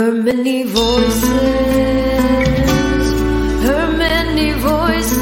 Her 0.00 0.12
many 0.12 0.62
voices, 0.62 1.28
her 3.66 3.92
many 3.98 4.52
voices, 4.52 5.20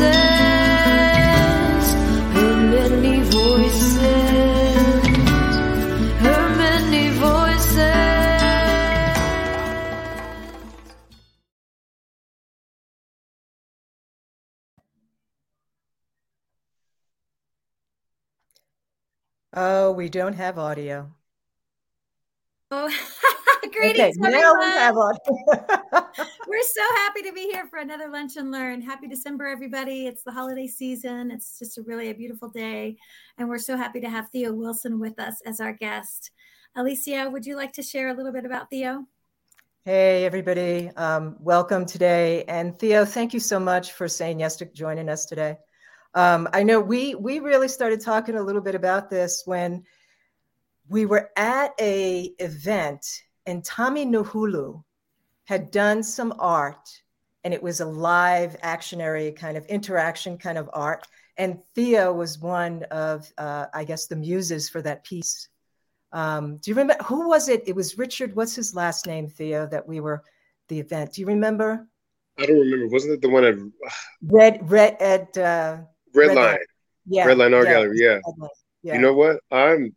her 2.38 2.56
many 2.70 3.22
voices, 3.22 3.98
her 6.20 6.48
many 6.56 7.08
voices. 7.19 7.97
Oh, 19.55 19.91
we 19.91 20.08
don't 20.08 20.34
have 20.34 20.56
audio. 20.56 21.11
Oh, 22.70 22.89
Okay, 23.78 23.92
greetings, 23.92 24.18
now 24.18 24.28
we 24.30 24.34
everyone. 24.34 24.70
have 24.72 24.96
audio. 24.96 25.20
We're 26.48 26.62
so 26.62 26.82
happy 26.96 27.22
to 27.22 27.32
be 27.32 27.42
here 27.42 27.66
for 27.66 27.78
another 27.78 28.08
Lunch 28.08 28.36
and 28.36 28.50
Learn. 28.50 28.80
Happy 28.80 29.06
December, 29.06 29.46
everybody. 29.46 30.08
It's 30.08 30.24
the 30.24 30.32
holiday 30.32 30.66
season. 30.66 31.30
It's 31.30 31.60
just 31.60 31.78
a 31.78 31.82
really 31.82 32.10
a 32.10 32.14
beautiful 32.14 32.48
day. 32.48 32.96
And 33.36 33.48
we're 33.48 33.58
so 33.58 33.76
happy 33.76 34.00
to 34.00 34.10
have 34.10 34.30
Theo 34.30 34.52
Wilson 34.52 34.98
with 34.98 35.20
us 35.20 35.40
as 35.46 35.60
our 35.60 35.72
guest. 35.72 36.32
Alicia, 36.74 37.30
would 37.30 37.46
you 37.46 37.54
like 37.54 37.72
to 37.74 37.82
share 37.82 38.08
a 38.08 38.14
little 38.14 38.32
bit 38.32 38.44
about 38.44 38.68
Theo? 38.68 39.04
Hey, 39.84 40.24
everybody. 40.24 40.90
Um, 40.96 41.36
welcome 41.38 41.86
today. 41.86 42.42
And 42.48 42.76
Theo, 42.80 43.04
thank 43.04 43.32
you 43.32 43.40
so 43.40 43.60
much 43.60 43.92
for 43.92 44.08
saying 44.08 44.40
yes 44.40 44.56
to 44.56 44.64
joining 44.64 45.08
us 45.08 45.24
today. 45.24 45.56
Um, 46.14 46.48
I 46.52 46.64
know 46.64 46.80
we 46.80 47.14
we 47.14 47.38
really 47.38 47.68
started 47.68 48.00
talking 48.00 48.34
a 48.34 48.42
little 48.42 48.62
bit 48.62 48.74
about 48.74 49.08
this 49.08 49.42
when 49.44 49.84
we 50.88 51.06
were 51.06 51.30
at 51.36 51.74
a 51.80 52.32
event 52.40 53.06
and 53.48 53.64
Tommy 53.64 54.04
Nuhulu 54.04 54.84
had 55.46 55.70
done 55.70 56.02
some 56.02 56.34
art 56.38 56.86
and 57.42 57.55
it 57.55 57.62
was 57.62 57.80
a 57.80 57.86
live 57.86 58.56
actionary 58.62 59.34
kind 59.34 59.56
of 59.56 59.64
interaction 59.66 60.36
kind 60.36 60.58
of 60.58 60.68
art. 60.74 61.06
And 61.38 61.58
Theo 61.74 62.12
was 62.12 62.38
one 62.38 62.82
of, 62.90 63.32
uh, 63.38 63.66
I 63.72 63.84
guess, 63.84 64.06
the 64.06 64.16
muses 64.16 64.68
for 64.68 64.82
that 64.82 65.02
piece. 65.02 65.48
Um, 66.12 66.58
do 66.58 66.70
you 66.70 66.74
remember 66.74 67.02
who 67.05 67.28
was 67.28 67.48
it? 67.48 67.62
It 67.66 67.74
was 67.74 67.96
Richard. 67.96 68.36
What's 68.36 68.55
his 68.55 68.74
last 68.74 69.06
name, 69.06 69.28
Theo? 69.28 69.67
That 69.67 69.89
we 69.89 70.00
were 70.00 70.23
the 70.68 70.80
event. 70.80 71.14
Do 71.14 71.23
you 71.23 71.27
remember? 71.27 71.86
I 72.39 72.44
don't 72.44 72.58
remember. 72.58 72.89
Wasn't 72.89 73.14
it 73.14 73.23
the 73.23 73.30
one 73.30 73.44
at 73.44 73.55
Red, 74.23 74.70
red 74.70 75.00
at 75.00 75.36
uh, 75.39 75.78
Red 76.14 76.28
Red 76.28 76.36
Line? 76.36 76.44
Line. 76.44 76.58
yeah, 77.06 77.24
Red 77.24 77.39
Line 77.39 77.55
Art 77.55 77.67
yeah, 77.67 77.73
Gallery. 77.73 77.96
Yeah. 77.98 78.20
Line, 78.36 78.50
yeah. 78.83 78.94
You 78.94 79.00
know 79.00 79.14
what? 79.14 79.40
I'm. 79.50 79.94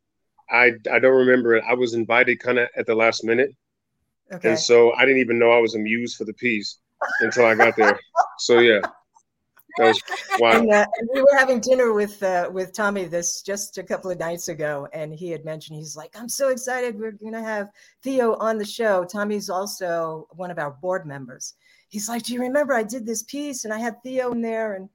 I 0.52 0.74
I 0.92 1.00
don't 1.00 1.16
remember 1.16 1.56
it. 1.56 1.64
I 1.68 1.74
was 1.74 1.94
invited 1.94 2.40
kind 2.40 2.60
of 2.60 2.68
at 2.76 2.86
the 2.86 2.96
last 2.96 3.24
minute, 3.24 3.56
okay. 4.32 4.50
and 4.50 4.60
so 4.60 4.94
I 4.94 5.06
didn't 5.06 5.22
even 5.22 5.40
know 5.40 5.52
I 5.52 5.60
was 5.60 5.76
a 5.76 5.80
muse 5.80 6.16
for 6.16 6.26
the 6.26 6.34
piece 6.34 6.78
until 7.22 7.46
I 7.46 7.56
got 7.56 7.76
there. 7.76 8.00
So 8.38 8.60
yeah, 8.60 8.82
that 9.78 9.88
was 9.88 10.02
wild. 10.40 10.64
And, 10.64 10.74
uh, 10.74 10.86
and 10.98 11.10
we 11.14 11.22
were 11.22 11.38
having 11.38 11.60
dinner 11.60 11.94
with 11.94 12.22
uh, 12.24 12.50
with 12.52 12.74
Tommy 12.74 13.06
this 13.06 13.42
just 13.42 13.78
a 13.78 13.84
couple 13.84 14.12
of 14.12 14.20
nights 14.20 14.50
ago, 14.50 14.88
and 14.94 15.14
he 15.14 15.30
had 15.30 15.46
mentioned 15.46 15.78
he's 15.78 15.96
like, 15.96 16.12
"I'm 16.16 16.30
so 16.30 16.50
excited. 16.50 17.00
We're 17.00 17.12
going 17.12 17.34
to 17.34 17.42
have 17.42 17.70
Theo 18.04 18.36
on 18.36 18.58
the 18.58 18.66
show." 18.66 19.06
Tommy's 19.06 19.50
also 19.50 20.28
one 20.32 20.52
of 20.52 20.60
our 20.60 20.72
board 20.72 21.06
members. 21.06 21.54
He's 21.90 22.10
like, 22.10 22.24
"Do 22.24 22.34
you 22.34 22.42
remember 22.42 22.74
I 22.74 22.84
did 22.84 23.06
this 23.06 23.24
piece 23.24 23.66
and 23.66 23.74
I 23.74 23.80
had 23.80 24.02
Theo 24.04 24.32
in 24.32 24.42
there?" 24.42 24.74
And 24.76 24.90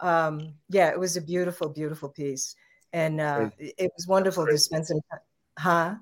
um, 0.00 0.54
yeah, 0.68 0.88
it 0.90 0.98
was 0.98 1.16
a 1.16 1.22
beautiful, 1.22 1.68
beautiful 1.68 2.08
piece, 2.08 2.54
and 2.92 3.20
uh, 3.20 3.50
it 3.58 3.90
was 3.96 4.06
wonderful 4.06 4.46
to 4.46 4.58
spend 4.58 4.86
some 4.86 5.00
time. 5.10 5.20
Huh? 5.58 5.94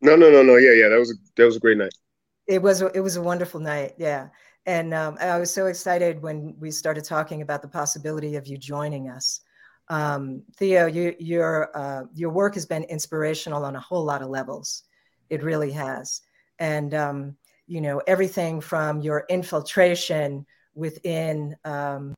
No, 0.00 0.16
no, 0.16 0.30
no, 0.30 0.42
no. 0.42 0.56
Yeah, 0.56 0.72
yeah. 0.72 0.88
That 0.88 0.98
was 0.98 1.10
a 1.10 1.14
that 1.36 1.44
was 1.44 1.56
a 1.56 1.60
great 1.60 1.78
night. 1.78 1.92
it 2.46 2.60
was 2.60 2.82
a, 2.82 2.86
it 2.96 3.00
was 3.00 3.16
a 3.16 3.22
wonderful 3.22 3.60
night 3.60 3.94
yeah 3.98 4.28
and 4.66 4.92
um, 4.92 5.16
i 5.20 5.38
was 5.38 5.52
so 5.52 5.66
excited 5.66 6.20
when 6.22 6.54
we 6.58 6.70
started 6.70 7.04
talking 7.04 7.42
about 7.42 7.62
the 7.62 7.68
possibility 7.68 8.36
of 8.36 8.46
you 8.46 8.58
joining 8.58 9.08
us 9.08 9.40
um, 9.88 10.42
theo 10.56 10.86
you, 10.86 11.14
your 11.18 11.76
uh, 11.76 12.02
your 12.14 12.30
work 12.30 12.54
has 12.54 12.66
been 12.66 12.84
inspirational 12.84 13.64
on 13.64 13.76
a 13.76 13.80
whole 13.80 14.04
lot 14.04 14.22
of 14.22 14.28
levels 14.28 14.84
it 15.30 15.42
really 15.42 15.70
has 15.70 16.22
and 16.58 16.94
um, 16.94 17.36
you 17.66 17.80
know 17.80 18.02
everything 18.06 18.60
from 18.60 19.00
your 19.00 19.24
infiltration 19.28 20.44
within 20.74 21.56
um, 21.64 22.14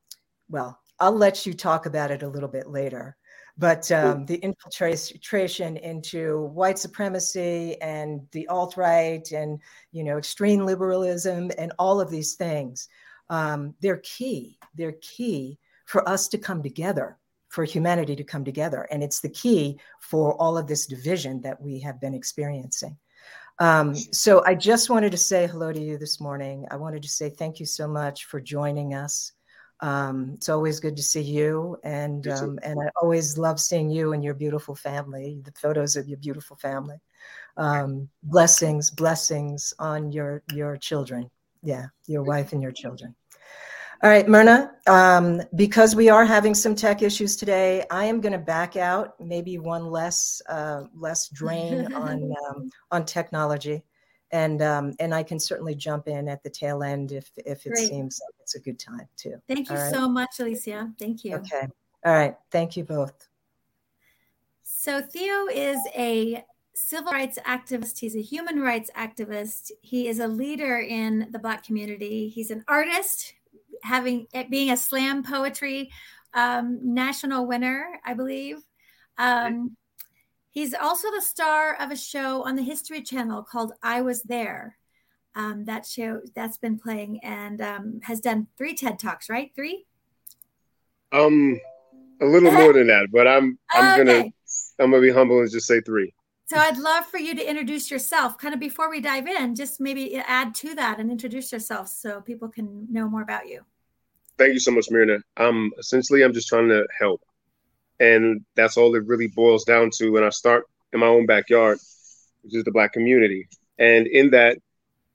well 0.48 0.78
i'll 1.00 1.12
let 1.16 1.44
you 1.44 1.52
talk 1.52 1.86
about 1.86 2.10
it 2.10 2.22
a 2.22 2.28
little 2.28 2.48
bit 2.48 2.66
later 2.68 3.16
but 3.56 3.90
um, 3.92 4.26
the 4.26 4.36
infiltration 4.36 5.76
into 5.76 6.46
white 6.46 6.78
supremacy 6.78 7.80
and 7.80 8.26
the 8.32 8.46
alt 8.48 8.76
right 8.76 9.30
and 9.32 9.60
you 9.92 10.02
know 10.02 10.18
extreme 10.18 10.66
liberalism 10.66 11.50
and 11.58 11.72
all 11.78 12.00
of 12.00 12.10
these 12.10 12.34
things 12.34 12.88
um, 13.30 13.74
they're 13.80 14.02
key 14.02 14.58
they're 14.74 14.96
key 15.00 15.58
for 15.86 16.06
us 16.08 16.28
to 16.28 16.38
come 16.38 16.62
together 16.62 17.18
for 17.48 17.64
humanity 17.64 18.16
to 18.16 18.24
come 18.24 18.44
together 18.44 18.88
and 18.90 19.02
it's 19.02 19.20
the 19.20 19.28
key 19.28 19.78
for 20.00 20.34
all 20.40 20.58
of 20.58 20.66
this 20.66 20.86
division 20.86 21.40
that 21.40 21.60
we 21.60 21.78
have 21.78 22.00
been 22.00 22.14
experiencing. 22.14 22.96
Um, 23.60 23.94
so 23.94 24.42
i 24.44 24.52
just 24.52 24.90
wanted 24.90 25.12
to 25.12 25.16
say 25.16 25.46
hello 25.46 25.72
to 25.72 25.80
you 25.80 25.96
this 25.96 26.20
morning. 26.20 26.66
I 26.72 26.76
wanted 26.76 27.04
to 27.04 27.08
say 27.08 27.30
thank 27.30 27.60
you 27.60 27.66
so 27.66 27.86
much 27.86 28.24
for 28.24 28.40
joining 28.40 28.94
us 28.94 29.30
um, 29.80 30.32
it's 30.34 30.48
always 30.48 30.80
good 30.80 30.96
to 30.96 31.02
see 31.02 31.22
you, 31.22 31.76
and 31.84 32.26
um, 32.28 32.58
and 32.62 32.78
I 32.80 32.88
always 33.00 33.36
love 33.36 33.60
seeing 33.60 33.90
you 33.90 34.12
and 34.12 34.22
your 34.22 34.34
beautiful 34.34 34.74
family. 34.74 35.40
The 35.44 35.52
photos 35.52 35.96
of 35.96 36.08
your 36.08 36.18
beautiful 36.18 36.56
family. 36.56 37.00
Um, 37.56 38.08
blessings, 38.22 38.90
blessings 38.90 39.74
on 39.78 40.12
your 40.12 40.42
your 40.52 40.76
children. 40.76 41.30
Yeah, 41.62 41.86
your 42.06 42.22
wife 42.22 42.52
and 42.52 42.62
your 42.62 42.72
children. 42.72 43.14
All 44.02 44.10
right, 44.10 44.28
Myrna. 44.28 44.72
Um, 44.86 45.40
because 45.54 45.96
we 45.96 46.10
are 46.10 46.26
having 46.26 46.54
some 46.54 46.74
tech 46.74 47.00
issues 47.02 47.36
today, 47.36 47.84
I 47.90 48.04
am 48.04 48.20
going 48.20 48.32
to 48.32 48.38
back 48.38 48.76
out. 48.76 49.18
Maybe 49.18 49.56
one 49.58 49.86
less 49.86 50.42
uh, 50.48 50.84
less 50.94 51.28
drain 51.28 51.92
on 51.94 52.34
um, 52.48 52.70
on 52.90 53.04
technology, 53.06 53.82
and 54.34 54.62
um, 54.62 54.92
and 54.98 55.14
I 55.14 55.22
can 55.22 55.38
certainly 55.38 55.76
jump 55.76 56.08
in 56.08 56.28
at 56.28 56.42
the 56.42 56.50
tail 56.50 56.82
end 56.82 57.12
if 57.12 57.30
if 57.46 57.64
it 57.66 57.70
Great. 57.70 57.88
seems 57.88 58.20
like 58.20 58.34
it's 58.40 58.56
a 58.56 58.60
good 58.60 58.80
time 58.80 59.08
too. 59.16 59.40
Thank 59.46 59.70
you 59.70 59.76
right. 59.76 59.94
so 59.94 60.08
much, 60.08 60.40
Alicia. 60.40 60.92
Thank 60.98 61.24
you. 61.24 61.36
Okay. 61.36 61.68
All 62.04 62.12
right. 62.12 62.34
Thank 62.50 62.76
you 62.76 62.82
both. 62.82 63.28
So 64.64 65.00
Theo 65.00 65.46
is 65.46 65.78
a 65.96 66.44
civil 66.74 67.12
rights 67.12 67.38
activist. 67.46 68.00
He's 68.00 68.16
a 68.16 68.20
human 68.20 68.58
rights 68.58 68.90
activist. 68.96 69.70
He 69.82 70.08
is 70.08 70.18
a 70.18 70.26
leader 70.26 70.80
in 70.80 71.28
the 71.30 71.38
Black 71.38 71.64
community. 71.64 72.28
He's 72.28 72.50
an 72.50 72.64
artist, 72.66 73.34
having 73.82 74.26
eh, 74.34 74.46
being 74.50 74.72
a 74.72 74.76
slam 74.76 75.22
poetry 75.22 75.92
um, 76.34 76.80
national 76.82 77.46
winner, 77.46 78.00
I 78.04 78.14
believe. 78.14 78.56
Um, 79.16 79.76
he's 80.54 80.72
also 80.72 81.10
the 81.10 81.20
star 81.20 81.74
of 81.74 81.90
a 81.90 81.96
show 81.96 82.42
on 82.44 82.56
the 82.56 82.62
History 82.62 83.02
Channel 83.02 83.42
called 83.42 83.72
"I 83.82 84.00
Was 84.00 84.22
There." 84.22 84.78
Um, 85.34 85.64
that 85.64 85.84
show 85.84 86.20
that's 86.34 86.58
been 86.58 86.78
playing 86.78 87.18
and 87.24 87.60
um, 87.60 88.00
has 88.04 88.20
done 88.20 88.46
three 88.56 88.74
TED 88.74 88.98
talks, 89.00 89.28
right? 89.28 89.50
Three. 89.54 89.84
Um, 91.10 91.60
a 92.22 92.26
little 92.26 92.52
more 92.52 92.72
than 92.72 92.86
that, 92.86 93.08
but 93.12 93.26
I'm 93.26 93.58
I'm 93.72 93.98
gonna 93.98 94.24
I'm 94.78 94.90
gonna 94.90 95.00
be 95.00 95.12
humble 95.12 95.40
and 95.40 95.50
just 95.50 95.66
say 95.66 95.80
three. 95.80 96.14
So 96.46 96.56
I'd 96.56 96.76
love 96.78 97.06
for 97.06 97.18
you 97.18 97.34
to 97.34 97.48
introduce 97.48 97.90
yourself, 97.90 98.36
kind 98.36 98.52
of 98.52 98.60
before 98.60 98.90
we 98.90 99.00
dive 99.00 99.26
in. 99.26 99.54
Just 99.54 99.80
maybe 99.80 100.16
add 100.16 100.54
to 100.56 100.74
that 100.74 101.00
and 101.00 101.10
introduce 101.10 101.50
yourself 101.50 101.88
so 101.88 102.20
people 102.20 102.48
can 102.48 102.86
know 102.92 103.08
more 103.08 103.22
about 103.22 103.48
you. 103.48 103.62
Thank 104.36 104.52
you 104.52 104.60
so 104.60 104.70
much, 104.70 104.90
Myrna. 104.90 105.18
Um, 105.36 105.72
essentially, 105.78 106.22
I'm 106.22 106.34
just 106.34 106.48
trying 106.48 106.68
to 106.68 106.86
help, 106.98 107.22
and 108.00 108.44
that's 108.56 108.76
all 108.76 108.94
it 108.94 109.06
really 109.06 109.28
boils 109.28 109.64
down 109.64 109.90
to. 109.94 110.10
When 110.10 110.24
I 110.24 110.30
start 110.30 110.64
in 110.92 111.00
my 111.00 111.06
own 111.06 111.26
backyard, 111.26 111.78
which 112.42 112.54
is 112.54 112.64
the 112.64 112.72
Black 112.72 112.92
community, 112.92 113.48
and 113.78 114.06
in 114.06 114.30
that, 114.30 114.58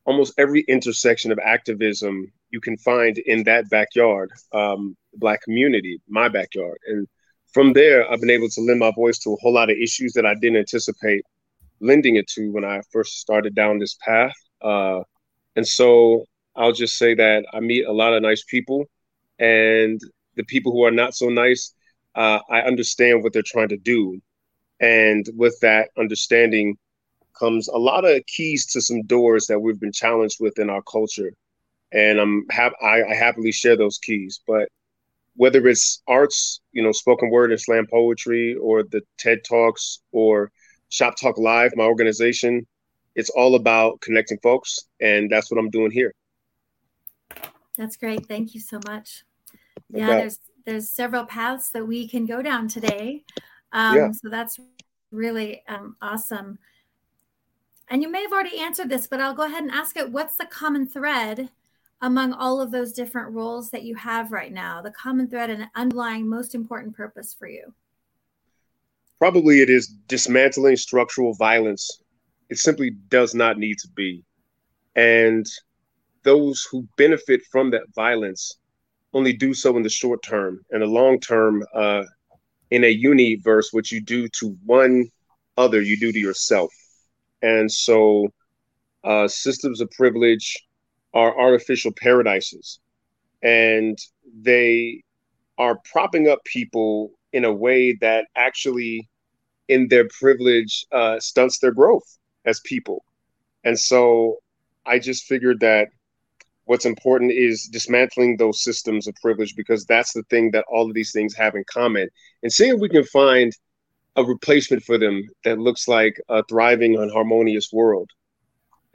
almost 0.05 0.33
every 0.37 0.61
intersection 0.61 1.31
of 1.31 1.39
activism 1.39 2.31
you 2.49 2.59
can 2.59 2.77
find 2.77 3.17
in 3.19 3.43
that 3.43 3.69
backyard, 3.69 4.31
um, 4.53 4.95
Black 5.15 5.41
community, 5.41 6.01
my 6.07 6.27
backyard, 6.27 6.77
and 6.87 7.07
from 7.53 7.73
there, 7.73 8.09
I've 8.09 8.19
been 8.19 8.29
able 8.29 8.49
to 8.49 8.61
lend 8.61 8.79
my 8.79 8.91
voice 8.91 9.17
to 9.19 9.33
a 9.33 9.35
whole 9.37 9.53
lot 9.53 9.71
of 9.71 9.77
issues 9.77 10.13
that 10.13 10.25
I 10.25 10.35
didn't 10.35 10.57
anticipate 10.57 11.23
lending 11.79 12.15
it 12.15 12.27
to 12.27 12.51
when 12.51 12.65
I 12.65 12.81
first 12.91 13.19
started 13.19 13.55
down 13.55 13.79
this 13.79 13.97
path. 14.05 14.33
Uh, 14.61 15.01
and 15.55 15.67
so 15.67 16.25
I'll 16.55 16.73
just 16.73 16.97
say 16.97 17.15
that 17.15 17.45
I 17.53 17.59
meet 17.59 17.85
a 17.85 17.91
lot 17.91 18.13
of 18.13 18.21
nice 18.21 18.43
people, 18.43 18.85
and 19.39 19.99
the 20.35 20.43
people 20.43 20.71
who 20.71 20.83
are 20.83 20.91
not 20.91 21.15
so 21.15 21.29
nice, 21.29 21.73
uh, 22.15 22.39
I 22.49 22.61
understand 22.61 23.23
what 23.23 23.33
they're 23.33 23.41
trying 23.45 23.69
to 23.69 23.77
do. 23.77 24.21
And 24.79 25.27
with 25.35 25.59
that 25.61 25.89
understanding 25.97 26.77
comes 27.37 27.67
a 27.67 27.77
lot 27.77 28.05
of 28.05 28.25
keys 28.25 28.65
to 28.67 28.81
some 28.81 29.01
doors 29.03 29.47
that 29.47 29.59
we've 29.59 29.79
been 29.79 29.91
challenged 29.91 30.37
with 30.39 30.59
in 30.59 30.69
our 30.69 30.81
culture. 30.81 31.33
And 31.91 32.19
I'm 32.19 32.45
hap- 32.49 32.81
I, 32.81 33.03
I 33.03 33.13
happily 33.13 33.51
share 33.51 33.75
those 33.75 33.97
keys. 33.97 34.41
But 34.47 34.69
whether 35.35 35.65
it's 35.67 36.01
arts, 36.07 36.61
you 36.71 36.83
know, 36.83 36.91
spoken 36.91 37.29
word 37.29 37.51
and 37.51 37.59
slam 37.59 37.87
poetry, 37.89 38.55
or 38.55 38.83
the 38.83 39.01
TED 39.17 39.39
Talks, 39.47 40.01
or 40.11 40.51
Shop 40.89 41.15
Talk 41.15 41.37
Live, 41.37 41.71
my 41.75 41.85
organization, 41.85 42.67
it's 43.15 43.29
all 43.29 43.55
about 43.55 44.01
connecting 44.01 44.37
folks, 44.43 44.87
and 44.99 45.29
that's 45.29 45.49
what 45.49 45.57
I'm 45.57 45.69
doing 45.69 45.91
here. 45.91 46.13
That's 47.77 47.95
great. 47.95 48.25
Thank 48.25 48.53
you 48.53 48.59
so 48.59 48.79
much. 48.85 49.23
Yeah, 49.89 50.17
there's 50.17 50.39
there's 50.65 50.89
several 50.89 51.25
paths 51.25 51.69
that 51.71 51.85
we 51.85 52.07
can 52.07 52.25
go 52.25 52.41
down 52.41 52.67
today. 52.67 53.23
Um, 53.71 53.95
Yeah. 53.95 54.11
So 54.11 54.29
that's 54.29 54.59
really 55.11 55.63
um, 55.67 55.95
awesome. 56.01 56.59
And 57.89 58.03
you 58.03 58.09
may 58.11 58.21
have 58.21 58.31
already 58.31 58.59
answered 58.59 58.89
this, 58.89 59.07
but 59.07 59.19
I'll 59.19 59.33
go 59.33 59.45
ahead 59.45 59.63
and 59.63 59.71
ask 59.71 59.97
it. 59.97 60.11
What's 60.11 60.37
the 60.37 60.45
common 60.45 60.87
thread 60.87 61.49
among 62.01 62.33
all 62.33 62.61
of 62.61 62.71
those 62.71 62.93
different 62.93 63.31
roles 63.31 63.71
that 63.71 63.83
you 63.83 63.95
have 63.95 64.31
right 64.31 64.53
now? 64.53 64.81
The 64.81 64.91
common 64.91 65.27
thread 65.27 65.49
and 65.49 65.67
underlying 65.75 66.29
most 66.29 66.53
important 66.53 66.95
purpose 66.95 67.33
for 67.37 67.47
you? 67.47 67.73
Probably 69.17 69.61
it 69.61 69.69
is 69.69 69.87
dismantling 70.07 70.77
structural 70.77 71.33
violence. 71.33 72.01
It 72.49 72.59
simply 72.59 72.91
does 73.09 73.33
not 73.33 73.57
need 73.57 73.77
to 73.79 73.87
be. 73.89 74.23
And 74.95 75.45
those 76.23 76.67
who 76.69 76.87
benefit 76.95 77.41
from 77.51 77.71
that 77.71 77.83
violence 77.95 78.58
only 79.13 79.33
do 79.33 79.53
so 79.53 79.75
in 79.77 79.83
the 79.83 79.89
short 79.89 80.21
term. 80.23 80.63
In 80.71 80.81
the 80.81 80.85
long 80.85 81.19
term, 81.19 81.63
uh, 81.73 82.03
in 82.71 82.83
a 82.83 82.89
universe, 82.89 83.69
what 83.71 83.91
you 83.91 84.01
do 84.01 84.27
to 84.39 84.55
one 84.65 85.09
other, 85.57 85.81
you 85.81 85.97
do 85.97 86.11
to 86.11 86.19
yourself. 86.19 86.71
And 87.41 87.71
so, 87.71 88.27
uh, 89.03 89.27
systems 89.27 89.81
of 89.81 89.89
privilege 89.91 90.57
are 91.13 91.37
artificial 91.39 91.91
paradises, 91.91 92.79
and 93.41 93.97
they 94.41 95.03
are 95.57 95.79
propping 95.91 96.27
up 96.27 96.43
people 96.45 97.11
in 97.33 97.45
a 97.45 97.53
way 97.53 97.93
that 98.01 98.27
actually, 98.35 99.09
in 99.67 99.87
their 99.87 100.07
privilege, 100.19 100.85
uh, 100.91 101.19
stunts 101.19 101.59
their 101.59 101.71
growth 101.71 102.17
as 102.45 102.59
people. 102.65 103.03
And 103.63 103.77
so, 103.79 104.37
I 104.85 104.99
just 104.99 105.25
figured 105.25 105.59
that 105.61 105.89
what's 106.69 106.85
important 106.85 107.31
is 107.31 107.63
dismantling 107.63 108.37
those 108.37 108.61
systems 108.61 109.07
of 109.07 109.15
privilege 109.15 109.55
because 109.55 109.85
that's 109.85 110.13
the 110.13 110.21
thing 110.29 110.51
that 110.51 110.63
all 110.71 110.87
of 110.87 110.93
these 110.93 111.11
things 111.11 111.33
have 111.33 111.55
in 111.55 111.63
common 111.67 112.07
and 112.43 112.53
seeing 112.53 112.75
if 112.75 112.79
we 112.79 112.87
can 112.87 113.03
find 113.05 113.51
a 114.17 114.23
replacement 114.23 114.83
for 114.83 114.99
them 114.99 115.27
that 115.43 115.57
looks 115.57 115.87
like 115.87 116.21
a 116.29 116.43
thriving 116.43 116.95
and 116.95 117.11
harmonious 117.11 117.73
world 117.73 118.07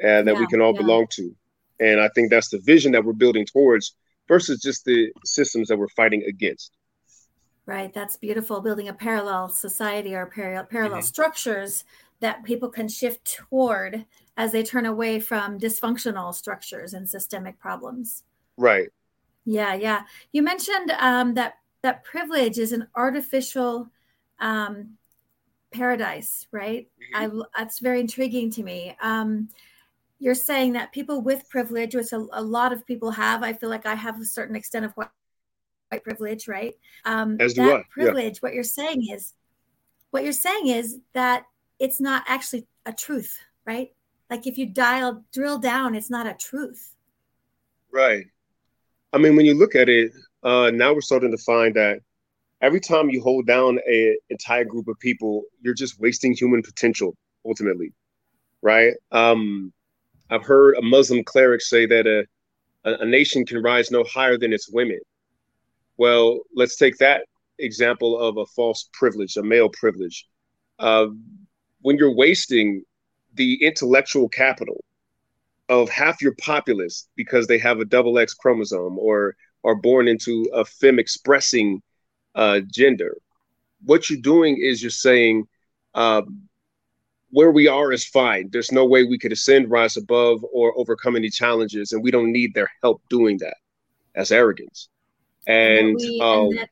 and 0.00 0.28
that 0.28 0.38
we 0.38 0.46
can 0.46 0.60
all 0.60 0.72
yeah. 0.72 0.82
belong 0.82 1.04
to 1.10 1.34
and 1.80 2.00
i 2.00 2.08
think 2.14 2.30
that's 2.30 2.48
the 2.48 2.60
vision 2.60 2.92
that 2.92 3.04
we're 3.04 3.12
building 3.12 3.44
towards 3.44 3.96
versus 4.28 4.62
just 4.62 4.84
the 4.84 5.10
systems 5.24 5.66
that 5.66 5.76
we're 5.76 5.88
fighting 5.96 6.22
against 6.28 6.70
Right. 7.66 7.94
That's 7.94 8.16
beautiful. 8.16 8.60
Building 8.60 8.88
a 8.88 8.92
parallel 8.92 9.48
society 9.48 10.14
or 10.14 10.26
parallel, 10.26 10.66
parallel 10.66 10.98
Mhm. 10.98 11.04
structures 11.04 11.84
that 12.20 12.44
people 12.44 12.68
can 12.68 12.88
shift 12.88 13.24
toward 13.24 14.04
as 14.36 14.52
they 14.52 14.62
turn 14.62 14.86
away 14.86 15.20
from 15.20 15.58
dysfunctional 15.58 16.34
structures 16.34 16.94
and 16.94 17.08
systemic 17.08 17.58
problems. 17.58 18.24
right 18.56 18.90
Yeah, 19.44 19.74
yeah. 19.74 20.02
You 20.32 20.42
mentioned 20.42 20.90
um, 20.98 21.34
that 21.34 21.54
that 21.82 22.02
privilege 22.02 22.58
is 22.58 22.72
an 22.72 22.88
artificial 22.96 23.90
um, 24.40 24.96
paradise, 25.70 26.46
right? 26.50 26.88
I, 27.14 27.28
that's 27.56 27.78
very 27.78 28.00
intriguing 28.00 28.50
to 28.52 28.62
me. 28.62 28.96
Um, 29.02 29.50
you're 30.18 30.34
saying 30.34 30.72
that 30.72 30.92
people 30.92 31.20
with 31.20 31.48
privilege, 31.50 31.94
which 31.94 32.12
a, 32.12 32.24
a 32.32 32.40
lot 32.40 32.72
of 32.72 32.86
people 32.86 33.10
have, 33.10 33.42
I 33.42 33.52
feel 33.52 33.68
like 33.68 33.84
I 33.84 33.94
have 33.94 34.18
a 34.18 34.24
certain 34.24 34.56
extent 34.56 34.86
of 34.86 34.92
white, 34.92 35.08
white 35.90 36.02
privilege, 36.02 36.48
right? 36.48 36.74
Um, 37.04 37.36
As 37.38 37.52
do 37.52 37.62
that 37.62 37.74
I, 37.74 37.76
yeah. 37.76 37.82
privilege, 37.90 38.40
what 38.40 38.54
you're 38.54 38.62
saying 38.64 39.08
is, 39.12 39.34
what 40.10 40.24
you're 40.24 40.32
saying 40.32 40.68
is 40.68 41.00
that 41.12 41.44
it's 41.78 42.00
not 42.00 42.24
actually 42.26 42.66
a 42.86 42.92
truth, 42.92 43.38
right? 43.66 43.90
Like 44.34 44.48
if 44.48 44.58
you 44.58 44.66
dial 44.66 45.22
drill 45.32 45.58
down, 45.58 45.94
it's 45.94 46.10
not 46.10 46.26
a 46.26 46.34
truth. 46.34 46.92
Right. 47.92 48.24
I 49.12 49.18
mean, 49.18 49.36
when 49.36 49.46
you 49.46 49.54
look 49.54 49.76
at 49.76 49.88
it, 49.88 50.10
uh, 50.42 50.72
now 50.74 50.92
we're 50.92 51.02
starting 51.02 51.30
to 51.30 51.38
find 51.38 51.76
that 51.76 52.00
every 52.60 52.80
time 52.80 53.10
you 53.10 53.22
hold 53.22 53.46
down 53.46 53.78
a 53.88 54.16
entire 54.30 54.64
group 54.64 54.88
of 54.88 54.98
people, 54.98 55.44
you're 55.62 55.72
just 55.72 56.00
wasting 56.00 56.32
human 56.32 56.62
potential 56.62 57.16
ultimately, 57.46 57.92
right? 58.60 58.94
Um, 59.12 59.72
I've 60.30 60.42
heard 60.42 60.78
a 60.78 60.82
Muslim 60.82 61.22
cleric 61.22 61.60
say 61.60 61.86
that 61.86 62.04
a, 62.08 62.26
a, 62.90 63.02
a 63.02 63.06
nation 63.06 63.46
can 63.46 63.62
rise 63.62 63.92
no 63.92 64.02
higher 64.02 64.36
than 64.36 64.52
its 64.52 64.68
women. 64.68 64.98
Well, 65.96 66.40
let's 66.56 66.74
take 66.74 66.98
that 66.98 67.26
example 67.60 68.18
of 68.18 68.36
a 68.38 68.46
false 68.46 68.90
privilege, 68.94 69.36
a 69.36 69.44
male 69.44 69.68
privilege. 69.68 70.26
Uh, 70.80 71.06
when 71.82 71.98
you're 71.98 72.16
wasting 72.16 72.82
the 73.34 73.64
intellectual 73.64 74.28
capital 74.28 74.84
of 75.68 75.88
half 75.88 76.20
your 76.20 76.34
populace 76.40 77.08
because 77.16 77.46
they 77.46 77.58
have 77.58 77.80
a 77.80 77.84
double 77.84 78.18
X 78.18 78.34
chromosome 78.34 78.98
or 78.98 79.36
are 79.64 79.74
born 79.74 80.08
into 80.08 80.48
a 80.52 80.64
femme 80.64 80.98
expressing 80.98 81.82
uh, 82.34 82.60
gender. 82.70 83.16
What 83.84 84.08
you're 84.10 84.20
doing 84.20 84.58
is 84.60 84.82
you're 84.82 84.90
saying 84.90 85.46
um, 85.94 86.48
where 87.30 87.50
we 87.50 87.66
are 87.66 87.92
is 87.92 88.04
fine. 88.04 88.48
There's 88.50 88.72
no 88.72 88.84
way 88.84 89.04
we 89.04 89.18
could 89.18 89.32
ascend, 89.32 89.70
rise 89.70 89.96
above, 89.96 90.44
or 90.52 90.76
overcome 90.78 91.16
any 91.16 91.30
challenges, 91.30 91.92
and 91.92 92.02
we 92.02 92.10
don't 92.10 92.32
need 92.32 92.54
their 92.54 92.70
help 92.82 93.02
doing 93.08 93.38
that. 93.38 93.56
That's 94.14 94.30
arrogance. 94.30 94.88
And, 95.46 95.96
we, 95.96 96.20
um, 96.22 96.46
and 96.46 96.58
that, 96.58 96.70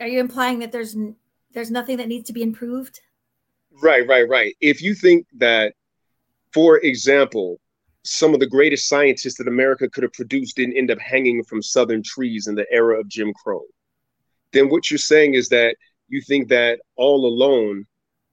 are 0.00 0.06
you 0.06 0.20
implying 0.20 0.60
that 0.60 0.72
there's 0.72 0.96
there's 1.52 1.70
nothing 1.70 1.96
that 1.98 2.08
needs 2.08 2.26
to 2.26 2.32
be 2.32 2.42
improved? 2.42 3.00
Right, 3.82 4.06
right, 4.06 4.28
right. 4.28 4.54
If 4.60 4.82
you 4.82 4.94
think 4.94 5.26
that, 5.38 5.74
for 6.54 6.78
example, 6.78 7.60
some 8.04 8.32
of 8.32 8.40
the 8.40 8.46
greatest 8.46 8.88
scientists 8.88 9.36
that 9.38 9.48
America 9.48 9.88
could 9.88 10.04
have 10.04 10.12
produced 10.12 10.56
didn't 10.56 10.76
end 10.76 10.90
up 10.90 11.00
hanging 11.00 11.42
from 11.42 11.60
southern 11.60 12.02
trees 12.02 12.46
in 12.46 12.54
the 12.54 12.66
era 12.70 13.00
of 13.00 13.08
Jim 13.08 13.32
Crow, 13.34 13.62
then 14.52 14.68
what 14.68 14.90
you're 14.90 14.98
saying 14.98 15.34
is 15.34 15.48
that 15.48 15.76
you 16.08 16.20
think 16.20 16.48
that 16.48 16.78
all 16.96 17.26
alone, 17.26 17.86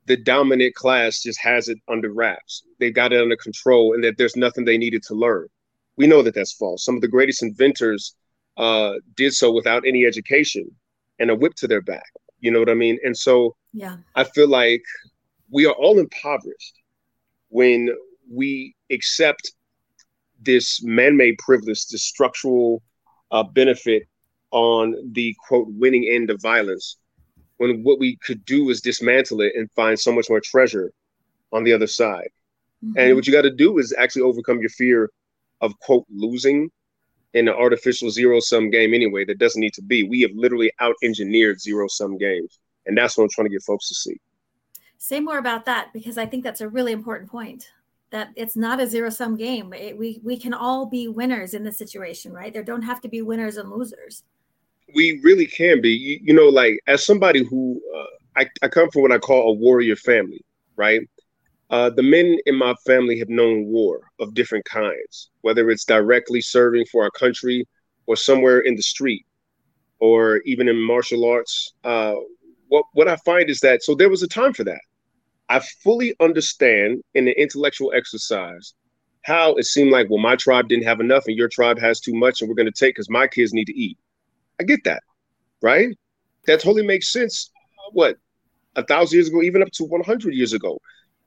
the 0.05 0.17
dominant 0.17 0.75
class 0.75 1.21
just 1.21 1.39
has 1.41 1.67
it 1.67 1.79
under 1.87 2.11
wraps. 2.11 2.63
They've 2.79 2.93
got 2.93 3.13
it 3.13 3.21
under 3.21 3.37
control 3.37 3.93
and 3.93 4.03
that 4.03 4.17
there's 4.17 4.35
nothing 4.35 4.65
they 4.65 4.77
needed 4.77 5.03
to 5.03 5.15
learn. 5.15 5.47
We 5.97 6.05
know 6.05 6.21
that 6.21 6.35
that's 6.35 6.53
false. 6.53 6.85
Some 6.85 6.95
of 6.95 7.01
the 7.01 7.07
greatest 7.07 7.41
inventors 7.41 8.15
uh, 8.57 8.93
did 9.15 9.33
so 9.33 9.51
without 9.51 9.83
any 9.87 10.05
education 10.05 10.69
and 11.19 11.31
a 11.31 11.35
whip 11.35 11.55
to 11.55 11.67
their 11.67 11.81
back. 11.81 12.11
You 12.39 12.51
know 12.51 12.59
what 12.59 12.69
I 12.69 12.75
mean? 12.75 12.99
And 13.03 13.17
so 13.17 13.55
Yeah. 13.73 13.97
I 14.15 14.25
feel 14.25 14.47
like 14.47 14.83
we 15.49 15.65
are 15.65 15.73
all 15.73 15.97
impoverished 15.99 16.75
when 17.49 17.89
we 18.31 18.75
accept 18.91 19.51
this 20.41 20.81
man-made 20.83 21.37
privilege, 21.37 21.87
this 21.87 22.03
structural 22.03 22.81
uh, 23.31 23.43
benefit 23.43 24.07
on 24.51 24.95
the 25.13 25.35
quote 25.47 25.67
winning 25.69 26.07
end 26.09 26.29
of 26.29 26.41
violence, 26.41 26.97
when 27.57 27.83
what 27.83 27.99
we 27.99 28.17
could 28.17 28.43
do 28.45 28.69
is 28.69 28.81
dismantle 28.81 29.41
it 29.41 29.53
and 29.55 29.69
find 29.71 29.99
so 29.99 30.11
much 30.11 30.29
more 30.29 30.41
treasure 30.41 30.91
on 31.53 31.63
the 31.63 31.71
other 31.71 31.87
side. 31.87 32.29
Mhm. 32.83 32.93
And 32.97 33.15
what 33.15 33.27
you 33.27 33.33
got 33.33 33.43
to 33.43 33.51
do 33.51 33.77
is 33.77 33.93
actually 33.97 34.23
overcome 34.23 34.59
your 34.59 34.69
fear 34.69 35.11
of 35.61 35.77
quote 35.79 36.05
losing 36.09 36.71
in 37.33 37.47
an 37.47 37.53
artificial 37.53 38.09
zero-sum 38.09 38.69
game 38.71 38.93
anyway 38.93 39.23
that 39.25 39.37
doesn't 39.37 39.61
need 39.61 39.73
to 39.73 39.81
be. 39.81 40.03
We 40.03 40.21
have 40.21 40.31
literally 40.33 40.71
out-engineered 40.79 41.61
zero-sum 41.61 42.17
games, 42.17 42.59
and 42.85 42.97
that's 42.97 43.17
what 43.17 43.25
I'm 43.25 43.29
trying 43.29 43.45
to 43.45 43.51
get 43.51 43.63
folks 43.63 43.87
to 43.89 43.95
see. 43.95 44.19
Say 44.97 45.19
more 45.19 45.37
about 45.37 45.65
that 45.65 45.93
because 45.93 46.17
I 46.17 46.25
think 46.25 46.43
that's 46.43 46.61
a 46.61 46.67
really 46.67 46.91
important 46.91 47.29
point. 47.29 47.69
That 48.11 48.29
it's 48.35 48.55
not 48.57 48.81
a 48.81 48.87
zero 48.87 49.09
sum 49.09 49.37
game. 49.37 49.73
It, 49.73 49.97
we 49.97 50.19
we 50.23 50.37
can 50.37 50.53
all 50.53 50.85
be 50.85 51.07
winners 51.07 51.53
in 51.53 51.63
this 51.63 51.77
situation, 51.77 52.33
right? 52.33 52.53
There 52.53 52.63
don't 52.63 52.81
have 52.81 53.01
to 53.01 53.09
be 53.09 53.21
winners 53.21 53.57
and 53.57 53.69
losers. 53.69 54.23
we 54.93 55.19
really 55.23 55.45
can 55.45 55.81
be 55.81 55.91
you, 55.91 56.19
you 56.21 56.33
know 56.33 56.47
like 56.47 56.79
as 56.87 57.05
somebody 57.05 57.43
who 57.43 57.81
uh, 57.97 58.05
I, 58.41 58.47
I 58.63 58.67
come 58.67 58.89
from 58.91 59.03
what 59.03 59.11
i 59.11 59.17
call 59.17 59.49
a 59.51 59.53
warrior 59.53 59.95
family 59.95 60.41
right 60.75 61.01
uh, 61.69 61.89
the 61.89 62.03
men 62.03 62.37
in 62.45 62.55
my 62.55 62.73
family 62.85 63.17
have 63.19 63.29
known 63.29 63.65
war 63.65 64.01
of 64.19 64.33
different 64.33 64.65
kinds 64.65 65.29
whether 65.41 65.69
it's 65.69 65.85
directly 65.85 66.41
serving 66.41 66.85
for 66.91 67.03
our 67.03 67.11
country 67.11 67.67
or 68.07 68.15
somewhere 68.15 68.59
in 68.59 68.75
the 68.75 68.81
street 68.81 69.25
or 69.99 70.37
even 70.45 70.67
in 70.67 70.77
martial 70.81 71.25
arts 71.25 71.73
uh, 71.83 72.15
what, 72.67 72.85
what 72.93 73.07
i 73.07 73.15
find 73.17 73.49
is 73.49 73.59
that 73.59 73.83
so 73.83 73.95
there 73.95 74.09
was 74.09 74.23
a 74.23 74.27
time 74.27 74.53
for 74.53 74.63
that 74.65 74.81
i 75.51 75.59
fully 75.83 76.15
understand 76.19 77.01
in 77.13 77.25
the 77.25 77.41
intellectual 77.41 77.91
exercise 77.93 78.73
how 79.23 79.53
it 79.55 79.65
seemed 79.65 79.91
like 79.91 80.09
well 80.09 80.19
my 80.19 80.35
tribe 80.35 80.67
didn't 80.67 80.85
have 80.85 80.99
enough 80.99 81.25
and 81.27 81.37
your 81.37 81.49
tribe 81.49 81.79
has 81.79 81.99
too 81.99 82.13
much 82.13 82.41
and 82.41 82.49
we're 82.49 82.55
going 82.55 82.65
to 82.65 82.71
take 82.71 82.95
because 82.95 83.09
my 83.09 83.27
kids 83.27 83.53
need 83.53 83.65
to 83.65 83.77
eat 83.77 83.97
I 84.61 84.63
get 84.63 84.83
that, 84.83 85.01
right? 85.63 85.97
That 86.45 86.59
totally 86.59 86.85
makes 86.85 87.11
sense. 87.11 87.49
What 87.93 88.17
a 88.75 88.83
thousand 88.85 89.17
years 89.17 89.27
ago, 89.27 89.41
even 89.41 89.63
up 89.63 89.71
to 89.71 89.83
100 89.83 90.35
years 90.35 90.53
ago. 90.53 90.79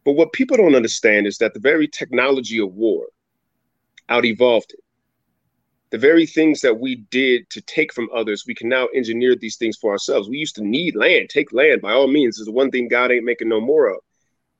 But 0.04 0.12
what 0.12 0.32
people 0.32 0.56
don't 0.56 0.76
understand 0.76 1.26
is 1.26 1.38
that 1.38 1.52
the 1.52 1.58
very 1.58 1.88
technology 1.88 2.60
of 2.60 2.72
war 2.74 3.06
out 4.08 4.24
evolved 4.24 4.72
it. 4.72 4.80
The 5.90 5.98
very 5.98 6.26
things 6.26 6.60
that 6.60 6.78
we 6.78 6.96
did 7.10 7.50
to 7.50 7.60
take 7.62 7.92
from 7.92 8.08
others, 8.14 8.44
we 8.46 8.54
can 8.54 8.68
now 8.68 8.86
engineer 8.94 9.34
these 9.34 9.56
things 9.56 9.76
for 9.76 9.90
ourselves. 9.90 10.28
We 10.28 10.38
used 10.38 10.54
to 10.56 10.64
need 10.64 10.94
land, 10.94 11.28
take 11.28 11.52
land 11.52 11.82
by 11.82 11.92
all 11.92 12.06
means. 12.06 12.38
Is 12.38 12.46
the 12.46 12.52
one 12.52 12.70
thing 12.70 12.86
God 12.86 13.10
ain't 13.10 13.24
making 13.24 13.48
no 13.48 13.60
more 13.60 13.88
of. 13.88 13.98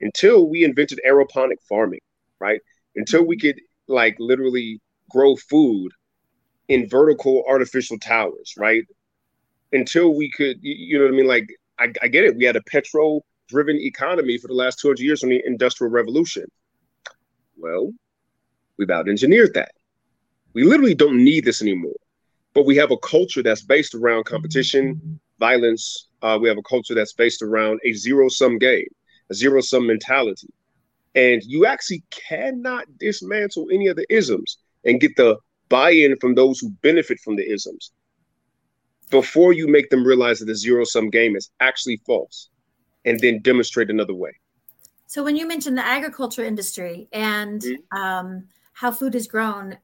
Until 0.01 0.49
we 0.49 0.65
invented 0.65 1.01
aeroponic 1.07 1.63
farming, 1.69 2.01
right? 2.41 2.61
until 2.97 3.25
we 3.25 3.37
could 3.37 3.61
like 3.87 4.17
literally 4.19 4.81
grow 5.11 5.37
food 5.37 5.93
in 6.69 6.89
vertical 6.89 7.45
artificial 7.49 7.99
towers, 7.99 8.55
right? 8.57 8.85
Until 9.73 10.15
we 10.15 10.31
could, 10.31 10.59
you 10.63 10.99
know 10.99 11.05
what 11.05 11.13
I 11.13 11.17
mean? 11.17 11.27
Like, 11.27 11.49
I, 11.79 11.93
I 12.03 12.09
get 12.09 12.25
it. 12.25 12.37
We 12.37 12.45
had 12.45 12.57
a 12.57 12.63
petrol 12.63 13.25
driven 13.49 13.77
economy 13.77 14.39
for 14.39 14.49
the 14.49 14.55
last 14.55 14.79
200 14.81 15.01
years 15.01 15.21
from 15.21 15.31
the 15.31 15.43
Industrial 15.45 15.91
Revolution. 15.91 16.45
Well, 17.57 17.93
we've 18.79 18.91
out 18.91 19.09
engineered 19.09 19.55
that. 19.55 19.73
We 20.55 20.63
literally 20.65 20.95
don't 20.95 21.23
need 21.23 21.45
this 21.45 21.61
anymore. 21.61 21.93
But 22.55 22.67
we 22.67 22.77
have 22.77 22.93
a 22.93 22.97
culture 22.99 23.43
that's 23.43 23.63
based 23.63 23.97
around 23.97 24.25
competition, 24.27 25.19
violence. 25.41 26.09
Uh, 26.23 26.39
we 26.41 26.49
have 26.49 26.57
a 26.57 26.63
culture 26.63 26.95
that's 26.95 27.13
based 27.13 27.43
around 27.43 27.81
a 27.85 27.93
zero 27.93 28.29
sum 28.29 28.59
game, 28.59 28.87
zero 29.35 29.61
sum 29.61 29.87
mentality. 29.87 30.49
And 31.15 31.43
you 31.45 31.67
actually 31.67 32.03
cannot 32.11 32.87
dismantle 32.99 33.69
any 33.73 33.87
of 33.87 33.97
the 33.97 34.07
isms 34.13 34.59
and 34.85 35.01
get 35.01 35.17
the 35.17 35.37
buy 35.69 35.91
in 35.91 36.17
from 36.17 36.35
those 36.35 36.59
who 36.59 36.71
benefit 36.83 37.21
from 37.21 37.37
the 37.37 37.49
isms 37.51 37.93
before 39.11 39.53
you 39.53 39.69
make 39.69 39.91
them 39.91 40.05
realize 40.05 40.41
that 40.41 40.47
the 40.47 40.55
zero 40.55 40.85
sum 40.85 41.11
game 41.11 41.37
is 41.37 41.51
actually 41.61 42.01
false 42.07 42.49
and 43.05 43.21
then 43.21 43.41
demonstrate 43.43 43.91
another 43.91 44.15
way. 44.15 44.33
So, 45.07 45.23
when 45.23 45.37
you 45.37 45.47
mentioned 45.47 45.79
the 45.79 45.87
agriculture 45.87 46.45
industry 46.45 47.09
and 47.13 47.61
mm-hmm. 47.61 47.97
um, 47.97 48.45
how 48.73 48.91
food 48.91 49.15
is 49.15 49.29
grown, 49.29 49.79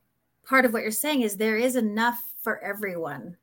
part 0.44 0.64
of 0.64 0.72
what 0.72 0.82
you're 0.82 0.90
saying 0.90 1.22
is 1.22 1.36
there 1.36 1.56
is 1.56 1.76
enough 1.76 2.20
for 2.42 2.58
everyone. 2.58 3.36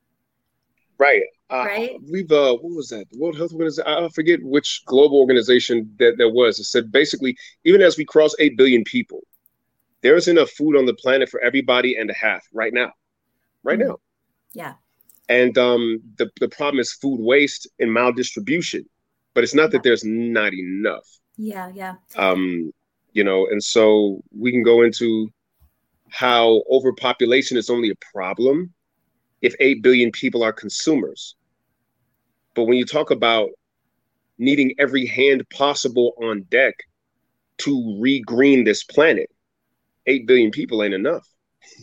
Right. 0.97 1.21
Uh, 1.49 1.63
right. 1.65 1.91
We've 2.11 2.31
uh, 2.31 2.55
what 2.55 2.75
was 2.75 2.89
that? 2.89 3.09
The 3.09 3.19
World 3.19 3.37
Health 3.37 3.53
Organization. 3.53 3.85
I 3.87 4.09
forget 4.09 4.43
which 4.43 4.83
global 4.85 5.19
organization 5.19 5.93
that 5.99 6.15
there 6.17 6.31
was. 6.31 6.59
It 6.59 6.65
said 6.65 6.91
basically, 6.91 7.37
even 7.63 7.81
as 7.81 7.97
we 7.97 8.03
cross 8.03 8.33
eight 8.39 8.57
billion 8.57 8.83
people, 8.83 9.21
there's 10.01 10.27
enough 10.27 10.49
food 10.51 10.75
on 10.75 10.85
the 10.85 10.93
planet 10.93 11.29
for 11.29 11.39
everybody 11.39 11.95
and 11.95 12.09
a 12.09 12.13
half 12.13 12.45
right 12.51 12.73
now. 12.73 12.91
Right 13.63 13.79
mm-hmm. 13.79 13.89
now. 13.89 13.97
Yeah. 14.53 14.73
And 15.29 15.57
um, 15.57 16.01
the 16.17 16.29
the 16.39 16.49
problem 16.49 16.79
is 16.79 16.91
food 16.93 17.19
waste 17.21 17.67
and 17.79 17.91
maldistribution, 17.91 18.85
but 19.33 19.43
it's 19.43 19.55
not 19.55 19.63
yeah. 19.63 19.69
that 19.69 19.83
there's 19.83 20.03
not 20.03 20.53
enough. 20.53 21.07
Yeah. 21.37 21.71
Yeah. 21.73 21.95
Um, 22.17 22.73
you 23.13 23.23
know, 23.23 23.47
and 23.47 23.63
so 23.63 24.21
we 24.37 24.51
can 24.51 24.63
go 24.63 24.81
into 24.83 25.31
how 26.09 26.63
overpopulation 26.69 27.57
is 27.57 27.69
only 27.69 27.89
a 27.89 27.95
problem 28.13 28.73
if 29.41 29.55
8 29.59 29.81
billion 29.81 30.11
people 30.11 30.43
are 30.43 30.53
consumers. 30.53 31.35
But 32.57 32.63
when 32.63 32.79
you 32.79 32.85
talk 32.85 33.11
about 33.11 33.51
needing 34.39 34.73
every 34.79 35.05
hand 35.05 35.47
possible 35.51 36.15
on 36.23 36.41
deck 36.49 36.73
to 37.59 37.99
re-green 38.01 38.63
this 38.63 38.83
planet, 38.83 39.29
8 40.07 40.25
billion 40.25 40.49
people 40.49 40.83
ain't 40.83 40.93
enough. 40.93 41.25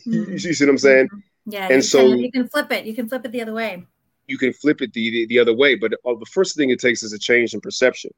Mm-hmm. 0.09 0.33
you 0.33 0.39
see 0.39 0.65
what 0.65 0.71
I'm 0.71 0.79
saying? 0.79 1.07
Mm-hmm. 1.07 1.53
Yeah. 1.53 1.69
And 1.71 1.85
so 1.85 2.09
can, 2.09 2.19
you 2.19 2.33
can 2.33 2.49
flip 2.49 2.73
it. 2.73 2.87
You 2.87 2.95
can 2.95 3.09
flip 3.09 3.25
it 3.27 3.33
the 3.33 3.43
other 3.43 3.53
way. 3.53 3.87
You 4.27 4.39
can 4.39 4.53
flip 4.55 4.81
it 4.81 4.93
the, 4.95 5.11
the, 5.11 5.27
the 5.27 5.39
other 5.39 5.55
way. 5.55 5.77
But 5.77 5.93
the 6.03 6.27
first 6.33 6.57
thing 6.57 6.71
it 6.71 6.81
takes 6.81 7.03
is 7.03 7.13
a 7.13 7.19
change 7.19 7.53
in 7.55 7.61
perception 7.61 8.11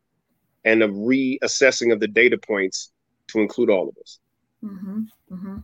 and 0.65 0.83
a 0.83 0.89
reassessing 0.89 1.93
of 1.93 2.01
the 2.01 2.07
data 2.07 2.39
points 2.39 2.93
to 3.29 3.41
include 3.41 3.69
all 3.69 3.89
of 3.89 3.97
us. 4.01 4.19
Mm-hmm. 4.65 5.01
mm-hmm. 5.33 5.57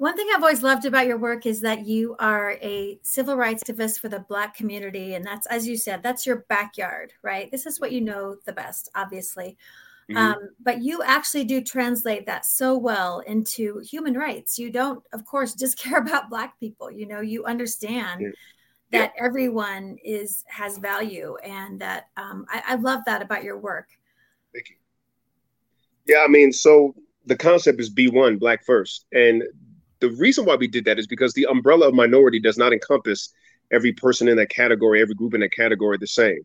One 0.00 0.16
thing 0.16 0.28
I've 0.32 0.42
always 0.42 0.62
loved 0.62 0.86
about 0.86 1.06
your 1.06 1.18
work 1.18 1.44
is 1.44 1.60
that 1.60 1.84
you 1.84 2.16
are 2.18 2.52
a 2.62 2.98
civil 3.02 3.36
rights 3.36 3.62
activist 3.62 4.00
for 4.00 4.08
the 4.08 4.20
Black 4.20 4.56
community. 4.56 5.12
And 5.12 5.22
that's, 5.22 5.46
as 5.48 5.68
you 5.68 5.76
said, 5.76 6.02
that's 6.02 6.24
your 6.24 6.46
backyard, 6.48 7.12
right? 7.20 7.50
This 7.50 7.66
is 7.66 7.78
what 7.78 7.92
you 7.92 8.00
know 8.00 8.36
the 8.46 8.54
best, 8.54 8.88
obviously. 8.94 9.58
Mm-hmm. 10.08 10.16
Um, 10.16 10.38
but 10.64 10.80
you 10.80 11.02
actually 11.02 11.44
do 11.44 11.60
translate 11.60 12.24
that 12.24 12.46
so 12.46 12.78
well 12.78 13.18
into 13.26 13.80
human 13.80 14.14
rights. 14.14 14.58
You 14.58 14.70
don't, 14.70 15.04
of 15.12 15.26
course, 15.26 15.54
just 15.54 15.78
care 15.82 15.98
about 15.98 16.30
Black 16.30 16.58
people. 16.58 16.90
You 16.90 17.06
know, 17.06 17.20
you 17.20 17.44
understand. 17.44 18.22
Yeah. 18.22 18.28
That 18.92 19.12
yeah. 19.14 19.24
everyone 19.24 19.98
is 20.02 20.44
has 20.48 20.78
value, 20.78 21.36
and 21.44 21.78
that 21.80 22.08
um, 22.16 22.44
I, 22.48 22.62
I 22.68 22.74
love 22.74 23.02
that 23.06 23.22
about 23.22 23.44
your 23.44 23.56
work. 23.56 23.86
Thank 24.52 24.70
you. 24.70 24.76
Yeah, 26.06 26.24
I 26.24 26.26
mean, 26.26 26.52
so 26.52 26.96
the 27.26 27.36
concept 27.36 27.78
is 27.78 27.88
be 27.88 28.08
one, 28.08 28.36
black 28.36 28.64
first, 28.64 29.06
and 29.12 29.44
the 30.00 30.10
reason 30.12 30.44
why 30.44 30.56
we 30.56 30.66
did 30.66 30.84
that 30.86 30.98
is 30.98 31.06
because 31.06 31.32
the 31.34 31.46
umbrella 31.50 31.88
of 31.88 31.94
minority 31.94 32.40
does 32.40 32.58
not 32.58 32.72
encompass 32.72 33.32
every 33.70 33.92
person 33.92 34.28
in 34.28 34.36
that 34.36 34.50
category, 34.50 35.00
every 35.00 35.14
group 35.14 35.34
in 35.34 35.40
that 35.40 35.52
category 35.52 35.96
the 35.98 36.06
same. 36.06 36.40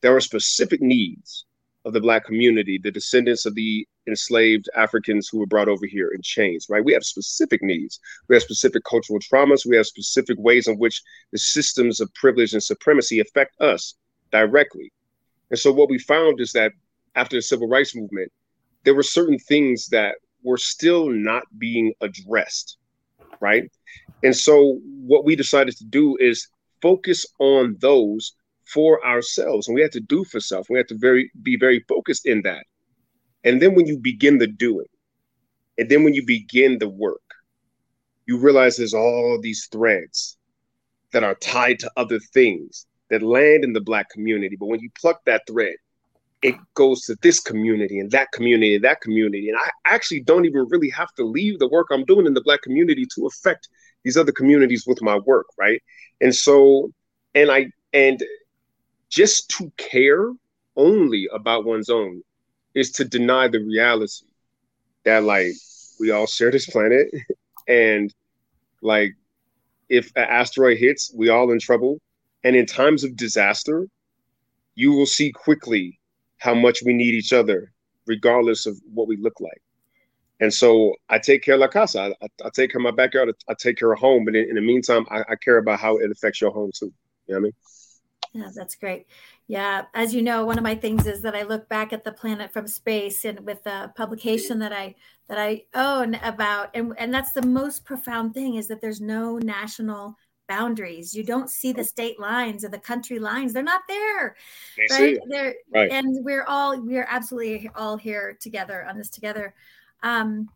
There 0.00 0.16
are 0.16 0.20
specific 0.20 0.80
needs 0.80 1.44
of 1.84 1.92
the 1.92 2.00
Black 2.00 2.24
community, 2.24 2.80
the 2.82 2.90
descendants 2.90 3.44
of 3.44 3.54
the 3.54 3.86
enslaved 4.06 4.68
Africans 4.74 5.28
who 5.28 5.38
were 5.38 5.46
brought 5.46 5.68
over 5.68 5.86
here 5.86 6.10
in 6.14 6.22
chains, 6.22 6.66
right? 6.70 6.84
We 6.84 6.94
have 6.94 7.04
specific 7.04 7.62
needs. 7.62 8.00
We 8.28 8.36
have 8.36 8.42
specific 8.42 8.82
cultural 8.84 9.18
traumas. 9.20 9.66
We 9.66 9.76
have 9.76 9.86
specific 9.86 10.38
ways 10.38 10.66
in 10.66 10.78
which 10.78 11.02
the 11.30 11.38
systems 11.38 12.00
of 12.00 12.12
privilege 12.14 12.54
and 12.54 12.62
supremacy 12.62 13.20
affect 13.20 13.60
us 13.60 13.94
directly. 14.32 14.92
And 15.50 15.58
so, 15.58 15.72
what 15.72 15.90
we 15.90 15.98
found 15.98 16.40
is 16.40 16.52
that 16.52 16.72
after 17.14 17.36
the 17.36 17.42
civil 17.42 17.68
rights 17.68 17.94
movement, 17.94 18.32
there 18.84 18.94
were 18.94 19.02
certain 19.02 19.38
things 19.38 19.88
that 19.88 20.16
were 20.42 20.58
still 20.58 21.10
not 21.10 21.44
being 21.58 21.92
addressed 22.00 22.78
right? 23.40 23.70
And 24.22 24.34
so 24.34 24.80
what 24.84 25.24
we 25.24 25.36
decided 25.36 25.76
to 25.76 25.84
do 25.84 26.16
is 26.18 26.48
focus 26.80 27.26
on 27.38 27.76
those 27.80 28.34
for 28.72 29.04
ourselves, 29.06 29.68
and 29.68 29.74
we 29.74 29.82
had 29.82 29.92
to 29.92 30.00
do 30.00 30.24
for 30.24 30.40
self. 30.40 30.68
We 30.70 30.78
had 30.78 30.88
to 30.88 30.96
very 30.96 31.30
be 31.42 31.56
very 31.56 31.84
focused 31.88 32.26
in 32.26 32.42
that. 32.42 32.64
And 33.44 33.60
then 33.60 33.74
when 33.74 33.86
you 33.86 33.98
begin 33.98 34.38
the 34.38 34.46
doing, 34.46 34.86
and 35.76 35.88
then 35.88 36.04
when 36.04 36.14
you 36.14 36.24
begin 36.24 36.78
the 36.78 36.88
work, 36.88 37.20
you 38.26 38.38
realize 38.38 38.76
there's 38.76 38.94
all 38.94 39.38
these 39.40 39.68
threads 39.70 40.38
that 41.12 41.24
are 41.24 41.34
tied 41.34 41.78
to 41.80 41.90
other 41.96 42.18
things 42.18 42.86
that 43.10 43.22
land 43.22 43.64
in 43.64 43.72
the 43.74 43.80
black 43.80 44.08
community. 44.10 44.56
But 44.56 44.66
when 44.66 44.80
you 44.80 44.88
pluck 44.98 45.20
that 45.26 45.42
thread, 45.46 45.74
it 46.44 46.56
goes 46.74 47.00
to 47.06 47.16
this 47.22 47.40
community 47.40 47.98
and 47.98 48.10
that 48.10 48.30
community 48.32 48.74
and 48.74 48.84
that 48.84 49.00
community. 49.00 49.48
And 49.48 49.56
I 49.56 49.70
actually 49.86 50.20
don't 50.20 50.44
even 50.44 50.66
really 50.68 50.90
have 50.90 51.10
to 51.14 51.24
leave 51.24 51.58
the 51.58 51.68
work 51.68 51.86
I'm 51.90 52.04
doing 52.04 52.26
in 52.26 52.34
the 52.34 52.42
Black 52.42 52.60
community 52.60 53.06
to 53.14 53.26
affect 53.26 53.70
these 54.02 54.18
other 54.18 54.30
communities 54.30 54.84
with 54.86 55.00
my 55.00 55.16
work, 55.16 55.46
right? 55.58 55.82
And 56.20 56.34
so, 56.34 56.92
and 57.34 57.50
I, 57.50 57.68
and 57.94 58.22
just 59.08 59.48
to 59.56 59.72
care 59.78 60.32
only 60.76 61.26
about 61.32 61.64
one's 61.64 61.88
own 61.88 62.22
is 62.74 62.92
to 62.92 63.06
deny 63.06 63.48
the 63.48 63.60
reality 63.60 64.26
that, 65.04 65.24
like, 65.24 65.54
we 65.98 66.10
all 66.10 66.26
share 66.26 66.50
this 66.50 66.66
planet. 66.66 67.06
and, 67.68 68.12
like, 68.82 69.14
if 69.88 70.12
an 70.14 70.24
asteroid 70.28 70.76
hits, 70.76 71.10
we 71.16 71.30
all 71.30 71.50
in 71.52 71.58
trouble. 71.58 72.02
And 72.42 72.54
in 72.54 72.66
times 72.66 73.02
of 73.02 73.16
disaster, 73.16 73.86
you 74.74 74.92
will 74.92 75.06
see 75.06 75.32
quickly 75.32 75.98
how 76.44 76.54
much 76.54 76.82
we 76.84 76.92
need 76.92 77.14
each 77.14 77.32
other, 77.32 77.72
regardless 78.06 78.66
of 78.66 78.78
what 78.92 79.08
we 79.08 79.16
look 79.16 79.40
like. 79.40 79.62
And 80.40 80.52
so 80.52 80.94
I 81.08 81.18
take 81.18 81.42
care 81.42 81.54
of 81.54 81.60
La 81.60 81.68
Casa. 81.68 82.14
I, 82.20 82.26
I 82.44 82.50
take 82.54 82.70
care 82.70 82.80
of 82.80 82.84
my 82.84 82.90
backyard. 82.90 83.34
I 83.48 83.54
take 83.58 83.78
care 83.78 83.90
of 83.90 83.98
home. 83.98 84.26
But 84.26 84.36
in, 84.36 84.50
in 84.50 84.56
the 84.56 84.60
meantime, 84.60 85.06
I, 85.10 85.20
I, 85.20 85.36
care 85.36 85.56
about 85.56 85.80
how 85.80 85.96
it 85.96 86.10
affects 86.10 86.42
your 86.42 86.50
home 86.50 86.70
too. 86.78 86.92
You 87.26 87.34
know 87.34 87.34
what 87.34 87.36
I 87.36 87.40
mean? 87.40 87.52
Yeah, 88.34 88.50
that's 88.54 88.74
great. 88.74 89.06
Yeah, 89.46 89.84
as 89.94 90.14
you 90.14 90.20
know, 90.20 90.44
one 90.44 90.58
of 90.58 90.64
my 90.64 90.74
things 90.74 91.06
is 91.06 91.22
that 91.22 91.34
I 91.34 91.44
look 91.44 91.66
back 91.68 91.94
at 91.94 92.04
the 92.04 92.12
planet 92.12 92.52
from 92.52 92.66
space, 92.66 93.24
and 93.24 93.40
with 93.40 93.62
the 93.62 93.92
publication 93.96 94.58
that 94.58 94.72
I 94.72 94.96
that 95.28 95.38
I 95.38 95.64
own 95.72 96.16
about, 96.16 96.70
and 96.74 96.92
and 96.98 97.14
that's 97.14 97.32
the 97.32 97.46
most 97.46 97.84
profound 97.84 98.34
thing 98.34 98.56
is 98.56 98.66
that 98.68 98.80
there's 98.80 99.00
no 99.00 99.38
national 99.38 100.16
boundaries. 100.46 101.14
You 101.14 101.24
don't 101.24 101.50
see 101.50 101.72
the 101.72 101.84
state 101.84 102.20
lines 102.20 102.64
or 102.64 102.68
the 102.68 102.78
country 102.78 103.18
lines. 103.18 103.52
They're 103.52 103.62
not 103.62 103.82
there. 103.88 104.36
They 104.76 104.96
right? 104.96 105.18
They're 105.28 105.54
right. 105.72 105.90
and 105.90 106.24
we're 106.24 106.44
all 106.44 106.80
we're 106.80 107.06
absolutely 107.08 107.70
all 107.74 107.96
here 107.96 108.36
together 108.40 108.84
on 108.84 108.96
this 108.96 109.10
together. 109.10 109.54
Um, 110.02 110.48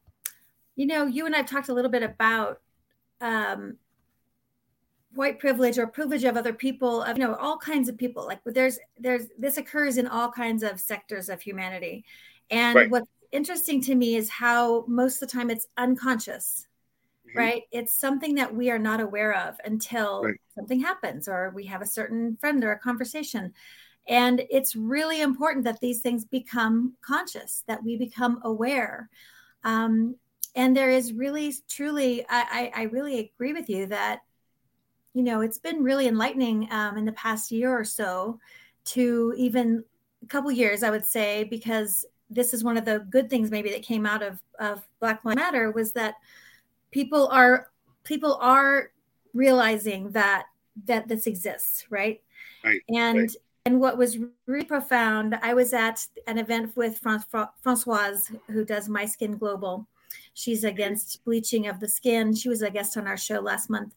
you 0.77 0.87
know, 0.87 1.07
you 1.07 1.27
and 1.27 1.35
I've 1.35 1.47
talked 1.49 1.69
a 1.69 1.75
little 1.75 1.91
bit 1.91 2.03
about 2.03 2.61
um, 3.21 3.77
white 5.15 5.41
privilege 5.41 5.79
or 5.79 5.87
privilege 5.87 6.25
of 6.25 6.37
other 6.37 6.53
people, 6.53 7.03
of 7.03 7.19
you 7.19 7.25
know, 7.25 7.35
all 7.35 7.59
kinds 7.59 7.89
of 7.89 7.97
people. 7.97 8.25
Like 8.25 8.41
there's 8.45 8.79
there's 8.99 9.27
this 9.39 9.57
occurs 9.57 9.97
in 9.97 10.07
all 10.07 10.31
kinds 10.31 10.63
of 10.63 10.79
sectors 10.79 11.29
of 11.29 11.41
humanity. 11.41 12.05
And 12.51 12.77
right. 12.77 12.91
what's 12.91 13.09
interesting 13.33 13.81
to 13.83 13.95
me 13.95 14.17
is 14.17 14.31
how 14.31 14.85
most 14.87 15.21
of 15.21 15.29
the 15.29 15.37
time 15.37 15.51
it's 15.51 15.67
unconscious 15.77 16.68
mm-hmm. 17.29 17.39
right? 17.39 17.63
It's 17.71 17.95
something 17.95 18.35
that 18.37 18.55
we 18.55 18.71
are 18.71 18.79
not 18.79 19.01
aware 19.01 19.35
of 19.35 19.57
until 19.65 20.23
right. 20.23 20.41
something 20.55 20.81
happens 20.81 21.29
or 21.29 21.51
we 21.55 21.65
have 21.67 21.83
a 21.83 21.87
certain 21.87 22.37
friend 22.37 22.63
or 22.65 22.73
a 22.73 22.79
conversation. 22.79 23.53
And 24.09 24.43
it's 24.51 24.75
really 24.75 25.21
important 25.21 25.65
that 25.67 25.81
these 25.81 26.01
things 26.01 26.25
become 26.25 26.95
conscious, 27.03 27.65
that 27.67 27.83
we 27.85 27.97
become 27.97 28.41
aware. 28.43 29.11
Um, 29.65 30.17
and 30.55 30.77
there 30.77 30.91
is 30.91 31.13
really, 31.13 31.55
truly, 31.69 32.25
I, 32.29 32.71
I, 32.75 32.83
I, 32.83 32.83
really 32.85 33.19
agree 33.19 33.53
with 33.53 33.69
you 33.69 33.87
that, 33.87 34.21
you 35.13 35.23
know, 35.23 35.43
it's 35.43 35.59
been 35.59 35.83
really 35.83 36.07
enlightening 36.07 36.69
um, 36.73 36.97
in 36.97 37.05
the 37.05 37.13
past 37.13 37.51
year 37.53 37.77
or 37.77 37.85
so 37.85 38.39
to 38.87 39.35
even 39.37 39.85
a 40.23 40.27
couple 40.27 40.51
years, 40.51 40.83
I 40.83 40.91
would 40.91 41.05
say, 41.05 41.45
because 41.45 42.07
this 42.31 42.55
is 42.55 42.65
one 42.65 42.77
of 42.77 42.85
the 42.85 43.07
good 43.11 43.29
things 43.31 43.51
maybe 43.51 43.71
that 43.71 43.83
came 43.83 44.07
out 44.07 44.23
of 44.23 44.41
of 44.59 44.87
Black 45.01 45.25
Lives 45.25 45.37
Matter 45.37 45.71
was 45.71 45.93
that 45.93 46.15
people 46.91 47.29
are 47.29 47.71
people 48.05 48.39
are 48.41 48.91
realizing 49.35 50.11
that 50.13 50.47
that 50.85 51.09
this 51.09 51.27
exists, 51.27 51.87
right? 51.91 52.21
Right. 52.65 52.81
And 52.89 53.19
right. 53.19 53.37
and 53.65 53.81
what 53.81 53.99
was 53.99 54.19
really 54.47 54.65
profound, 54.65 55.39
I 55.43 55.55
was 55.55 55.73
at 55.73 56.07
an 56.27 56.39
event 56.39 56.77
with 56.77 56.99
Francoise, 56.99 58.33
who 58.49 58.65
does 58.65 58.89
My 58.89 59.05
Skin 59.05 59.37
Global. 59.37 59.87
She's 60.35 60.65
against 60.65 61.25
bleaching 61.25 61.67
of 61.67 61.81
the 61.81 61.89
skin. 61.89 62.35
She 62.35 62.49
was 62.49 62.63
a 62.63 62.71
guest 62.71 62.97
on 62.97 63.07
our 63.07 63.17
show 63.17 63.41
last 63.41 63.69
month. 63.69 63.95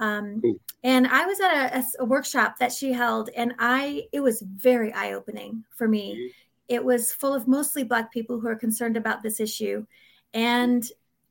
Um, 0.00 0.42
and 0.82 1.06
I 1.06 1.24
was 1.24 1.40
at 1.40 1.76
a, 1.76 1.84
a, 2.00 2.04
workshop 2.04 2.58
that 2.58 2.72
she 2.72 2.92
held, 2.92 3.30
and 3.36 3.54
I 3.60 4.08
it 4.12 4.20
was 4.20 4.42
very 4.42 4.92
eye 4.92 5.12
opening 5.12 5.64
for 5.70 5.86
me. 5.86 6.14
Mm-hmm. 6.14 6.26
It 6.66 6.84
was 6.84 7.12
full 7.12 7.32
of 7.32 7.46
mostly 7.46 7.84
Black 7.84 8.12
people 8.12 8.40
who 8.40 8.48
are 8.48 8.56
concerned 8.56 8.96
about 8.96 9.22
this 9.22 9.38
issue, 9.38 9.86
and 10.32 10.84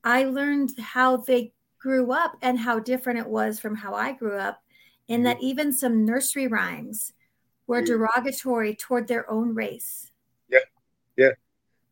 I 0.04 0.26
learned 0.26 0.72
how 0.80 1.18
they 1.18 1.54
grew 1.80 2.12
up 2.12 2.38
and 2.42 2.60
how 2.60 2.80
different 2.80 3.20
it 3.20 3.28
was 3.28 3.60
from 3.60 3.76
how 3.76 3.94
I 3.94 4.14
grew 4.14 4.38
up, 4.38 4.62
in 5.08 5.18
mm-hmm. 5.18 5.26
that 5.26 5.42
even 5.42 5.72
some 5.72 6.06
nursery 6.06 6.48
rhymes 6.48 7.14
were 7.68 7.78
mm-hmm. 7.78 7.86
derogatory 7.86 8.76
toward 8.76 9.08
their 9.08 9.30
own 9.30 9.54
race. 9.54 10.12
Yeah, 10.50 10.60
yeah 11.18 11.32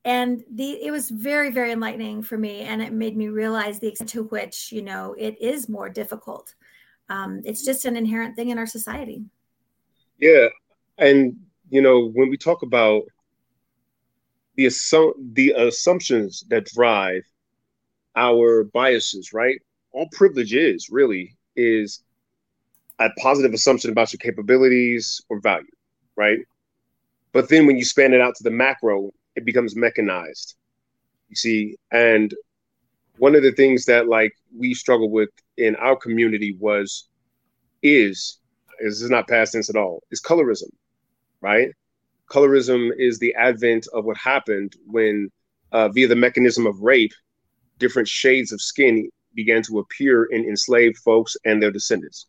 and 0.03 0.43
the 0.51 0.83
it 0.83 0.91
was 0.91 1.09
very 1.09 1.51
very 1.51 1.71
enlightening 1.71 2.23
for 2.23 2.37
me 2.37 2.61
and 2.61 2.81
it 2.81 2.91
made 2.91 3.15
me 3.15 3.27
realize 3.27 3.79
the 3.79 3.87
extent 3.87 4.09
to 4.09 4.23
which 4.25 4.71
you 4.71 4.81
know 4.81 5.15
it 5.17 5.39
is 5.39 5.69
more 5.69 5.89
difficult 5.89 6.55
um, 7.09 7.41
it's 7.43 7.63
just 7.63 7.85
an 7.85 7.95
inherent 7.95 8.35
thing 8.35 8.49
in 8.49 8.57
our 8.57 8.65
society 8.65 9.23
yeah 10.17 10.47
and 10.97 11.35
you 11.69 11.81
know 11.81 12.09
when 12.09 12.29
we 12.29 12.37
talk 12.37 12.63
about 12.63 13.03
the 14.55 14.65
assu- 14.65 15.13
the 15.33 15.51
assumptions 15.51 16.43
that 16.49 16.65
drive 16.65 17.23
our 18.15 18.63
biases 18.65 19.33
right? 19.33 19.59
All 19.91 20.07
privilege 20.11 20.53
is 20.53 20.89
really 20.89 21.35
is 21.55 22.03
a 22.99 23.09
positive 23.19 23.53
assumption 23.53 23.91
about 23.91 24.13
your 24.13 24.19
capabilities 24.19 25.21
or 25.29 25.39
value 25.39 25.67
right? 26.15 26.39
But 27.31 27.49
then 27.49 27.65
when 27.65 27.77
you 27.77 27.85
span 27.85 28.13
it 28.13 28.21
out 28.21 28.35
to 28.35 28.43
the 28.43 28.51
macro 28.51 29.11
it 29.35 29.45
becomes 29.45 29.75
mechanized. 29.75 30.55
You 31.29 31.35
see, 31.35 31.77
and 31.91 32.33
one 33.17 33.35
of 33.35 33.43
the 33.43 33.53
things 33.53 33.85
that 33.85 34.07
like 34.07 34.33
we 34.55 34.73
struggle 34.73 35.09
with 35.09 35.29
in 35.57 35.75
our 35.77 35.95
community 35.95 36.55
was 36.59 37.07
is 37.81 38.39
this 38.79 39.01
is 39.01 39.09
not 39.09 39.27
past 39.27 39.53
tense 39.53 39.69
at 39.69 39.75
all 39.75 40.03
is 40.11 40.21
colorism 40.21 40.69
right? 41.41 41.71
Colorism 42.29 42.91
is 42.97 43.19
the 43.19 43.33
advent 43.35 43.87
of 43.93 44.05
what 44.05 44.17
happened 44.17 44.75
when 44.85 45.29
uh, 45.71 45.89
via 45.89 46.07
the 46.07 46.15
mechanism 46.15 46.65
of 46.65 46.79
rape 46.79 47.13
different 47.81 48.07
shades 48.07 48.53
of 48.53 48.61
skin 48.61 49.09
began 49.35 49.61
to 49.63 49.79
appear 49.79 50.25
in 50.25 50.45
enslaved 50.45 50.97
folks 50.99 51.35
and 51.43 51.61
their 51.61 51.71
descendants 51.71 52.27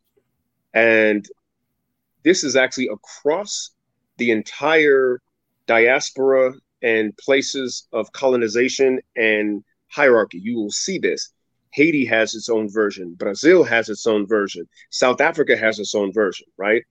and 0.74 1.26
this 2.24 2.44
is 2.44 2.56
actually 2.56 2.88
across 2.88 3.70
the 4.16 4.30
entire 4.30 5.20
diaspora 5.66 6.52
and 6.82 7.16
places 7.18 7.86
of 7.92 8.12
colonization 8.12 9.00
and 9.16 9.62
hierarchy. 9.88 10.38
You 10.38 10.56
will 10.56 10.70
see 10.70 10.98
this. 10.98 11.32
Haiti 11.72 12.04
has 12.04 12.34
its 12.34 12.48
own 12.48 12.68
version. 12.70 13.14
Brazil 13.14 13.64
has 13.64 13.88
its 13.88 14.06
own 14.06 14.26
version. 14.26 14.68
South 14.90 15.20
Africa 15.20 15.56
has 15.56 15.78
its 15.78 15.94
own 15.94 16.12
version, 16.12 16.46
right? 16.56 16.82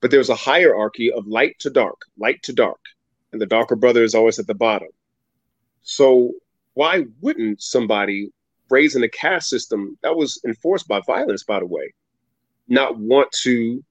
But 0.00 0.10
there's 0.10 0.30
a 0.30 0.34
hierarchy 0.34 1.12
of 1.12 1.26
light 1.26 1.56
to 1.60 1.70
dark, 1.70 2.00
light 2.18 2.42
to 2.44 2.52
dark, 2.52 2.80
and 3.32 3.40
the 3.40 3.46
darker 3.46 3.76
brother 3.76 4.02
is 4.02 4.14
always 4.14 4.38
at 4.38 4.46
the 4.46 4.54
bottom. 4.54 4.88
So 5.82 6.32
why 6.74 7.04
wouldn't 7.20 7.62
somebody 7.62 8.30
raised 8.70 8.96
in 8.96 9.02
a 9.02 9.08
caste 9.08 9.50
system 9.50 9.98
that 10.02 10.16
was 10.16 10.40
enforced 10.46 10.86
by 10.88 11.00
violence, 11.06 11.42
by 11.44 11.58
the 11.58 11.66
way, 11.66 11.92
not 12.68 12.98
want 12.98 13.30
to 13.42 13.82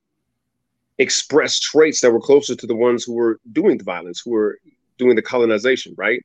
express 0.98 1.60
traits 1.60 2.02
that 2.02 2.12
were 2.12 2.20
closer 2.20 2.56
to 2.56 2.68
the 2.68 2.76
ones 2.76 3.04
who 3.04 3.14
were 3.14 3.40
doing 3.52 3.78
the 3.78 3.84
violence, 3.84 4.22
who 4.24 4.32
were 4.32 4.60
doing 4.98 5.16
the 5.16 5.22
colonization, 5.22 5.94
right? 5.98 6.24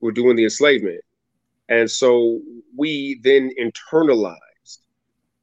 We're 0.00 0.12
doing 0.12 0.36
the 0.36 0.44
enslavement. 0.44 1.00
And 1.68 1.90
so 1.90 2.40
we 2.76 3.20
then 3.22 3.50
internalized 3.60 4.78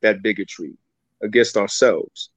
that 0.01 0.21
bigotry 0.21 0.77
against 1.21 1.57
ourselves. 1.57 2.29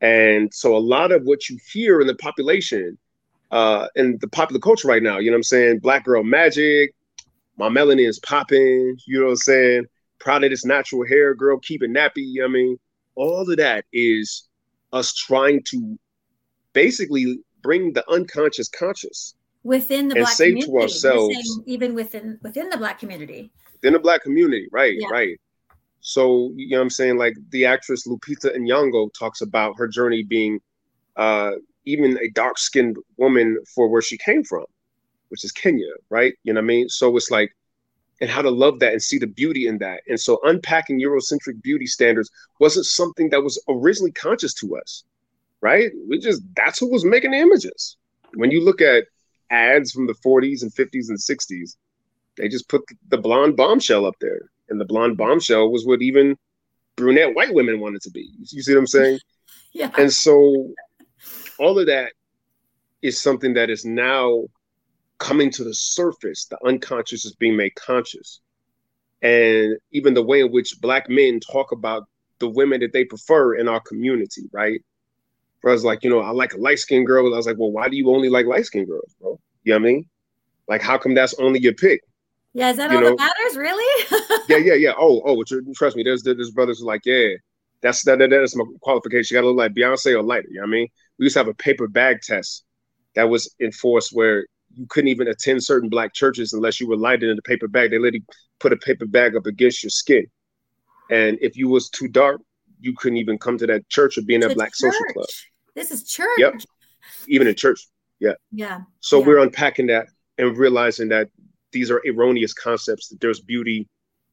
And 0.00 0.52
so 0.52 0.76
a 0.76 0.78
lot 0.78 1.12
of 1.12 1.22
what 1.22 1.48
you 1.48 1.58
hear 1.72 2.00
in 2.00 2.06
the 2.06 2.16
population, 2.16 2.98
uh, 3.50 3.86
in 3.94 4.18
the 4.20 4.28
popular 4.28 4.60
culture 4.60 4.88
right 4.88 5.02
now, 5.02 5.18
you 5.18 5.30
know 5.30 5.34
what 5.34 5.38
I'm 5.38 5.42
saying? 5.44 5.78
Black 5.78 6.04
girl 6.04 6.24
magic, 6.24 6.94
my 7.56 7.68
melanin 7.68 8.06
is 8.06 8.18
popping, 8.20 8.96
you 9.06 9.18
know 9.18 9.26
what 9.26 9.30
I'm 9.30 9.36
saying? 9.36 9.86
Proud 10.18 10.44
of 10.44 10.50
this 10.50 10.64
natural 10.64 11.06
hair, 11.06 11.34
girl, 11.34 11.58
keep 11.58 11.82
it 11.82 11.90
nappy. 11.90 12.10
You 12.16 12.40
know 12.40 12.46
I 12.46 12.48
mean, 12.48 12.78
all 13.14 13.50
of 13.50 13.56
that 13.56 13.84
is 13.92 14.48
us 14.92 15.14
trying 15.14 15.62
to 15.70 15.98
basically 16.72 17.38
bring 17.62 17.92
the 17.92 18.08
unconscious 18.10 18.68
conscious 18.68 19.34
within 19.64 20.08
the 20.08 20.14
and 20.14 20.22
black 20.22 20.34
say 20.34 20.50
community. 20.50 20.72
to 20.72 20.78
ourselves, 20.82 21.60
even 21.66 21.94
within 21.94 22.38
within 22.42 22.68
the 22.68 22.76
black 22.76 22.98
community. 22.98 23.50
Within 23.72 23.92
the 23.94 23.98
black 23.98 24.22
community, 24.22 24.68
right, 24.72 24.94
Yeah. 24.98 25.08
right. 25.10 25.38
So 26.00 26.52
you 26.56 26.70
know 26.70 26.78
what 26.78 26.82
I'm 26.84 26.90
saying? 26.90 27.16
Like 27.16 27.34
the 27.50 27.66
actress 27.66 28.06
Lupita 28.06 28.54
Nyong'o 28.56 29.10
talks 29.18 29.40
about 29.40 29.76
her 29.78 29.88
journey 29.88 30.22
being 30.22 30.60
uh 31.16 31.52
even 31.84 32.18
a 32.18 32.28
dark 32.30 32.58
skinned 32.58 32.96
woman 33.16 33.58
for 33.74 33.88
where 33.88 34.02
she 34.02 34.18
came 34.18 34.44
from, 34.44 34.64
which 35.28 35.44
is 35.44 35.52
Kenya, 35.52 35.92
right? 36.10 36.34
You 36.44 36.52
know 36.52 36.60
what 36.60 36.64
I 36.64 36.68
mean? 36.68 36.88
So 36.88 37.16
it's 37.16 37.30
like 37.30 37.54
and 38.20 38.30
how 38.30 38.40
to 38.40 38.50
love 38.50 38.78
that 38.78 38.92
and 38.92 39.02
see 39.02 39.18
the 39.18 39.26
beauty 39.26 39.66
in 39.66 39.76
that. 39.78 40.00
And 40.08 40.18
so 40.18 40.40
unpacking 40.44 41.00
Eurocentric 41.00 41.60
beauty 41.62 41.86
standards 41.86 42.30
wasn't 42.60 42.86
something 42.86 43.28
that 43.28 43.42
was 43.42 43.62
originally 43.68 44.12
conscious 44.12 44.54
to 44.54 44.78
us, 44.78 45.04
right? 45.60 45.90
We 46.08 46.18
just 46.18 46.42
that's 46.54 46.78
who 46.78 46.90
was 46.90 47.04
making 47.04 47.32
the 47.32 47.38
images. 47.38 47.96
When 48.34 48.50
you 48.50 48.64
look 48.64 48.80
at 48.80 49.04
ads 49.50 49.92
from 49.92 50.06
the 50.06 50.14
40s 50.14 50.62
and 50.62 50.72
50s 50.72 51.08
and 51.08 51.18
60s. 51.18 51.76
They 52.36 52.48
just 52.48 52.68
put 52.68 52.82
the 53.08 53.18
blonde 53.18 53.56
bombshell 53.56 54.04
up 54.04 54.16
there, 54.20 54.50
and 54.68 54.80
the 54.80 54.84
blonde 54.84 55.16
bombshell 55.16 55.70
was 55.70 55.86
what 55.86 56.02
even 56.02 56.36
brunette 56.96 57.34
white 57.34 57.54
women 57.54 57.80
wanted 57.80 58.02
to 58.02 58.10
be. 58.10 58.30
You 58.38 58.62
see 58.62 58.72
what 58.74 58.80
I'm 58.80 58.86
saying? 58.86 59.18
Yeah. 59.72 59.90
And 59.98 60.10
so 60.10 60.72
all 61.58 61.78
of 61.78 61.84
that 61.84 62.12
is 63.02 63.20
something 63.20 63.52
that 63.54 63.68
is 63.68 63.84
now 63.84 64.44
coming 65.18 65.50
to 65.52 65.64
the 65.64 65.74
surface. 65.74 66.46
The 66.46 66.58
unconscious 66.64 67.24
is 67.24 67.34
being 67.36 67.56
made 67.56 67.74
conscious. 67.74 68.40
And 69.22 69.78
even 69.92 70.14
the 70.14 70.22
way 70.22 70.40
in 70.40 70.52
which 70.52 70.80
black 70.80 71.08
men 71.08 71.40
talk 71.40 71.72
about 71.72 72.04
the 72.38 72.48
women 72.48 72.80
that 72.80 72.92
they 72.92 73.04
prefer 73.04 73.54
in 73.54 73.68
our 73.68 73.80
community, 73.80 74.48
right? 74.52 74.80
I 75.66 75.70
was 75.70 75.84
like, 75.84 76.04
you 76.04 76.10
know, 76.10 76.20
I 76.20 76.30
like 76.30 76.54
a 76.54 76.58
light 76.58 76.78
skinned 76.78 77.06
girl. 77.06 77.32
I 77.32 77.36
was 77.36 77.46
like, 77.46 77.58
well, 77.58 77.72
why 77.72 77.88
do 77.88 77.96
you 77.96 78.10
only 78.10 78.28
like 78.28 78.46
light 78.46 78.66
skinned 78.66 78.86
girls, 78.86 79.14
bro? 79.20 79.40
You 79.64 79.72
know 79.72 79.80
what 79.80 79.88
I 79.88 79.92
mean? 79.92 80.06
Like, 80.68 80.82
how 80.82 80.98
come 80.98 81.14
that's 81.14 81.34
only 81.40 81.60
your 81.60 81.74
pick? 81.74 82.02
Yeah, 82.54 82.70
is 82.70 82.76
that 82.76 82.90
You 82.90 82.98
all 82.98 83.02
know? 83.02 83.16
that 83.16 83.34
matters, 83.36 83.56
really? 83.56 84.44
yeah, 84.48 84.58
yeah, 84.58 84.74
yeah. 84.74 84.92
Oh, 84.98 85.22
oh, 85.24 85.42
tr- 85.42 85.60
trust 85.74 85.96
me. 85.96 86.02
There's 86.02 86.22
there's 86.22 86.50
brothers 86.52 86.82
like, 86.82 87.02
yeah, 87.04 87.30
that's 87.82 88.04
that, 88.04 88.18
that 88.18 88.30
that's 88.30 88.56
my 88.56 88.64
qualification. 88.82 89.34
You 89.34 89.42
gotta 89.42 89.48
look 89.48 89.58
like 89.58 89.74
Beyonce 89.74 90.14
or 90.14 90.22
lighter. 90.22 90.48
You 90.48 90.56
know 90.56 90.62
what 90.62 90.68
I 90.68 90.70
mean? 90.72 90.88
We 91.18 91.24
used 91.26 91.34
to 91.34 91.40
have 91.40 91.48
a 91.48 91.54
paper 91.54 91.88
bag 91.88 92.20
test 92.22 92.64
that 93.14 93.28
was 93.28 93.54
enforced 93.60 94.10
where 94.12 94.46
you 94.76 94.86
couldn't 94.88 95.08
even 95.08 95.28
attend 95.28 95.64
certain 95.64 95.88
black 95.88 96.12
churches 96.14 96.52
unless 96.52 96.80
you 96.80 96.86
were 96.86 96.96
lighter 96.96 97.30
in 97.30 97.38
a 97.38 97.42
paper 97.42 97.66
bag. 97.66 97.90
They 97.90 97.98
literally 97.98 98.24
put 98.60 98.72
a 98.72 98.76
paper 98.76 99.06
bag 99.06 99.34
up 99.36 99.46
against 99.46 99.82
your 99.82 99.90
skin, 99.90 100.26
and 101.10 101.38
if 101.40 101.56
you 101.56 101.68
was 101.68 101.88
too 101.88 102.08
dark, 102.08 102.40
you 102.80 102.94
couldn't 102.94 103.16
even 103.16 103.38
come 103.38 103.56
to 103.58 103.66
that 103.66 103.88
church 103.88 104.18
or 104.18 104.22
be 104.22 104.34
in 104.34 104.42
that 104.42 104.54
black 104.54 104.74
social 104.74 105.04
club. 105.12 105.26
This 105.74 105.90
is 105.90 106.04
church. 106.08 106.38
Yep. 106.38 106.54
Even 107.28 107.46
in 107.46 107.54
church. 107.54 107.86
Yeah. 108.20 108.34
Yeah. 108.52 108.80
So 109.00 109.20
Yeah. 109.20 109.26
we're 109.26 109.38
unpacking 109.38 109.86
that 109.88 110.08
and 110.38 110.56
realizing 110.56 111.08
that 111.08 111.28
these 111.72 111.90
are 111.90 112.02
erroneous 112.06 112.52
concepts, 112.52 113.08
that 113.08 113.20
there's 113.20 113.40
beauty 113.40 113.88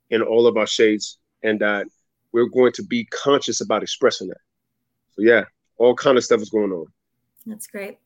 in 0.09 0.21
all 0.21 0.45
of 0.47 0.57
our 0.57 0.67
shades, 0.67 1.19
and 1.41 1.59
that 1.61 1.87
we're 2.31 2.47
going 2.47 2.71
to 2.73 2.83
be 2.83 3.05
conscious 3.05 3.61
about 3.61 3.83
expressing 3.83 4.27
that. 4.27 4.37
So 5.11 5.21
yeah, 5.21 5.43
all 5.77 5.95
kind 5.95 6.17
of 6.17 6.23
stuff 6.23 6.41
is 6.41 6.49
going 6.49 6.71
on. 6.71 6.85
That's 7.45 7.67
great. 7.67 7.97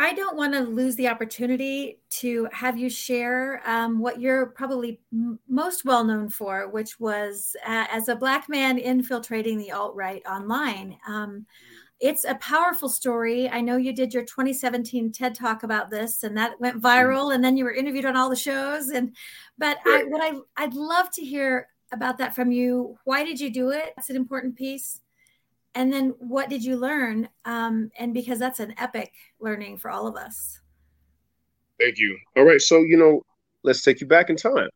I 0.00 0.14
don't 0.14 0.34
want 0.34 0.54
to 0.54 0.60
lose 0.60 0.96
the 0.96 1.08
opportunity 1.08 2.00
to 2.08 2.48
have 2.52 2.78
you 2.78 2.88
share 2.88 3.60
um, 3.66 3.98
what 3.98 4.18
you're 4.18 4.46
probably 4.46 4.98
m- 5.12 5.38
most 5.46 5.84
well 5.84 6.04
known 6.04 6.30
for, 6.30 6.70
which 6.70 6.98
was 6.98 7.54
uh, 7.66 7.84
as 7.92 8.08
a 8.08 8.16
Black 8.16 8.48
man 8.48 8.78
infiltrating 8.78 9.58
the 9.58 9.72
alt 9.72 9.94
right 9.94 10.22
online. 10.26 10.96
Um, 11.06 11.44
it's 12.00 12.24
a 12.24 12.34
powerful 12.36 12.88
story. 12.88 13.50
I 13.50 13.60
know 13.60 13.76
you 13.76 13.92
did 13.92 14.14
your 14.14 14.24
2017 14.24 15.12
TED 15.12 15.34
talk 15.34 15.64
about 15.64 15.90
this, 15.90 16.22
and 16.22 16.34
that 16.34 16.58
went 16.58 16.80
viral. 16.80 17.34
And 17.34 17.44
then 17.44 17.58
you 17.58 17.64
were 17.64 17.74
interviewed 17.74 18.06
on 18.06 18.16
all 18.16 18.30
the 18.30 18.36
shows. 18.36 18.88
And 18.88 19.14
but 19.58 19.76
I, 19.84 20.04
what 20.04 20.22
I 20.22 20.38
I'd 20.56 20.72
love 20.72 21.10
to 21.10 21.22
hear 21.22 21.68
about 21.92 22.16
that 22.18 22.34
from 22.34 22.50
you. 22.50 22.96
Why 23.04 23.22
did 23.22 23.38
you 23.38 23.50
do 23.50 23.68
it? 23.68 23.92
That's 23.96 24.08
an 24.08 24.16
important 24.16 24.56
piece 24.56 25.02
and 25.74 25.92
then 25.92 26.14
what 26.18 26.48
did 26.48 26.64
you 26.64 26.76
learn 26.76 27.28
um, 27.44 27.90
and 27.98 28.12
because 28.14 28.38
that's 28.38 28.60
an 28.60 28.74
epic 28.78 29.12
learning 29.40 29.76
for 29.76 29.90
all 29.90 30.06
of 30.06 30.16
us 30.16 30.60
Thank 31.80 31.98
you. 31.98 32.18
All 32.36 32.44
right, 32.44 32.60
so 32.60 32.78
you 32.80 32.96
know, 32.96 33.22
let's 33.62 33.82
take 33.82 34.00
you 34.00 34.06
back 34.06 34.28
in 34.28 34.36
time. 34.36 34.68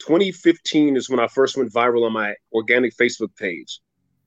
2015 0.00 0.96
is 0.96 1.08
when 1.08 1.18
I 1.18 1.26
first 1.26 1.56
went 1.56 1.72
viral 1.72 2.04
on 2.04 2.12
my 2.12 2.34
organic 2.52 2.94
Facebook 2.94 3.34
page. 3.36 3.80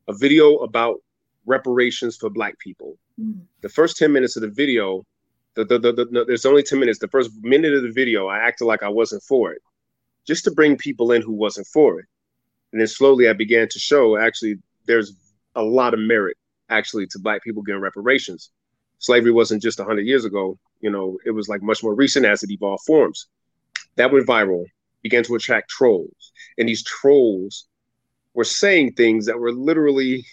A 0.08 0.14
video 0.14 0.56
about 0.58 0.98
reparations 1.46 2.18
for 2.18 2.32
Black 2.32 2.58
people. 2.58 2.98
Mm. 3.22 3.42
The 3.62 3.70
first 3.70 3.98
10 3.98 4.12
minutes 4.12 4.36
of 4.36 4.42
the 4.42 4.50
video, 4.50 5.06
the, 5.54 5.66
the, 5.66 5.78
the, 5.78 5.94
the, 5.94 6.26
there's 6.26 6.48
only 6.48 6.64
10 6.64 6.80
minutes. 6.80 6.98
The 6.98 7.08
first 7.10 7.30
minute 7.42 7.76
of 7.76 7.84
the 7.84 7.92
video, 7.92 8.28
I 8.28 8.40
acted 8.40 8.66
like 8.66 8.82
I 8.82 8.90
wasn't 8.90 9.22
for 9.22 9.52
it, 9.52 9.62
just 10.26 10.44
to 10.46 10.52
bring 10.52 10.78
people 10.78 11.12
in 11.12 11.22
who 11.22 11.34
wasn't 11.34 11.68
for 11.68 12.00
it. 12.00 12.08
And 12.72 12.82
then 12.82 12.88
slowly 12.88 13.30
I 13.30 13.34
began 13.34 13.68
to 13.70 13.80
show 13.80 14.18
actually 14.18 14.56
there's 14.88 15.14
a 15.56 15.62
lot 15.62 15.94
of 15.94 16.00
merit 16.00 16.38
actually 16.70 17.08
to 17.08 17.20
Black 17.20 17.44
people 17.44 17.64
getting 17.64 17.82
reparations. 17.82 18.52
Slavery 19.00 19.32
wasn't 19.32 19.62
just 19.62 19.80
100 19.80 20.06
years 20.06 20.26
ago, 20.26 20.58
you 20.82 20.90
know, 20.90 21.18
it 21.26 21.32
was 21.32 21.48
like 21.48 21.62
much 21.62 21.84
more 21.84 21.96
recent 21.96 22.26
as 22.26 22.44
it 22.44 22.52
evolved 22.52 22.84
forms. 22.86 23.28
That 23.96 24.12
went 24.12 24.28
viral, 24.28 24.66
began 25.02 25.24
to 25.24 25.36
attract 25.36 25.70
trolls. 25.70 26.32
And 26.58 26.68
these 26.68 26.84
trolls 26.84 27.68
were 28.34 28.44
saying 28.44 28.94
things 28.94 29.26
that 29.26 29.40
were 29.40 29.52
literally 29.52 30.26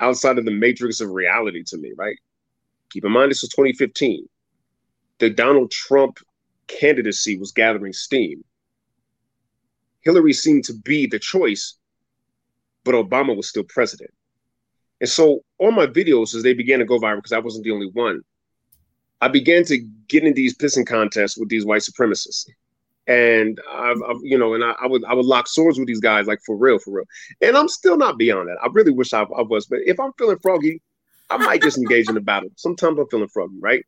outside 0.00 0.38
of 0.38 0.44
the 0.44 0.50
matrix 0.50 1.00
of 1.00 1.10
reality 1.10 1.62
to 1.66 1.78
me, 1.78 1.92
right? 1.96 2.16
Keep 2.90 3.04
in 3.04 3.12
mind, 3.12 3.30
this 3.30 3.42
was 3.42 3.50
2015. 3.50 4.26
The 5.18 5.30
Donald 5.30 5.70
Trump 5.70 6.18
candidacy 6.68 7.36
was 7.38 7.52
gathering 7.52 7.92
steam. 7.92 8.44
Hillary 10.02 10.32
seemed 10.32 10.64
to 10.64 10.74
be 10.84 11.06
the 11.06 11.18
choice, 11.18 11.76
but 12.84 12.94
Obama 12.94 13.36
was 13.36 13.48
still 13.48 13.64
president. 13.64 14.10
And 15.00 15.08
so 15.08 15.44
all 15.58 15.70
my 15.70 15.86
videos, 15.86 16.34
as 16.34 16.42
they 16.42 16.54
began 16.54 16.80
to 16.80 16.84
go 16.84 16.98
viral, 16.98 17.16
because 17.16 17.32
I 17.32 17.38
wasn't 17.38 17.64
the 17.64 17.70
only 17.70 17.90
one, 17.92 18.20
I 19.20 19.28
began 19.28 19.64
to 19.64 19.78
get 20.08 20.24
in 20.24 20.34
these 20.34 20.56
pissing 20.56 20.86
contests 20.86 21.36
with 21.36 21.48
these 21.48 21.64
white 21.64 21.82
supremacists. 21.82 22.46
And 23.06 23.58
I've, 23.72 24.02
I've 24.08 24.16
you 24.22 24.36
know, 24.38 24.54
and 24.54 24.62
I, 24.62 24.74
I, 24.80 24.86
would 24.86 25.04
I 25.04 25.14
would 25.14 25.24
lock 25.24 25.48
swords 25.48 25.78
with 25.78 25.88
these 25.88 26.00
guys 26.00 26.26
like 26.26 26.40
for 26.44 26.56
real, 26.56 26.78
for 26.78 26.92
real. 26.92 27.04
And 27.40 27.56
I'm 27.56 27.68
still 27.68 27.96
not 27.96 28.18
beyond 28.18 28.48
that. 28.48 28.58
I 28.62 28.68
really 28.72 28.92
wish 28.92 29.12
I, 29.12 29.22
I 29.22 29.42
was, 29.42 29.66
but 29.66 29.80
if 29.84 29.98
I'm 29.98 30.12
feeling 30.18 30.38
froggy, 30.38 30.82
I 31.30 31.36
might 31.36 31.62
just 31.62 31.78
engage 31.78 32.08
in 32.08 32.14
the 32.14 32.20
battle. 32.20 32.50
Sometimes 32.56 32.98
I'm 32.98 33.08
feeling 33.08 33.28
froggy, 33.28 33.56
right? 33.60 33.84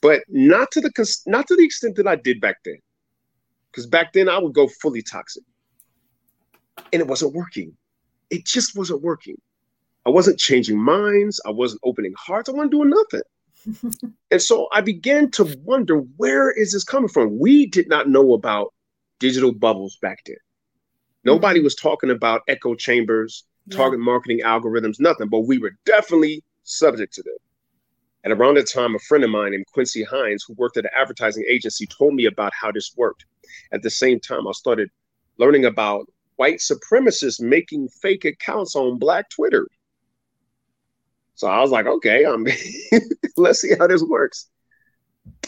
But 0.00 0.22
not 0.28 0.70
to 0.72 0.80
the 0.80 1.18
not 1.26 1.46
to 1.48 1.56
the 1.56 1.64
extent 1.64 1.96
that 1.96 2.06
I 2.06 2.16
did 2.16 2.40
back 2.40 2.56
then, 2.64 2.78
because 3.70 3.86
back 3.86 4.12
then 4.12 4.28
I 4.28 4.38
would 4.38 4.54
go 4.54 4.68
fully 4.68 5.02
toxic, 5.02 5.42
and 6.92 7.00
it 7.00 7.08
wasn't 7.08 7.34
working. 7.34 7.76
It 8.30 8.44
just 8.44 8.76
wasn't 8.76 9.02
working. 9.02 9.36
I 10.06 10.10
wasn't 10.10 10.38
changing 10.38 10.78
minds. 10.78 11.40
I 11.44 11.50
wasn't 11.50 11.80
opening 11.84 12.14
hearts. 12.16 12.48
I 12.48 12.52
wasn't 12.52 12.72
doing 12.72 12.90
nothing. 12.90 14.12
and 14.30 14.40
so 14.40 14.68
I 14.72 14.80
began 14.80 15.30
to 15.32 15.56
wonder 15.64 15.98
where 16.16 16.50
is 16.50 16.72
this 16.72 16.84
coming 16.84 17.08
from? 17.08 17.38
We 17.38 17.66
did 17.66 17.88
not 17.88 18.08
know 18.08 18.32
about 18.32 18.72
digital 19.18 19.52
bubbles 19.52 19.96
back 20.00 20.22
then. 20.26 20.36
Nobody 21.24 21.58
mm-hmm. 21.58 21.64
was 21.64 21.74
talking 21.74 22.10
about 22.10 22.42
echo 22.48 22.74
chambers, 22.74 23.44
yeah. 23.66 23.76
target 23.76 24.00
marketing 24.00 24.40
algorithms, 24.44 25.00
nothing, 25.00 25.28
but 25.28 25.40
we 25.40 25.58
were 25.58 25.72
definitely 25.84 26.42
subject 26.62 27.12
to 27.14 27.22
them. 27.22 27.36
And 28.24 28.32
around 28.32 28.56
that 28.56 28.68
time, 28.68 28.94
a 28.94 28.98
friend 28.98 29.24
of 29.24 29.30
mine 29.30 29.52
named 29.52 29.66
Quincy 29.66 30.04
Hines, 30.04 30.44
who 30.46 30.54
worked 30.54 30.76
at 30.76 30.84
an 30.84 30.90
advertising 30.96 31.44
agency, 31.48 31.86
told 31.86 32.14
me 32.14 32.26
about 32.26 32.52
how 32.58 32.72
this 32.72 32.92
worked. 32.96 33.24
At 33.72 33.82
the 33.82 33.90
same 33.90 34.20
time, 34.20 34.46
I 34.46 34.52
started 34.52 34.90
learning 35.38 35.64
about 35.64 36.08
white 36.38 36.60
supremacists 36.60 37.40
making 37.40 37.88
fake 37.88 38.24
accounts 38.24 38.76
on 38.76 38.98
Black 38.98 39.28
Twitter. 39.28 39.68
So 41.34 41.48
I 41.48 41.60
was 41.60 41.72
like, 41.72 41.86
okay, 41.86 42.24
um, 42.24 42.46
let's 43.36 43.60
see 43.60 43.74
how 43.76 43.88
this 43.88 44.02
works. 44.02 44.48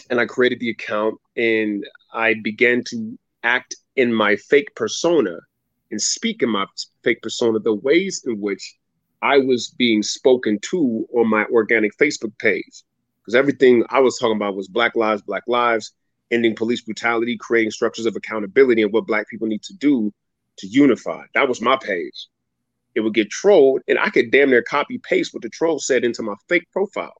And 0.09 0.19
I 0.19 0.25
created 0.25 0.59
the 0.59 0.69
account 0.69 1.15
and 1.37 1.85
I 2.13 2.35
began 2.43 2.83
to 2.89 3.17
act 3.43 3.75
in 3.95 4.13
my 4.13 4.35
fake 4.35 4.75
persona 4.75 5.37
and 5.91 6.01
speak 6.01 6.43
in 6.43 6.49
my 6.49 6.65
fake 7.03 7.21
persona 7.21 7.59
the 7.59 7.73
ways 7.73 8.23
in 8.25 8.39
which 8.41 8.75
I 9.21 9.37
was 9.37 9.73
being 9.77 10.03
spoken 10.03 10.59
to 10.71 11.07
on 11.15 11.29
my 11.29 11.45
organic 11.45 11.97
Facebook 11.97 12.37
page. 12.37 12.83
Because 13.21 13.35
everything 13.35 13.85
I 13.89 13.99
was 13.99 14.17
talking 14.17 14.35
about 14.35 14.57
was 14.57 14.67
Black 14.67 14.95
Lives, 14.97 15.21
Black 15.21 15.43
Lives, 15.47 15.93
ending 16.31 16.55
police 16.55 16.81
brutality, 16.81 17.37
creating 17.37 17.71
structures 17.71 18.05
of 18.05 18.15
accountability, 18.17 18.81
and 18.81 18.91
what 18.91 19.07
Black 19.07 19.29
people 19.29 19.47
need 19.47 19.63
to 19.63 19.73
do 19.75 20.11
to 20.61 20.67
unify. 20.67 21.23
That 21.35 21.47
was 21.47 21.61
my 21.61 21.77
page 21.77 22.27
it 22.95 23.01
would 23.01 23.13
get 23.13 23.29
trolled, 23.29 23.81
and 23.87 23.97
I 23.97 24.09
could 24.09 24.31
damn 24.31 24.49
near 24.49 24.61
copy 24.61 24.97
paste 24.97 25.33
what 25.33 25.43
the 25.43 25.49
troll 25.49 25.79
said 25.79 26.03
into 26.03 26.23
my 26.23 26.35
fake 26.49 26.69
profile. 26.71 27.13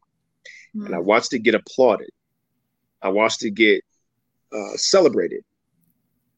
Mm-hmm. 0.75 0.87
And 0.87 0.95
I 0.95 0.99
watched 0.99 1.33
it 1.33 1.39
get 1.39 1.55
applauded. 1.55 2.09
I 3.01 3.09
watched 3.09 3.43
it 3.43 3.51
get 3.51 3.83
uh, 4.53 4.75
celebrated. 4.75 5.43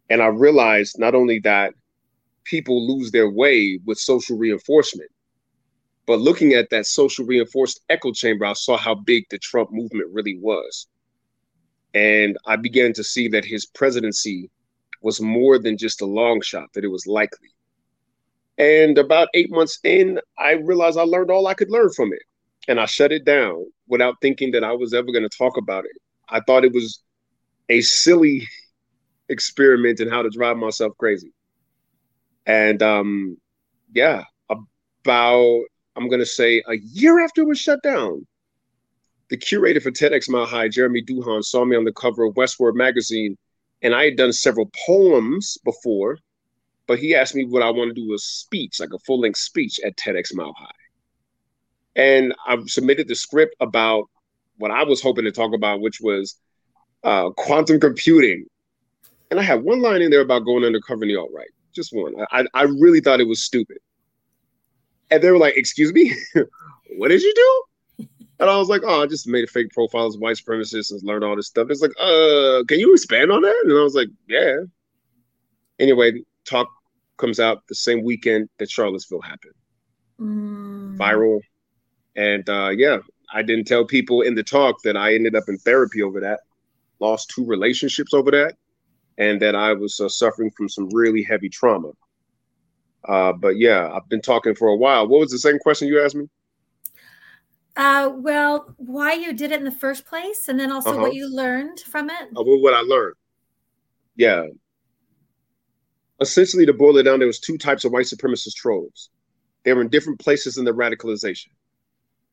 And 0.09 0.21
I 0.21 0.27
realized 0.27 0.99
not 0.99 1.15
only 1.15 1.39
that 1.39 1.73
people 2.43 2.87
lose 2.87 3.11
their 3.11 3.29
way 3.29 3.79
with 3.85 3.97
social 3.97 4.37
reinforcement, 4.37 5.09
but 6.05 6.19
looking 6.19 6.53
at 6.53 6.69
that 6.69 6.85
social 6.85 7.25
reinforced 7.25 7.81
echo 7.89 8.11
chamber, 8.11 8.45
I 8.45 8.53
saw 8.53 8.77
how 8.77 8.93
big 8.93 9.25
the 9.29 9.37
Trump 9.39 9.71
movement 9.71 10.09
really 10.11 10.37
was. 10.37 10.87
And 11.93 12.37
I 12.45 12.57
began 12.57 12.91
to 12.93 13.03
see 13.03 13.29
that 13.29 13.45
his 13.45 13.65
presidency 13.65 14.49
was 15.03 15.21
more 15.21 15.59
than 15.59 15.77
just 15.77 16.01
a 16.01 16.05
long 16.05 16.41
shot, 16.41 16.69
that 16.73 16.83
it 16.83 16.87
was 16.87 17.05
likely. 17.05 17.49
And 18.57 18.97
about 18.97 19.27
eight 19.33 19.51
months 19.51 19.79
in, 19.83 20.19
I 20.37 20.53
realized 20.53 20.97
I 20.97 21.03
learned 21.03 21.29
all 21.29 21.47
I 21.47 21.53
could 21.53 21.69
learn 21.69 21.91
from 21.91 22.13
it. 22.13 22.21
And 22.67 22.79
I 22.79 22.85
shut 22.85 23.11
it 23.11 23.25
down 23.25 23.65
without 23.87 24.15
thinking 24.21 24.51
that 24.51 24.63
I 24.63 24.71
was 24.71 24.93
ever 24.93 25.11
going 25.11 25.27
to 25.27 25.37
talk 25.37 25.57
about 25.57 25.85
it. 25.85 25.91
I 26.29 26.39
thought 26.39 26.63
it 26.63 26.73
was 26.73 27.03
a 27.69 27.81
silly 27.81 28.47
experiment 29.29 29.99
in 29.99 30.09
how 30.09 30.21
to 30.21 30.29
drive 30.29 30.57
myself 30.57 30.93
crazy. 30.97 31.33
And 32.45 32.81
um, 32.81 33.37
yeah, 33.93 34.23
about, 34.49 35.61
I'm 35.95 36.07
going 36.07 36.19
to 36.19 36.25
say 36.25 36.63
a 36.67 36.77
year 36.77 37.23
after 37.23 37.41
it 37.41 37.47
was 37.47 37.59
shut 37.59 37.83
down, 37.83 38.25
the 39.29 39.37
curator 39.37 39.81
for 39.81 39.91
TEDx 39.91 40.29
Mile 40.29 40.45
High, 40.45 40.69
Jeremy 40.69 41.01
Duhan, 41.01 41.43
saw 41.43 41.65
me 41.65 41.75
on 41.75 41.85
the 41.85 41.93
cover 41.93 42.23
of 42.25 42.35
Westword 42.35 42.75
magazine. 42.75 43.37
And 43.83 43.93
I 43.93 44.05
had 44.05 44.17
done 44.17 44.33
several 44.33 44.71
poems 44.87 45.57
before 45.63 46.17
but 46.87 46.99
he 46.99 47.15
asked 47.15 47.35
me 47.35 47.45
what 47.45 47.63
I 47.63 47.69
want 47.69 47.95
to 47.95 48.01
do 48.01 48.13
a 48.13 48.17
speech, 48.17 48.79
like 48.79 48.93
a 48.93 48.99
full 48.99 49.21
length 49.21 49.39
speech 49.39 49.79
at 49.85 49.95
TEDx 49.95 50.33
Mile 50.33 50.53
High. 50.57 50.71
And 51.95 52.33
I 52.45 52.57
submitted 52.65 53.07
the 53.07 53.15
script 53.15 53.55
about 53.59 54.09
what 54.57 54.71
I 54.71 54.83
was 54.83 55.01
hoping 55.01 55.25
to 55.25 55.31
talk 55.31 55.53
about, 55.53 55.81
which 55.81 56.01
was 56.01 56.35
uh, 57.03 57.29
quantum 57.31 57.79
computing. 57.79 58.45
And 59.31 59.39
I 59.39 59.43
had 59.43 59.63
one 59.63 59.81
line 59.81 60.01
in 60.01 60.11
there 60.11 60.21
about 60.21 60.45
going 60.45 60.63
undercover 60.63 61.03
in 61.03 61.09
the 61.09 61.15
alt 61.17 61.31
right, 61.33 61.49
just 61.73 61.93
one. 61.93 62.13
I, 62.31 62.45
I 62.53 62.63
really 62.63 62.99
thought 62.99 63.21
it 63.21 63.27
was 63.27 63.41
stupid. 63.41 63.77
And 65.09 65.23
they 65.23 65.31
were 65.31 65.37
like, 65.37 65.55
Excuse 65.55 65.93
me, 65.93 66.13
what 66.97 67.09
did 67.09 67.21
you 67.21 67.33
do? 67.33 67.63
And 68.39 68.49
I 68.49 68.57
was 68.57 68.69
like, 68.69 68.81
Oh, 68.83 69.03
I 69.03 69.07
just 69.07 69.27
made 69.27 69.43
a 69.43 69.47
fake 69.47 69.71
profile 69.71 70.07
as 70.07 70.17
white 70.17 70.37
supremacist 70.37 70.91
and 70.91 71.03
learned 71.03 71.23
all 71.23 71.35
this 71.35 71.47
stuff. 71.47 71.67
It's 71.69 71.81
like, 71.81 71.93
uh, 71.99 72.63
can 72.67 72.79
you 72.79 72.93
expand 72.93 73.31
on 73.31 73.41
that? 73.41 73.61
And 73.65 73.77
I 73.77 73.83
was 73.83 73.95
like, 73.95 74.09
Yeah. 74.27 74.57
Anyway, 75.79 76.21
talk 76.45 76.67
comes 77.17 77.39
out 77.39 77.65
the 77.67 77.75
same 77.75 78.03
weekend 78.03 78.49
that 78.57 78.69
Charlottesville 78.69 79.21
happened. 79.21 79.53
Mm. 80.19 80.97
Viral. 80.97 81.39
And 82.15 82.47
uh, 82.49 82.69
yeah, 82.69 82.99
I 83.33 83.41
didn't 83.41 83.65
tell 83.65 83.85
people 83.85 84.21
in 84.21 84.35
the 84.35 84.43
talk 84.43 84.81
that 84.83 84.97
I 84.97 85.15
ended 85.15 85.35
up 85.35 85.45
in 85.47 85.57
therapy 85.57 86.01
over 86.01 86.19
that, 86.19 86.41
lost 86.99 87.31
two 87.33 87.45
relationships 87.45 88.13
over 88.13 88.31
that, 88.31 88.55
and 89.17 89.41
that 89.41 89.55
I 89.55 89.73
was 89.73 89.99
uh, 89.99 90.09
suffering 90.09 90.51
from 90.51 90.69
some 90.69 90.89
really 90.89 91.23
heavy 91.23 91.49
trauma. 91.49 91.91
Uh, 93.07 93.33
but 93.33 93.57
yeah, 93.57 93.91
I've 93.91 94.07
been 94.09 94.21
talking 94.21 94.55
for 94.55 94.69
a 94.69 94.75
while. 94.75 95.07
What 95.07 95.19
was 95.19 95.31
the 95.31 95.39
second 95.39 95.59
question 95.59 95.87
you 95.87 96.01
asked 96.03 96.15
me? 96.15 96.29
Uh, 97.75 98.11
well, 98.15 98.75
why 98.77 99.13
you 99.13 99.33
did 99.33 99.51
it 99.51 99.59
in 99.59 99.65
the 99.65 99.71
first 99.71 100.05
place, 100.05 100.47
and 100.47 100.59
then 100.59 100.71
also 100.71 100.91
uh-huh. 100.91 101.01
what 101.01 101.15
you 101.15 101.33
learned 101.33 101.79
from 101.79 102.09
it. 102.09 102.29
Uh, 102.37 102.43
well, 102.43 102.61
what 102.61 102.73
I 102.73 102.81
learned. 102.81 103.15
Yeah, 104.15 104.45
essentially 106.23 106.65
to 106.65 106.73
boil 106.73 106.97
it 106.97 107.03
down, 107.03 107.19
there 107.19 107.27
was 107.27 107.39
two 107.39 107.57
types 107.57 107.85
of 107.85 107.91
white 107.91 108.05
supremacist 108.05 108.55
trolls. 108.55 109.09
They 109.63 109.73
were 109.73 109.81
in 109.81 109.89
different 109.89 110.19
places 110.19 110.57
in 110.57 110.65
the 110.65 110.71
radicalization. 110.71 111.49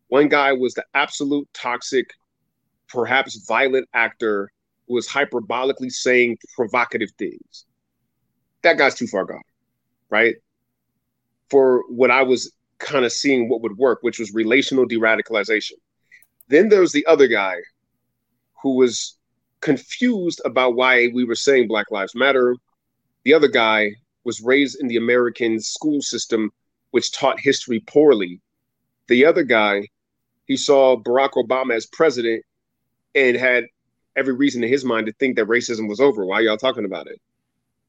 One 0.09 0.29
guy 0.29 0.53
was 0.53 0.75
the 0.75 0.85
absolute 0.95 1.49
toxic, 1.53 2.11
perhaps 2.89 3.45
violent 3.47 3.89
actor 3.95 4.51
who 4.89 4.95
was 4.95 5.07
hyperbolically 5.07 5.91
saying 5.91 6.39
provocative 6.57 7.11
things. 7.19 7.67
That 8.63 8.79
guy's 8.79 8.95
too 8.95 9.07
far 9.07 9.25
gone, 9.25 9.43
right? 10.09 10.37
For 11.49 11.85
what 11.89 12.11
I 12.11 12.23
was 12.23 12.53
kind 12.81 13.05
of 13.05 13.13
seeing 13.13 13.49
what 13.49 13.61
would 13.63 13.77
work, 13.77 14.01
which 14.03 14.19
was 14.19 14.35
relational 14.35 14.87
de-radicalization. 14.87 15.75
Then 16.49 16.69
there 16.69 16.81
was 16.81 16.93
the 16.93 17.07
other 17.07 17.29
guy 17.29 17.57
who 18.63 18.77
was 18.77 19.17
confused 19.61 20.41
about 20.45 20.75
why 20.75 21.09
we 21.15 21.25
were 21.25 21.35
saying 21.35 21.69
Black 21.69 21.91
Lives 21.91 22.15
Matter, 22.15 22.57
the 23.25 23.35
other 23.35 23.49
guy 23.49 23.93
was 24.25 24.41
raised 24.41 24.81
in 24.81 24.89
the 24.89 24.97
American 24.97 25.61
school 25.61 26.03
system, 26.03 26.51
which 26.91 27.13
taught 27.13 27.39
history 27.39 27.81
poorly. 27.87 28.41
The 29.09 29.25
other 29.25 29.43
guy, 29.43 29.87
he 30.47 30.57
saw 30.57 30.97
Barack 30.97 31.33
Obama 31.33 31.75
as 31.75 31.87
president 31.87 32.45
and 33.15 33.37
had 33.37 33.65
every 34.17 34.35
reason 34.35 34.65
in 34.65 34.71
his 34.71 34.85
mind 34.85 35.07
to 35.07 35.13
think 35.15 35.37
that 35.37 35.47
racism 35.47 35.89
was 35.89 36.01
over. 36.01 36.25
Why 36.25 36.41
y'all 36.41 36.57
talking 36.57 36.85
about 36.85 37.07
it? 37.07 37.21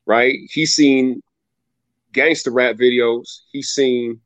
Right? 0.05 0.39
He's 0.49 0.73
seen 0.73 1.21
gangster 2.11 2.51
rap 2.51 2.75
videos. 2.75 3.41
He's 3.51 3.69
seen 3.69 4.19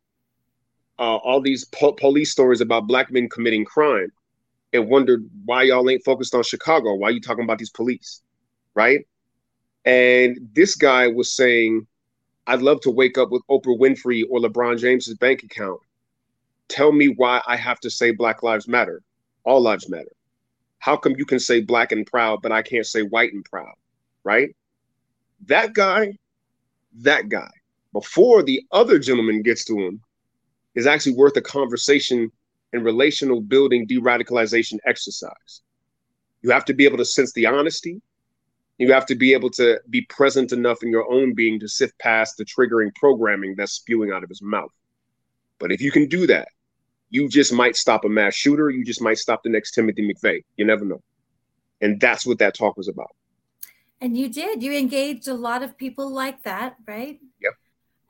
uh, 0.99 1.17
all 1.17 1.41
these 1.41 1.65
po- 1.65 1.93
police 1.93 2.31
stories 2.31 2.61
about 2.61 2.87
black 2.87 3.11
men 3.11 3.29
committing 3.29 3.65
crime, 3.65 4.11
and 4.73 4.89
wondered 4.89 5.29
why 5.45 5.63
y'all 5.63 5.89
ain't 5.89 6.03
focused 6.03 6.35
on 6.35 6.43
Chicago. 6.43 6.95
Why 6.95 7.09
you 7.09 7.21
talking 7.21 7.43
about 7.43 7.59
these 7.59 7.69
police? 7.69 8.21
Right? 8.73 9.07
And 9.85 10.49
this 10.53 10.75
guy 10.75 11.07
was 11.07 11.31
saying, 11.31 11.87
I'd 12.47 12.61
love 12.61 12.81
to 12.81 12.91
wake 12.91 13.17
up 13.17 13.31
with 13.31 13.41
Oprah 13.49 13.79
Winfrey 13.79 14.23
or 14.29 14.39
LeBron 14.39 14.79
James's 14.79 15.15
bank 15.15 15.43
account. 15.43 15.79
Tell 16.67 16.91
me 16.91 17.09
why 17.09 17.41
I 17.47 17.55
have 17.55 17.79
to 17.81 17.89
say 17.89 18.11
Black 18.11 18.43
Lives 18.43 18.67
Matter. 18.67 19.01
All 19.43 19.61
lives 19.61 19.87
matter. 19.89 20.11
How 20.79 20.97
come 20.97 21.13
you 21.17 21.25
can 21.25 21.39
say 21.39 21.61
black 21.61 21.91
and 21.91 22.05
proud, 22.05 22.41
but 22.41 22.51
I 22.51 22.61
can't 22.61 22.85
say 22.85 23.03
white 23.03 23.31
and 23.31 23.45
proud? 23.45 23.75
Right? 24.23 24.55
That 25.45 25.73
guy, 25.73 26.17
that 27.01 27.29
guy, 27.29 27.51
before 27.93 28.41
the 28.41 28.63
other 28.71 28.97
gentleman 28.97 29.43
gets 29.43 29.63
to 29.65 29.77
him, 29.77 30.01
is 30.75 30.87
actually 30.87 31.13
worth 31.13 31.37
a 31.37 31.41
conversation 31.41 32.31
and 32.73 32.83
relational 32.83 33.41
building 33.41 33.85
de 33.85 33.99
radicalization 33.99 34.77
exercise. 34.85 35.61
You 36.41 36.51
have 36.51 36.65
to 36.65 36.73
be 36.73 36.85
able 36.85 36.97
to 36.97 37.05
sense 37.05 37.31
the 37.33 37.45
honesty 37.45 38.01
you 38.77 38.91
have 38.91 39.05
to 39.05 39.15
be 39.15 39.33
able 39.33 39.49
to 39.51 39.79
be 39.89 40.01
present 40.01 40.51
enough 40.51 40.83
in 40.83 40.89
your 40.89 41.09
own 41.11 41.33
being 41.33 41.59
to 41.59 41.67
sift 41.67 41.97
past 41.99 42.37
the 42.37 42.45
triggering 42.45 42.93
programming 42.95 43.55
that's 43.55 43.73
spewing 43.73 44.11
out 44.11 44.23
of 44.23 44.29
his 44.29 44.41
mouth. 44.41 44.71
But 45.59 45.71
if 45.71 45.81
you 45.81 45.91
can 45.91 46.07
do 46.07 46.27
that, 46.27 46.49
you 47.09 47.29
just 47.29 47.53
might 47.53 47.77
stop 47.77 48.03
a 48.03 48.09
mass 48.09 48.35
shooter. 48.35 48.69
You 48.69 48.83
just 48.83 49.01
might 49.01 49.17
stop 49.17 49.43
the 49.43 49.49
next 49.49 49.71
Timothy 49.71 50.11
McVeigh. 50.11 50.43
You 50.57 50.65
never 50.65 50.83
know. 50.83 51.01
And 51.81 51.99
that's 52.01 52.25
what 52.25 52.39
that 52.39 52.55
talk 52.55 52.75
was 52.75 52.89
about. 52.89 53.15
And 54.01 54.17
you 54.17 54.27
did. 54.27 54.61
You 54.61 54.73
engaged 54.73 55.27
a 55.29 55.33
lot 55.33 55.63
of 55.63 55.77
people 55.77 56.11
like 56.11 56.43
that, 56.43 56.75
right? 56.85 57.19
Yep. 57.41 57.53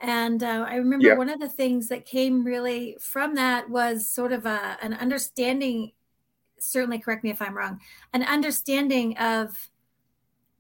And 0.06 0.44
uh, 0.44 0.66
I 0.70 0.76
remember 0.76 1.08
Yep. 1.08 1.18
one 1.18 1.30
of 1.30 1.40
the 1.40 1.50
things 1.50 1.88
that 1.88 2.06
came 2.06 2.46
really 2.46 2.96
from 3.02 3.34
that 3.36 3.72
was 3.72 4.08
sort 4.08 4.32
of 4.32 4.46
a, 4.46 4.78
an 4.82 4.94
understanding. 4.94 5.94
Certainly, 6.60 7.00
correct 7.00 7.24
me 7.24 7.32
if 7.32 7.42
I'm 7.42 7.58
wrong. 7.58 7.80
An 8.14 8.22
understanding 8.22 9.18
of 9.18 9.72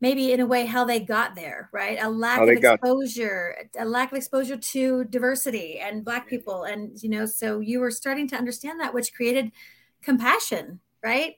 maybe 0.01 0.33
in 0.33 0.39
a 0.39 0.45
way 0.47 0.65
how 0.65 0.83
they 0.83 0.99
got 0.99 1.35
there 1.35 1.69
right 1.71 1.97
a 2.01 2.09
lack 2.09 2.41
of 2.41 2.47
they 2.47 2.55
got- 2.55 2.73
exposure 2.75 3.55
a 3.79 3.85
lack 3.85 4.11
of 4.11 4.17
exposure 4.17 4.57
to 4.57 5.05
diversity 5.05 5.79
and 5.79 6.03
black 6.03 6.27
people 6.27 6.63
and 6.63 7.01
you 7.01 7.09
know 7.09 7.25
so 7.25 7.61
you 7.61 7.79
were 7.79 7.89
starting 7.89 8.27
to 8.27 8.35
understand 8.35 8.77
that 8.79 8.93
which 8.93 9.13
created 9.13 9.51
compassion 10.01 10.79
right 11.01 11.35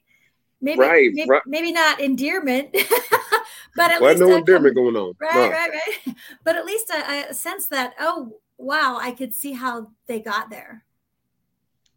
maybe 0.62 0.80
Right, 0.80 1.10
maybe, 1.14 1.30
right. 1.30 1.42
maybe 1.46 1.72
not 1.72 2.00
endearment 2.00 2.70
but 3.76 3.92
at 3.92 4.02
Well, 4.02 4.12
least 4.12 4.22
no 4.22 4.36
endearment 4.36 4.76
com- 4.76 4.84
going 4.86 4.96
on. 4.96 5.14
right 5.20 5.36
No. 5.36 5.50
right 5.50 5.70
right 5.72 6.16
but 6.44 6.56
at 6.56 6.66
least 6.66 6.90
a, 6.90 7.28
a 7.30 7.34
sense 7.34 7.68
that 7.70 7.94
oh 8.00 8.40
wow 8.58 8.98
i 9.00 9.12
could 9.12 9.34
see 9.34 9.54
how 9.54 9.92
they 10.08 10.20
got 10.20 10.50
there 10.50 10.84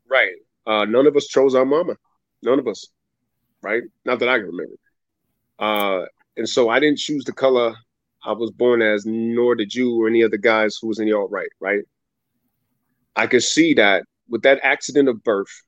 Right. 0.08 0.34
Uh, 0.66 0.84
none 0.86 1.06
of 1.06 1.14
us 1.16 1.26
chose 1.28 1.54
our 1.54 1.64
mama. 1.64 1.94
None 2.42 2.58
of 2.58 2.66
us. 2.66 2.88
Right. 3.62 3.84
Not 4.04 4.18
that 4.18 4.28
I 4.28 4.38
can 4.38 4.48
remember. 4.48 4.74
Uh, 5.56 6.06
and 6.36 6.48
so 6.48 6.68
I 6.68 6.80
didn't 6.80 6.98
choose 6.98 7.24
the 7.24 7.32
color 7.32 7.76
I 8.24 8.32
was 8.32 8.50
born 8.50 8.82
as, 8.82 9.06
nor 9.06 9.54
did 9.54 9.72
you 9.72 9.94
or 10.02 10.08
any 10.08 10.22
of 10.22 10.32
the 10.32 10.38
guys 10.38 10.76
who 10.82 10.88
was 10.88 10.98
in 10.98 11.06
the 11.06 11.12
alt 11.12 11.30
right. 11.30 11.48
Right. 11.60 11.84
I 13.14 13.28
could 13.28 13.44
see 13.44 13.74
that 13.74 14.02
with 14.28 14.42
that 14.42 14.58
accident 14.64 15.08
of 15.08 15.22
birth 15.22 15.62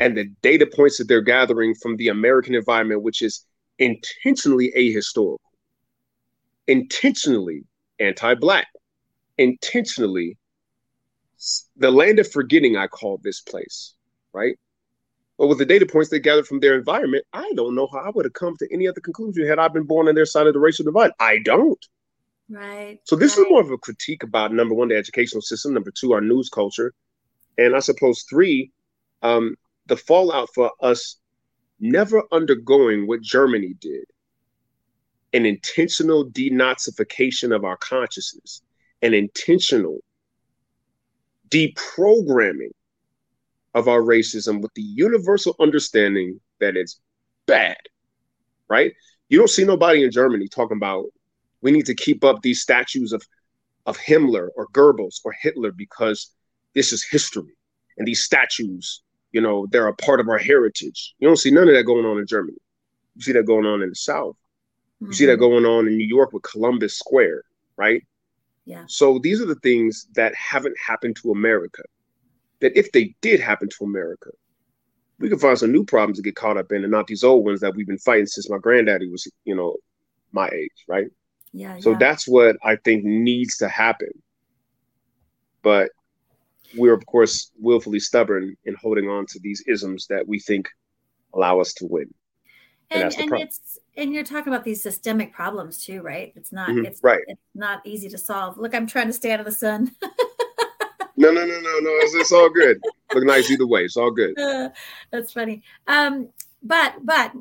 and 0.00 0.16
the 0.16 0.24
data 0.42 0.66
points 0.66 0.98
that 0.98 1.06
they're 1.06 1.20
gathering 1.20 1.74
from 1.74 1.96
the 1.96 2.08
American 2.08 2.54
environment, 2.54 3.02
which 3.02 3.22
is 3.22 3.44
intentionally 3.78 4.72
ahistorical, 4.76 5.36
intentionally 6.66 7.64
anti-black, 8.00 8.66
intentionally 9.38 10.36
the 11.76 11.90
land 11.90 12.18
of 12.18 12.30
forgetting, 12.30 12.76
I 12.76 12.86
call 12.86 13.18
this 13.22 13.40
place, 13.40 13.94
right? 14.32 14.58
But 15.38 15.46
with 15.46 15.58
the 15.58 15.64
data 15.64 15.86
points 15.86 16.10
they 16.10 16.20
gathered 16.20 16.46
from 16.46 16.60
their 16.60 16.76
environment, 16.76 17.24
I 17.32 17.50
don't 17.54 17.74
know 17.74 17.88
how 17.90 18.00
I 18.00 18.10
would 18.10 18.26
have 18.26 18.34
come 18.34 18.56
to 18.58 18.68
any 18.70 18.86
other 18.86 19.00
conclusion 19.00 19.46
had 19.46 19.58
I 19.58 19.68
been 19.68 19.84
born 19.84 20.08
on 20.08 20.14
their 20.14 20.26
side 20.26 20.46
of 20.46 20.52
the 20.52 20.60
racial 20.60 20.84
divide. 20.84 21.12
I 21.18 21.38
don't. 21.38 21.82
right 22.50 22.98
So 23.04 23.16
this 23.16 23.36
right. 23.36 23.44
is 23.44 23.50
more 23.50 23.62
of 23.62 23.70
a 23.70 23.78
critique 23.78 24.22
about 24.22 24.52
number 24.52 24.74
one, 24.74 24.88
the 24.88 24.96
educational 24.96 25.40
system, 25.40 25.72
number 25.72 25.90
two, 25.90 26.12
our 26.12 26.20
news 26.20 26.50
culture, 26.50 26.92
and 27.56 27.74
I 27.74 27.80
suppose 27.80 28.24
three, 28.28 28.70
um, 29.22 29.56
the 29.90 29.96
fallout 29.96 30.48
for 30.54 30.70
us 30.80 31.16
never 31.80 32.22
undergoing 32.30 33.08
what 33.08 33.20
Germany 33.22 33.74
did, 33.80 34.04
an 35.32 35.44
intentional 35.44 36.30
denazification 36.30 37.54
of 37.54 37.64
our 37.64 37.76
consciousness, 37.76 38.62
an 39.02 39.14
intentional 39.14 39.98
deprogramming 41.48 42.70
of 43.74 43.88
our 43.88 44.00
racism 44.00 44.62
with 44.62 44.72
the 44.74 44.82
universal 44.82 45.56
understanding 45.58 46.40
that 46.60 46.76
it's 46.76 47.00
bad, 47.46 47.76
right? 48.68 48.92
You 49.28 49.38
don't 49.38 49.50
see 49.50 49.64
nobody 49.64 50.04
in 50.04 50.12
Germany 50.12 50.46
talking 50.46 50.76
about 50.76 51.06
we 51.62 51.72
need 51.72 51.86
to 51.86 51.94
keep 51.96 52.24
up 52.24 52.40
these 52.42 52.62
statues 52.62 53.12
of 53.12 53.22
of 53.86 53.98
Himmler 53.98 54.50
or 54.56 54.68
Goebbels 54.68 55.16
or 55.24 55.32
Hitler 55.32 55.72
because 55.72 56.30
this 56.74 56.92
is 56.92 57.04
history 57.10 57.56
and 57.98 58.06
these 58.06 58.22
statues, 58.22 59.02
you 59.32 59.40
know, 59.40 59.66
they're 59.70 59.88
a 59.88 59.94
part 59.94 60.20
of 60.20 60.28
our 60.28 60.38
heritage. 60.38 61.14
You 61.18 61.28
don't 61.28 61.36
see 61.36 61.50
none 61.50 61.68
of 61.68 61.74
that 61.74 61.84
going 61.84 62.06
on 62.06 62.18
in 62.18 62.26
Germany. 62.26 62.58
You 63.16 63.22
see 63.22 63.32
that 63.32 63.46
going 63.46 63.66
on 63.66 63.82
in 63.82 63.90
the 63.90 63.94
South. 63.94 64.36
You 65.06 65.14
see 65.14 65.26
that 65.26 65.38
Mhm. 65.38 65.40
going 65.40 65.64
on 65.66 65.88
in 65.88 65.96
New 65.96 66.06
York 66.06 66.32
with 66.32 66.42
Columbus 66.44 66.98
Square, 66.98 67.44
right? 67.76 68.02
Yeah. 68.64 68.84
So 68.88 69.18
these 69.18 69.40
are 69.40 69.46
the 69.46 69.56
things 69.56 70.08
that 70.14 70.34
haven't 70.34 70.76
happened 70.78 71.16
to 71.22 71.32
America. 71.32 71.82
That 72.60 72.78
if 72.78 72.92
they 72.92 73.14
did 73.22 73.40
happen 73.40 73.68
to 73.68 73.84
America, 73.84 74.30
we 75.18 75.28
could 75.28 75.40
find 75.40 75.58
some 75.58 75.72
new 75.72 75.84
problems 75.84 76.18
to 76.18 76.22
get 76.22 76.36
caught 76.36 76.56
up 76.56 76.72
in 76.72 76.82
and 76.84 76.90
not 76.90 77.06
these 77.06 77.24
old 77.24 77.44
ones 77.44 77.60
that 77.60 77.74
we've 77.74 77.86
been 77.86 77.98
fighting 77.98 78.26
since 78.26 78.50
my 78.50 78.58
granddaddy 78.58 79.08
was, 79.10 79.26
you 79.44 79.54
know, 79.54 79.76
my 80.32 80.48
age, 80.50 80.84
right? 80.88 81.08
yeah 81.52 81.78
So 81.78 81.90
yeah. 81.90 81.98
that's 81.98 82.28
what 82.28 82.56
I 82.64 82.76
think 82.76 83.04
needs 83.04 83.58
to 83.58 83.68
happen. 83.68 84.10
But 85.62 85.90
we're 86.76 86.94
of 86.94 87.04
course 87.06 87.50
willfully 87.58 87.98
stubborn 88.00 88.56
in 88.64 88.74
holding 88.74 89.08
on 89.08 89.26
to 89.26 89.38
these 89.40 89.62
isms 89.66 90.06
that 90.08 90.26
we 90.26 90.38
think 90.38 90.68
allow 91.34 91.60
us 91.60 91.72
to 91.74 91.86
win. 91.86 92.12
and 92.90 93.02
and, 93.14 93.32
and 93.32 93.40
it's 93.42 93.78
and 93.96 94.12
you're 94.12 94.24
talking 94.24 94.52
about 94.52 94.64
these 94.64 94.82
systemic 94.82 95.32
problems 95.32 95.84
too 95.84 96.00
right 96.02 96.32
it's 96.36 96.52
not 96.52 96.68
Mhm, 96.70 96.86
it's 96.86 97.02
right. 97.02 97.22
it's 97.28 97.40
not 97.54 97.80
easy 97.86 98.08
to 98.08 98.18
solve 98.18 98.56
look 98.58 98.74
i'm 98.74 98.86
trying 98.86 99.06
to 99.08 99.12
stay 99.12 99.32
out 99.32 99.40
of 99.40 99.46
the 99.46 99.52
sun 99.52 99.90
No, 101.16 101.30
no, 101.30 101.44
no, 101.44 101.60
no, 101.60 101.78
no. 101.80 101.90
It's, 102.00 102.14
it's 102.14 102.32
all 102.32 102.48
good. 102.48 102.80
Look 103.14 103.24
nice 103.24 103.50
either 103.50 103.66
way. 103.66 103.84
It's 103.84 103.98
all 103.98 104.10
good. 104.10 104.38
Uh, 104.38 104.70
that's 105.10 105.32
funny 105.32 105.62
um 105.86 106.28
but 106.62 106.94
but 107.04 107.32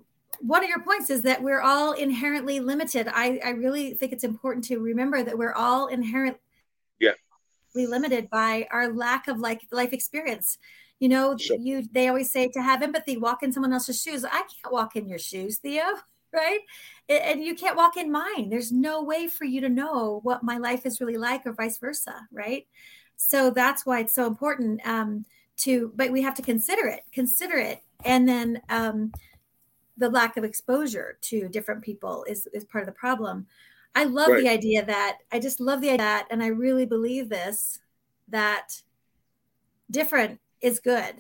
one 0.42 0.64
of 0.64 0.70
your 0.70 0.82
points 0.82 1.10
is 1.10 1.22
that 1.22 1.42
we're 1.42 1.62
all 1.62 1.94
inherently 1.94 2.60
limited 2.60 3.08
i 3.14 3.40
i 3.46 3.50
really 3.52 3.94
think 3.94 4.12
it's 4.12 4.24
important 4.26 4.66
to 4.66 4.80
remember 4.80 5.24
that 5.24 5.38
we're 5.38 5.54
all 5.54 5.88
inherently 5.88 6.40
Yeah. 7.00 7.12
Limited 7.76 8.30
by 8.30 8.68
our 8.72 8.92
lack 8.92 9.28
of 9.28 9.40
like 9.40 9.62
life 9.72 9.94
experience. 9.94 10.58
You 11.00 11.10
know 11.10 11.38
Sure. 11.38 11.58
you 11.58 11.88
they 11.92 12.08
always 12.08 12.32
say 12.32 12.50
to 12.50 12.62
have 12.62 12.82
empathy 12.82 13.18
walk 13.18 13.44
in 13.44 13.54
someone 13.54 13.74
else's 13.74 14.02
shoes. 14.02 14.26
I 14.26 14.30
can't 14.30 14.72
walk 14.72 14.96
in 14.96 15.08
your 15.08 15.20
shoes 15.20 15.58
theo 15.58 15.84
right? 16.34 16.60
And 17.10 17.44
you 17.44 17.56
can't 17.56 17.76
walk 17.76 17.98
in 17.98 18.12
mine. 18.12 18.50
There's 18.50 18.72
no 18.72 19.02
way 19.04 19.28
for 19.28 19.46
you 19.46 19.62
to 19.62 19.70
know 19.70 20.20
what 20.22 20.44
my 20.44 20.58
life 20.58 20.86
is 20.86 21.02
really 21.02 21.18
like 21.18 21.46
or 21.46 21.54
vice 21.54 21.78
versa 21.80 22.28
right? 22.32 22.68
So 23.16 23.50
that's 23.50 23.86
why 23.86 24.00
it's 24.02 24.14
so 24.14 24.28
important 24.28 24.86
um, 24.86 25.26
to 25.58 25.92
but 25.96 26.12
we 26.12 26.22
have 26.22 26.36
to 26.36 26.42
consider 26.42 26.88
it 26.88 27.02
consider 27.12 27.58
it. 27.58 27.82
And 28.06 28.28
then 28.28 28.62
um, 28.70 29.12
the 29.98 30.10
lack 30.10 30.38
of 30.38 30.44
exposure 30.44 31.18
to 31.22 31.50
different 31.50 31.82
people 31.82 32.26
is, 32.28 32.48
is 32.54 32.64
part 32.64 32.82
of 32.82 32.86
the 32.88 33.00
problem 33.00 33.48
i 33.96 34.04
love 34.04 34.30
Right. 34.30 34.44
the 34.44 34.50
idea 34.50 34.86
that 34.86 35.18
i 35.32 35.40
just 35.40 35.60
love 35.60 35.82
the 35.82 35.90
idea 35.90 35.98
that 35.98 36.28
and 36.32 36.44
i 36.44 36.48
really 36.48 36.86
believe 36.86 37.30
this 37.30 37.80
that 38.28 38.82
different 39.92 40.40
is 40.62 40.80
good 40.80 41.16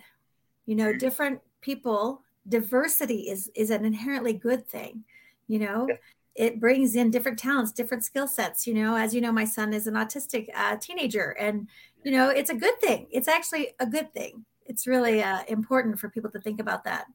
you 0.65 0.75
know 0.75 0.93
different 0.93 1.39
people 1.61 2.21
diversity 2.47 3.29
is 3.29 3.49
is 3.55 3.69
an 3.69 3.85
inherently 3.85 4.33
good 4.33 4.67
thing 4.67 5.03
you 5.47 5.59
know 5.59 5.87
Yeah. 5.89 5.95
it 6.35 6.59
brings 6.59 6.95
in 6.95 7.11
different 7.11 7.39
talents 7.39 7.71
different 7.71 8.05
skill 8.05 8.27
sets 8.27 8.67
you 8.67 8.73
know 8.73 8.95
as 8.95 9.13
you 9.13 9.21
know 9.21 9.31
my 9.31 9.45
son 9.45 9.73
is 9.73 9.87
an 9.87 9.95
autistic 9.95 10.47
uh, 10.55 10.75
teenager 10.77 11.31
and 11.39 11.67
you 12.03 12.11
know 12.11 12.29
it's 12.29 12.49
a 12.49 12.55
good 12.55 12.79
thing 12.79 13.07
it's 13.11 13.27
actually 13.27 13.69
a 13.79 13.85
good 13.85 14.13
thing 14.13 14.45
it's 14.65 14.85
really 14.85 15.23
uh, 15.23 15.39
important 15.47 15.97
for 15.99 16.09
people 16.09 16.29
to 16.29 16.39
think 16.39 16.59
about 16.61 16.83
that 16.83 17.05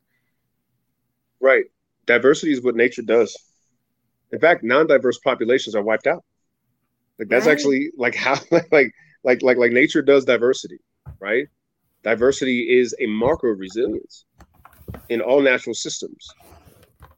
Right. 1.40 1.66
Diversity 2.06 2.52
is 2.52 2.62
what 2.62 2.74
nature 2.74 3.02
does. 3.02 3.36
In 4.34 4.40
fact, 4.40 4.64
non-diverse 4.64 5.20
populations 5.20 5.76
are 5.76 5.82
wiped 5.84 6.08
out. 6.08 6.24
Like 7.18 7.28
that's 7.28 7.46
Right. 7.46 7.48
actually 7.48 7.90
like 7.96 8.14
how 8.16 8.36
like 8.50 8.92
like 9.24 9.42
like 9.42 9.58
like 9.58 9.72
nature 9.72 10.02
does 10.02 10.24
diversity, 10.26 10.78
right? 11.20 11.46
Diversity 12.04 12.78
is 12.80 12.94
a 13.00 13.06
marker 13.06 13.52
of 13.52 13.60
resilience 13.60 14.26
in 15.08 15.20
all 15.20 15.40
natural 15.42 15.74
systems. 15.74 16.36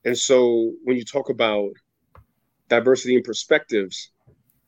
And 0.04 0.18
so 0.18 0.74
when 0.84 0.96
you 0.96 1.04
talk 1.04 1.30
about 1.30 1.70
diversity 2.68 3.16
and 3.16 3.24
perspectives, 3.24 4.12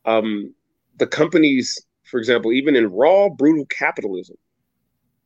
um, 0.06 0.54
the 0.98 1.06
companies, 1.06 1.78
for 2.04 2.18
example, 2.18 2.52
even 2.52 2.76
in 2.76 2.92
raw, 2.92 3.28
brutal 3.30 3.66
capitalism, 3.66 4.36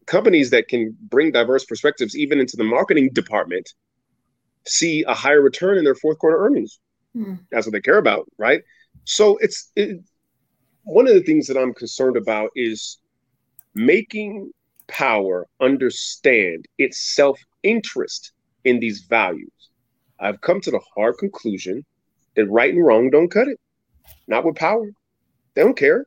companies 0.06 0.50
that 0.50 0.68
can 0.68 0.96
bring 1.11 1.32
diverse 1.32 1.64
perspectives 1.64 2.16
even 2.16 2.40
into 2.40 2.56
the 2.56 2.64
marketing 2.64 3.11
department 3.12 3.70
see 4.66 5.04
a 5.04 5.14
higher 5.14 5.42
return 5.42 5.78
in 5.78 5.85
their 5.85 5.94
fourth 5.94 6.18
quarter 6.18 6.44
earnings. 6.44 6.80
Mm. 7.16 7.40
That's 7.51 7.66
what 7.66 7.72
they 7.72 7.81
care 7.81 7.98
about, 7.98 8.27
right? 8.38 8.62
So 9.05 9.37
it's 9.38 9.70
it, 9.77 10.01
one 10.85 11.07
of 11.07 11.14
the 11.14 11.22
things 11.22 11.46
that 11.46 11.57
I'm 11.57 11.75
concerned 11.75 12.16
about 12.16 12.51
is 12.57 12.98
making 13.75 14.53
power 14.88 15.46
understand 15.61 16.66
its 16.79 17.14
self 17.14 17.40
interest 17.62 18.33
in 18.64 18.81
these 18.81 19.03
values. 19.09 19.51
I've 20.20 20.40
come 20.40 20.61
to 20.61 20.70
the 20.70 20.81
hard 20.94 21.16
conclusion 21.18 21.85
that 22.37 22.46
right 22.46 22.72
and 22.72 22.85
wrong 22.85 23.11
don't 23.11 23.31
cut 23.31 23.48
it. 23.48 23.59
Not 24.29 24.44
with 24.44 24.57
power. 24.57 24.90
They 25.55 25.62
don't 25.62 25.77
care. 25.77 26.07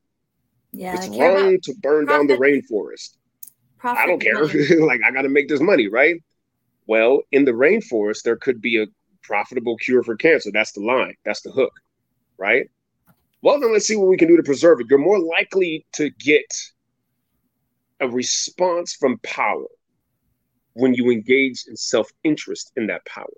Yeah, 0.72 0.96
it's 0.96 1.08
wrong 1.08 1.58
to 1.64 1.74
burn 1.82 2.06
profit. 2.06 2.28
down 2.28 2.40
the 2.40 2.44
rainforest. 2.44 3.16
Profit 3.78 4.04
I 4.04 4.08
don't 4.08 4.22
care. 4.22 4.44
like 4.86 5.02
I 5.06 5.12
got 5.12 5.24
to 5.24 5.30
make 5.30 5.48
this 5.48 5.62
money, 5.62 5.88
right? 5.88 6.16
Well, 6.88 7.22
in 7.32 7.46
the 7.46 7.52
rainforest, 7.52 8.24
there 8.24 8.36
could 8.36 8.62
be 8.62 8.82
a 8.82 8.88
profitable 9.28 9.78
cure 9.78 10.04
for 10.04 10.16
cancer. 10.16 10.52
That's 10.54 10.72
the 10.74 10.82
line. 10.82 11.16
That's 11.26 11.42
the 11.42 11.52
hook, 11.52 11.74
right? 12.38 12.70
Well, 13.42 13.60
then 13.60 13.74
let's 13.74 13.86
see 13.88 13.96
what 13.96 14.08
we 14.08 14.18
can 14.18 14.28
do 14.28 14.38
to 14.38 14.44
preserve 14.44 14.80
it. 14.82 14.88
You're 14.90 15.00
more 15.00 15.20
likely 15.20 15.86
to 15.94 16.10
get 16.10 16.46
a 18.00 18.08
response 18.08 18.94
from 18.94 19.20
power 19.20 19.66
when 20.74 20.94
you 20.94 21.10
engage 21.10 21.66
in 21.68 21.76
self 21.76 22.12
interest 22.24 22.72
in 22.76 22.88
that 22.88 23.06
power. 23.06 23.34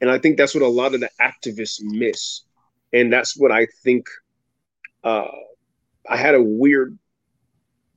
And 0.00 0.10
I 0.10 0.18
think 0.18 0.36
that's 0.36 0.54
what 0.54 0.62
a 0.62 0.68
lot 0.68 0.94
of 0.94 1.00
the 1.00 1.10
activists 1.20 1.80
miss. 1.82 2.42
And 2.92 3.12
that's 3.12 3.36
what 3.36 3.50
I 3.50 3.66
think 3.82 4.06
uh, 5.04 5.28
I 6.08 6.16
had 6.16 6.34
a 6.34 6.42
weird, 6.42 6.98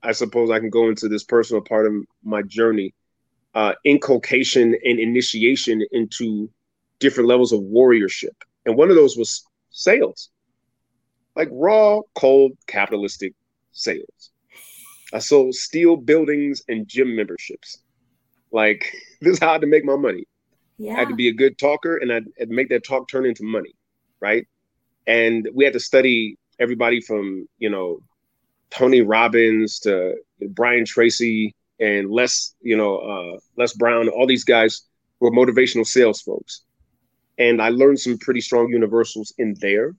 I 0.04 0.12
suppose 0.12 0.50
I 0.50 0.60
can 0.60 0.70
go 0.70 0.90
into 0.90 1.08
this 1.08 1.24
personal 1.24 1.62
part 1.62 1.86
of 1.86 1.94
my 2.24 2.42
journey, 2.42 2.94
uh, 3.54 3.74
inculcation 3.86 4.76
and 4.84 5.00
initiation 5.00 5.84
into 5.92 6.50
different 7.02 7.28
levels 7.28 7.52
of 7.52 7.60
warriorship. 7.60 8.36
And 8.66 8.78
one 8.78 8.90
of 8.90 8.96
those 8.96 9.18
was 9.18 9.44
sales, 9.72 10.30
like 11.36 11.50
raw, 11.52 12.00
cold, 12.16 12.54
capitalistic 12.68 13.34
sales. 13.74 14.32
I 15.14 15.20
sold 15.20 15.56
steel 15.56 15.98
buildings 15.98 16.64
and 16.70 16.88
gym 16.88 17.16
memberships. 17.16 17.80
Like 18.52 18.94
this 19.22 19.34
is 19.34 19.40
how 19.40 19.50
I 19.50 19.52
had 19.54 19.62
to 19.62 19.68
make 19.68 19.84
my 19.84 19.98
money. 19.98 20.26
Yeah. 20.78 20.94
I 20.94 21.00
had 21.00 21.10
to 21.10 21.16
be 21.16 21.28
a 21.28 21.34
good 21.34 21.58
talker 21.58 21.98
and 21.98 22.14
I'd, 22.14 22.26
I'd 22.40 22.50
make 22.50 22.70
that 22.70 22.86
talk 22.86 23.10
turn 23.10 23.26
into 23.26 23.44
money. 23.44 23.76
Right. 24.22 24.48
And 25.08 25.50
we 25.54 25.66
had 25.66 25.74
to 25.74 25.80
study 25.80 26.38
everybody 26.60 27.02
from, 27.02 27.48
you 27.58 27.70
know, 27.70 28.00
Tony 28.70 29.02
Robbins 29.02 29.80
to 29.80 30.16
Brian 30.50 30.86
Tracy 30.86 31.56
and 31.80 32.10
Les, 32.10 32.56
you 32.62 32.78
know, 32.78 32.98
uh, 32.98 33.40
Les 33.58 33.74
Brown, 33.74 34.08
all 34.08 34.28
these 34.28 34.44
guys 34.44 34.84
were 35.20 35.32
motivational 35.32 35.86
sales 35.86 36.22
folks. 36.22 36.64
And 37.42 37.60
I 37.60 37.70
learned 37.70 38.00
some 38.00 38.20
pretty 38.20 38.42
strong 38.42 38.70
universals 38.70 39.34
in 39.40 39.56
there. 39.60 39.96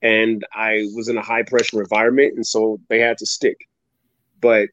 And 0.00 0.46
I 0.54 0.86
was 0.94 1.08
in 1.08 1.16
a 1.16 1.22
high 1.22 1.42
pressure 1.42 1.80
environment. 1.80 2.34
And 2.36 2.46
so 2.46 2.78
they 2.88 3.00
had 3.00 3.18
to 3.18 3.26
stick. 3.26 3.56
But 4.40 4.68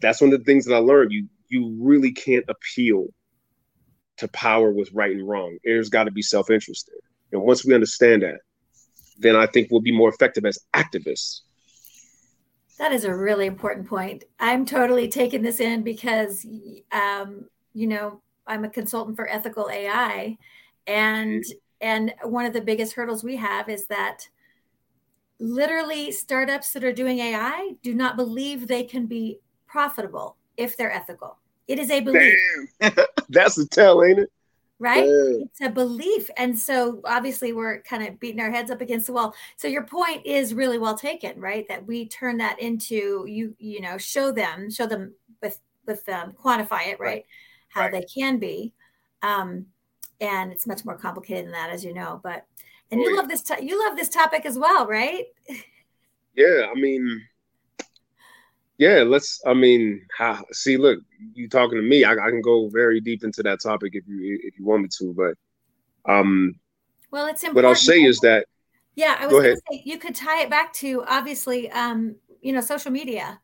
that's 0.00 0.20
one 0.20 0.32
of 0.32 0.38
the 0.38 0.44
things 0.44 0.64
that 0.66 0.74
I 0.74 0.78
learned. 0.78 1.10
You 1.10 1.26
you 1.48 1.76
really 1.80 2.12
can't 2.12 2.44
appeal 2.48 3.08
to 4.18 4.28
power 4.28 4.70
with 4.70 4.90
right 4.92 5.10
and 5.10 5.28
wrong. 5.28 5.58
There's 5.64 5.88
got 5.88 6.04
to 6.04 6.12
be 6.12 6.22
self-interest 6.22 6.88
there. 6.88 7.00
And 7.32 7.46
once 7.46 7.64
we 7.64 7.74
understand 7.74 8.22
that, 8.22 8.38
then 9.18 9.36
I 9.36 9.46
think 9.46 9.68
we'll 9.70 9.80
be 9.80 9.96
more 9.96 10.08
effective 10.08 10.44
as 10.46 10.58
activists. 10.74 11.40
That 12.78 12.92
is 12.92 13.04
a 13.04 13.14
really 13.14 13.46
important 13.46 13.86
point. 13.86 14.24
I'm 14.40 14.64
totally 14.64 15.08
taking 15.08 15.42
this 15.42 15.60
in 15.60 15.82
because, 15.82 16.46
um, 16.90 17.48
you 17.74 17.86
know, 17.86 18.22
I'm 18.46 18.64
a 18.64 18.70
consultant 18.70 19.16
for 19.16 19.28
ethical 19.28 19.68
AI, 19.70 20.38
and 20.86 21.42
mm-hmm. 21.42 21.58
and 21.80 22.14
one 22.24 22.46
of 22.46 22.52
the 22.52 22.60
biggest 22.60 22.94
hurdles 22.94 23.24
we 23.24 23.36
have 23.36 23.68
is 23.68 23.86
that 23.86 24.28
literally 25.38 26.12
startups 26.12 26.72
that 26.72 26.84
are 26.84 26.92
doing 26.92 27.18
AI 27.18 27.72
do 27.82 27.94
not 27.94 28.16
believe 28.16 28.68
they 28.68 28.84
can 28.84 29.06
be 29.06 29.40
profitable 29.66 30.36
if 30.56 30.76
they're 30.76 30.92
ethical. 30.92 31.38
It 31.66 31.78
is 31.78 31.90
a 31.90 32.00
belief. 32.00 32.38
That's 33.28 33.58
a 33.58 33.66
tell, 33.66 34.04
ain't 34.04 34.20
it? 34.20 34.32
Right? 34.78 35.04
Damn. 35.04 35.42
It's 35.42 35.60
a 35.60 35.68
belief. 35.68 36.28
And 36.36 36.58
so 36.58 37.00
obviously 37.04 37.52
we're 37.52 37.82
kind 37.82 38.06
of 38.06 38.18
beating 38.20 38.40
our 38.40 38.50
heads 38.50 38.70
up 38.70 38.80
against 38.80 39.06
the 39.06 39.12
wall. 39.12 39.34
So 39.56 39.68
your 39.68 39.84
point 39.84 40.26
is 40.26 40.54
really 40.54 40.78
well 40.78 40.96
taken, 40.96 41.40
right? 41.40 41.66
That 41.68 41.86
we 41.86 42.06
turn 42.08 42.36
that 42.38 42.60
into 42.60 43.24
you, 43.28 43.54
you 43.58 43.80
know, 43.80 43.96
show 43.98 44.32
them, 44.32 44.70
show 44.70 44.86
them 44.86 45.14
with 45.40 45.60
with 45.86 46.04
them, 46.04 46.34
quantify 46.40 46.88
it, 46.88 47.00
right? 47.00 47.00
right. 47.00 47.26
How 47.68 47.82
right. 47.82 47.92
they 47.92 48.02
can 48.02 48.38
be. 48.38 48.72
Um, 49.22 49.66
and 50.22 50.52
it's 50.52 50.66
much 50.66 50.84
more 50.84 50.96
complicated 50.96 51.46
than 51.46 51.52
that, 51.52 51.70
as 51.70 51.84
you 51.84 51.92
know. 51.92 52.20
But 52.22 52.46
and 52.90 53.00
oh, 53.00 53.02
you 53.02 53.10
yeah. 53.10 53.16
love 53.16 53.28
this 53.28 53.42
to- 53.42 53.64
you 53.64 53.78
love 53.78 53.96
this 53.96 54.08
topic 54.08 54.46
as 54.46 54.58
well, 54.58 54.86
right? 54.86 55.24
Yeah, 56.34 56.68
I 56.74 56.80
mean, 56.80 57.22
yeah, 58.78 59.02
let's. 59.06 59.42
I 59.46 59.52
mean, 59.52 60.00
how, 60.16 60.42
see, 60.52 60.78
look, 60.78 61.00
you 61.34 61.46
talking 61.46 61.76
to 61.76 61.82
me. 61.82 62.04
I, 62.04 62.12
I, 62.12 62.30
can 62.30 62.40
go 62.40 62.70
very 62.70 63.02
deep 63.02 63.22
into 63.22 63.42
that 63.42 63.60
topic 63.60 63.94
if 63.94 64.08
you 64.08 64.40
if 64.42 64.58
you 64.58 64.64
want 64.64 64.84
me 64.84 64.88
to, 64.98 65.12
but 65.12 66.10
um, 66.10 66.54
well, 67.10 67.26
it's 67.26 67.42
important. 67.42 67.56
What 67.56 67.68
I'll 67.68 67.74
say 67.74 68.02
is 68.02 68.18
that 68.20 68.46
yeah, 68.94 69.16
I 69.20 69.26
was 69.26 69.32
going 69.32 69.54
to 69.54 69.60
say 69.70 69.82
you 69.84 69.98
could 69.98 70.14
tie 70.14 70.40
it 70.40 70.48
back 70.48 70.72
to 70.74 71.04
obviously, 71.06 71.70
um, 71.70 72.16
you 72.40 72.54
know, 72.54 72.62
social 72.62 72.90
media 72.90 73.38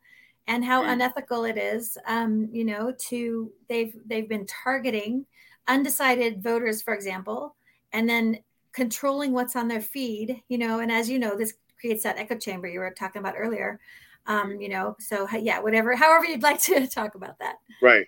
and 0.47 0.65
how 0.65 0.81
mm-hmm. 0.81 0.91
unethical 0.91 1.43
it 1.45 1.59
is. 1.59 1.95
Um, 2.07 2.49
you 2.51 2.65
know, 2.65 2.91
to 3.09 3.51
they've 3.67 3.95
they've 4.07 4.27
been 4.27 4.47
targeting 4.47 5.27
undecided 5.69 6.43
voters, 6.43 6.81
for 6.81 6.93
example, 6.93 7.55
and 7.93 8.09
then 8.09 8.39
controlling 8.73 9.31
what's 9.31 9.55
on 9.55 9.67
their 9.69 9.81
feed. 9.81 10.41
You 10.49 10.57
know, 10.57 10.79
and 10.79 10.91
as 10.91 11.09
you 11.09 11.19
know, 11.19 11.37
this 11.37 11.53
creates 11.79 12.03
that 12.03 12.17
echo 12.17 12.35
chamber 12.35 12.67
you 12.67 12.79
were 12.79 12.91
talking 12.91 13.19
about 13.21 13.35
earlier 13.37 13.79
um, 14.27 14.59
you 14.61 14.69
know 14.69 14.95
so 14.99 15.27
yeah 15.37 15.59
whatever 15.59 15.95
however 15.95 16.25
you'd 16.25 16.43
like 16.43 16.61
to 16.61 16.87
talk 16.93 17.15
about 17.15 17.37
that 17.39 17.55
right 17.81 18.05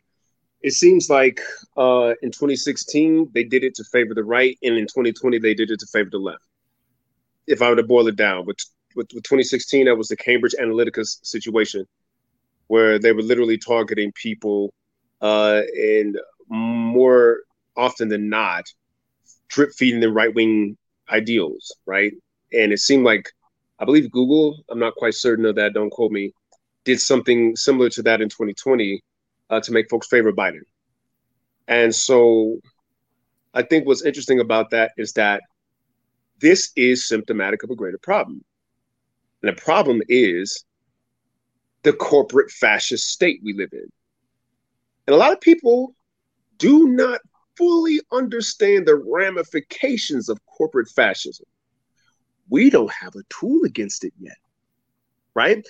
it 0.61 0.73
seems 0.73 1.09
like 1.09 1.41
uh, 1.77 2.13
in 2.21 2.29
2016 2.31 3.29
they 3.33 3.43
did 3.43 3.63
it 3.63 3.75
to 3.75 3.83
favor 3.85 4.13
the 4.13 4.23
right 4.23 4.57
and 4.63 4.77
in 4.77 4.85
2020 4.85 5.39
they 5.39 5.53
did 5.53 5.71
it 5.71 5.79
to 5.79 5.87
favor 5.87 6.09
the 6.11 6.17
left 6.17 6.43
if 7.47 7.61
i 7.61 7.69
were 7.69 7.75
to 7.75 7.83
boil 7.83 8.07
it 8.07 8.15
down 8.15 8.45
with, 8.45 8.57
with, 8.95 9.07
with 9.13 9.23
2016 9.23 9.85
that 9.85 9.95
was 9.95 10.07
the 10.07 10.15
cambridge 10.15 10.55
analytica 10.61 11.05
situation 11.23 11.85
where 12.67 12.99
they 12.99 13.11
were 13.11 13.23
literally 13.23 13.57
targeting 13.57 14.11
people 14.13 14.73
uh, 15.21 15.61
and 15.75 16.17
more 16.49 17.39
often 17.75 18.09
than 18.09 18.29
not 18.29 18.65
drip 19.47 19.71
feeding 19.77 19.99
them 19.99 20.13
right-wing 20.13 20.77
ideals 21.09 21.75
right 21.85 22.13
and 22.53 22.71
it 22.71 22.79
seemed 22.79 23.05
like 23.05 23.31
I 23.81 23.85
believe 23.85 24.11
Google, 24.11 24.63
I'm 24.69 24.77
not 24.77 24.93
quite 24.93 25.15
certain 25.15 25.43
of 25.43 25.55
that, 25.55 25.73
don't 25.73 25.89
quote 25.89 26.11
me, 26.11 26.33
did 26.85 27.01
something 27.01 27.55
similar 27.55 27.89
to 27.89 28.03
that 28.03 28.21
in 28.21 28.29
2020 28.29 29.03
uh, 29.49 29.59
to 29.59 29.71
make 29.71 29.89
folks 29.89 30.07
favor 30.07 30.31
Biden. 30.31 30.61
And 31.67 31.93
so 31.93 32.59
I 33.55 33.63
think 33.63 33.87
what's 33.87 34.05
interesting 34.05 34.39
about 34.39 34.69
that 34.69 34.91
is 34.97 35.13
that 35.13 35.41
this 36.39 36.71
is 36.75 37.07
symptomatic 37.07 37.63
of 37.63 37.71
a 37.71 37.75
greater 37.75 37.97
problem. 37.97 38.43
And 39.41 39.55
the 39.55 39.59
problem 39.59 40.03
is 40.07 40.63
the 41.81 41.93
corporate 41.93 42.51
fascist 42.51 43.09
state 43.09 43.41
we 43.43 43.53
live 43.53 43.73
in. 43.73 43.89
And 45.07 45.15
a 45.15 45.17
lot 45.17 45.33
of 45.33 45.41
people 45.41 45.95
do 46.57 46.87
not 46.87 47.19
fully 47.61 47.99
understand 48.11 48.87
the 48.87 48.95
ramifications 48.95 50.29
of 50.29 50.43
corporate 50.47 50.89
fascism 50.89 51.45
we 52.51 52.69
don't 52.69 52.91
have 52.91 53.15
a 53.15 53.23
tool 53.29 53.63
against 53.63 54.03
it 54.03 54.13
yet, 54.19 54.37
right? 55.33 55.65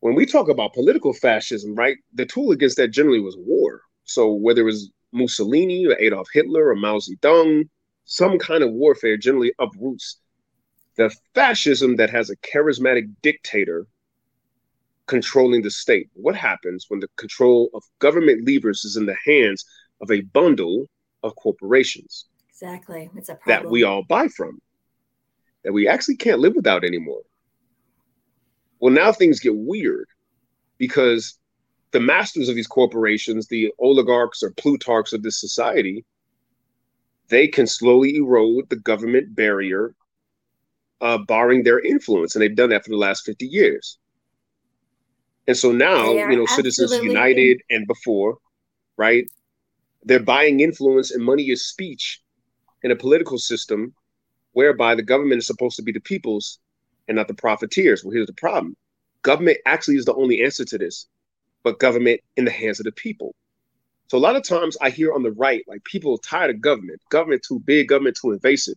When 0.00 0.14
we 0.14 0.26
talk 0.26 0.48
about 0.48 0.74
political 0.74 1.12
fascism, 1.12 1.74
right, 1.74 1.96
the 2.14 2.26
tool 2.26 2.52
against 2.52 2.76
that 2.76 2.88
generally 2.88 3.18
was 3.18 3.36
war. 3.36 3.80
So 4.04 4.32
whether 4.32 4.60
it 4.60 4.64
was 4.64 4.90
Mussolini 5.10 5.86
or 5.86 5.98
Adolf 5.98 6.28
Hitler 6.32 6.68
or 6.68 6.76
Mao 6.76 6.98
Zedong, 6.98 7.68
some 8.04 8.38
kind 8.38 8.62
of 8.62 8.72
warfare 8.72 9.16
generally 9.16 9.52
uproots 9.58 10.18
the 10.96 11.10
fascism 11.34 11.96
that 11.96 12.10
has 12.10 12.28
a 12.28 12.36
charismatic 12.36 13.08
dictator 13.22 13.86
controlling 15.06 15.62
the 15.62 15.70
state. 15.70 16.10
What 16.12 16.36
happens 16.36 16.86
when 16.88 17.00
the 17.00 17.08
control 17.16 17.70
of 17.72 17.82
government 18.00 18.46
levers 18.46 18.84
is 18.84 18.96
in 18.96 19.06
the 19.06 19.16
hands 19.24 19.64
of 20.02 20.10
a 20.10 20.20
bundle 20.20 20.88
of 21.28 21.36
corporations? 21.36 22.26
Exactly. 22.50 23.08
It's 23.16 23.28
a 23.28 23.36
problem. 23.36 23.64
that 23.64 23.70
we 23.70 23.84
all 23.84 24.02
buy 24.02 24.26
from 24.28 24.60
that 25.64 25.72
we 25.72 25.88
actually 25.88 26.16
can't 26.16 26.40
live 26.40 26.54
without 26.54 26.84
anymore. 26.84 27.22
Well, 28.80 28.92
now 28.92 29.12
things 29.12 29.40
get 29.40 29.56
weird 29.56 30.08
because 30.78 31.38
the 31.90 32.00
masters 32.00 32.48
of 32.48 32.54
these 32.54 32.66
corporations, 32.66 33.48
the 33.48 33.72
oligarchs 33.78 34.42
or 34.42 34.50
plutarchs 34.52 35.12
of 35.12 35.22
this 35.22 35.40
society, 35.40 36.04
they 37.28 37.48
can 37.48 37.66
slowly 37.66 38.16
erode 38.16 38.68
the 38.70 38.76
government 38.76 39.34
barrier, 39.34 39.94
uh, 41.00 41.18
barring 41.18 41.62
their 41.64 41.80
influence. 41.80 42.34
And 42.34 42.42
they've 42.42 42.54
done 42.54 42.70
that 42.70 42.84
for 42.84 42.90
the 42.90 42.96
last 42.96 43.24
50 43.24 43.46
years. 43.46 43.98
And 45.46 45.56
so 45.56 45.72
now, 45.72 46.10
you 46.12 46.36
know, 46.36 46.46
Citizens 46.46 46.92
United 47.02 47.62
and 47.70 47.86
before, 47.86 48.38
right? 48.96 49.26
They're 50.04 50.20
buying 50.20 50.60
influence 50.60 51.10
and 51.10 51.24
money 51.24 51.50
is 51.50 51.66
speech 51.66 52.20
in 52.82 52.90
a 52.90 52.96
political 52.96 53.38
system 53.38 53.94
whereby 54.52 54.94
the 54.94 55.02
government 55.02 55.38
is 55.38 55.46
supposed 55.46 55.76
to 55.76 55.82
be 55.82 55.92
the 55.92 56.00
people's 56.00 56.58
and 57.08 57.16
not 57.16 57.28
the 57.28 57.34
profiteers. 57.34 58.04
Well, 58.04 58.12
here's 58.12 58.26
the 58.26 58.32
problem 58.34 58.76
government 59.22 59.58
actually 59.66 59.96
is 59.96 60.04
the 60.04 60.14
only 60.14 60.42
answer 60.42 60.64
to 60.64 60.78
this, 60.78 61.06
but 61.64 61.80
government 61.80 62.20
in 62.36 62.44
the 62.44 62.50
hands 62.50 62.80
of 62.80 62.84
the 62.84 62.92
people. 62.92 63.34
So 64.08 64.16
a 64.16 64.20
lot 64.20 64.36
of 64.36 64.42
times 64.42 64.76
I 64.80 64.90
hear 64.90 65.12
on 65.12 65.22
the 65.22 65.32
right, 65.32 65.62
like 65.68 65.84
people 65.84 66.14
are 66.14 66.28
tired 66.28 66.50
of 66.50 66.60
government, 66.62 67.00
government 67.10 67.44
too 67.46 67.60
big, 67.60 67.88
government 67.88 68.16
too 68.20 68.32
invasive. 68.32 68.76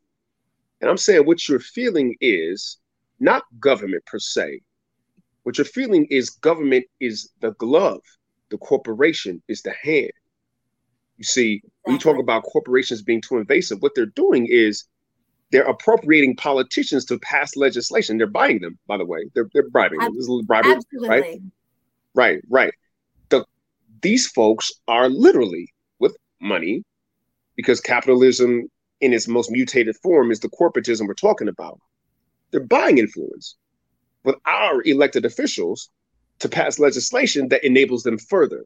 And 0.81 0.89
I'm 0.89 0.97
saying 0.97 1.25
what 1.25 1.47
you're 1.47 1.59
feeling 1.59 2.15
is 2.19 2.79
not 3.19 3.43
government 3.59 4.05
per 4.05 4.19
se. 4.19 4.61
What 5.43 5.57
you're 5.57 5.65
feeling 5.65 6.05
is 6.05 6.31
government 6.31 6.85
is 6.99 7.29
the 7.39 7.53
glove, 7.53 8.01
the 8.49 8.57
corporation 8.57 9.41
is 9.47 9.61
the 9.61 9.73
hand. 9.81 10.11
You 11.21 11.25
see, 11.25 11.61
when 11.83 11.93
you 11.93 11.99
talk 11.99 12.17
about 12.17 12.41
corporations 12.41 13.03
being 13.03 13.21
too 13.21 13.37
invasive, 13.37 13.79
what 13.83 13.91
they're 13.93 14.07
doing 14.07 14.47
is 14.49 14.85
they're 15.51 15.69
appropriating 15.69 16.35
politicians 16.35 17.05
to 17.05 17.19
pass 17.19 17.55
legislation. 17.55 18.17
They're 18.17 18.25
buying 18.25 18.59
them, 18.59 18.79
by 18.87 18.97
the 18.97 19.05
way. 19.05 19.29
They're, 19.35 19.47
they're 19.53 19.69
bribing 19.69 19.99
them. 19.99 20.15
This 20.15 20.27
is 20.27 20.45
bribery, 20.47 20.73
Absolutely. 20.73 21.09
right? 21.09 21.41
Right, 22.15 22.41
right. 22.49 22.73
The 23.29 23.45
these 24.01 24.29
folks 24.29 24.71
are 24.87 25.09
literally 25.09 25.71
with 25.99 26.17
money 26.41 26.83
because 27.55 27.79
capitalism 27.79 28.67
in 28.99 29.13
its 29.13 29.27
most 29.27 29.51
mutated 29.51 29.95
form 29.97 30.31
is 30.31 30.39
the 30.39 30.49
corporatism 30.49 31.07
we're 31.07 31.13
talking 31.13 31.49
about. 31.49 31.79
They're 32.49 32.61
buying 32.61 32.97
influence 32.97 33.57
with 34.23 34.37
our 34.47 34.81
elected 34.85 35.25
officials 35.25 35.91
to 36.39 36.49
pass 36.49 36.79
legislation 36.79 37.49
that 37.49 37.63
enables 37.63 38.01
them 38.01 38.17
further. 38.17 38.65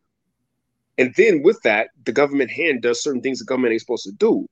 And 0.98 1.14
then 1.16 1.44
with 1.44 1.62
that, 1.64 1.90
the 2.06 2.12
government 2.12 2.52
hand 2.52 2.82
does 2.82 3.04
certain 3.04 3.22
things 3.22 3.40
the 3.40 3.46
government 3.46 3.74
ain't 3.74 3.82
supposed 3.82 4.06
to 4.06 4.14
do. 4.14 4.48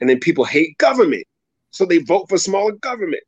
And 0.00 0.08
then 0.08 0.20
people 0.20 0.44
hate 0.44 0.78
government. 0.78 1.24
So 1.70 1.84
they 1.84 1.98
vote 1.98 2.28
for 2.28 2.38
smaller 2.38 2.72
government. 2.72 3.22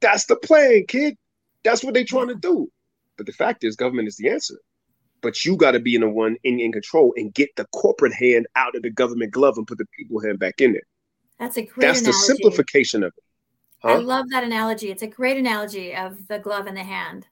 That's 0.00 0.26
the 0.26 0.36
plan, 0.36 0.84
kid. 0.88 1.16
That's 1.64 1.84
what 1.84 1.94
they're 1.94 2.04
trying 2.04 2.28
to 2.28 2.34
do. 2.34 2.68
But 3.16 3.26
the 3.26 3.32
fact 3.32 3.64
is, 3.64 3.76
government 3.76 4.08
is 4.08 4.16
the 4.16 4.30
answer. 4.30 4.56
But 5.20 5.44
you 5.44 5.56
got 5.56 5.72
to 5.72 5.80
be 5.80 5.94
in 5.94 6.00
the 6.00 6.08
one 6.08 6.36
in, 6.44 6.58
in 6.58 6.72
control 6.72 7.12
and 7.16 7.32
get 7.34 7.50
the 7.56 7.66
corporate 7.74 8.14
hand 8.14 8.46
out 8.56 8.74
of 8.74 8.82
the 8.82 8.90
government 8.90 9.32
glove 9.32 9.58
and 9.58 9.66
put 9.66 9.76
the 9.76 9.84
people 9.98 10.20
hand 10.20 10.38
back 10.38 10.60
in 10.60 10.72
there. 10.72 10.82
That's 11.38 11.58
a 11.58 11.62
great. 11.62 11.86
That's 11.86 12.00
analogy. 12.00 12.18
the 12.18 12.26
simplification 12.26 13.02
of 13.02 13.12
it. 13.16 13.24
Huh? 13.82 13.88
I 13.88 13.96
love 13.96 14.26
that 14.30 14.44
analogy. 14.44 14.90
It's 14.90 15.02
a 15.02 15.06
great 15.06 15.36
analogy 15.36 15.94
of 15.94 16.26
the 16.28 16.38
glove 16.38 16.66
and 16.66 16.76
the 16.76 16.84
hand, 16.84 17.26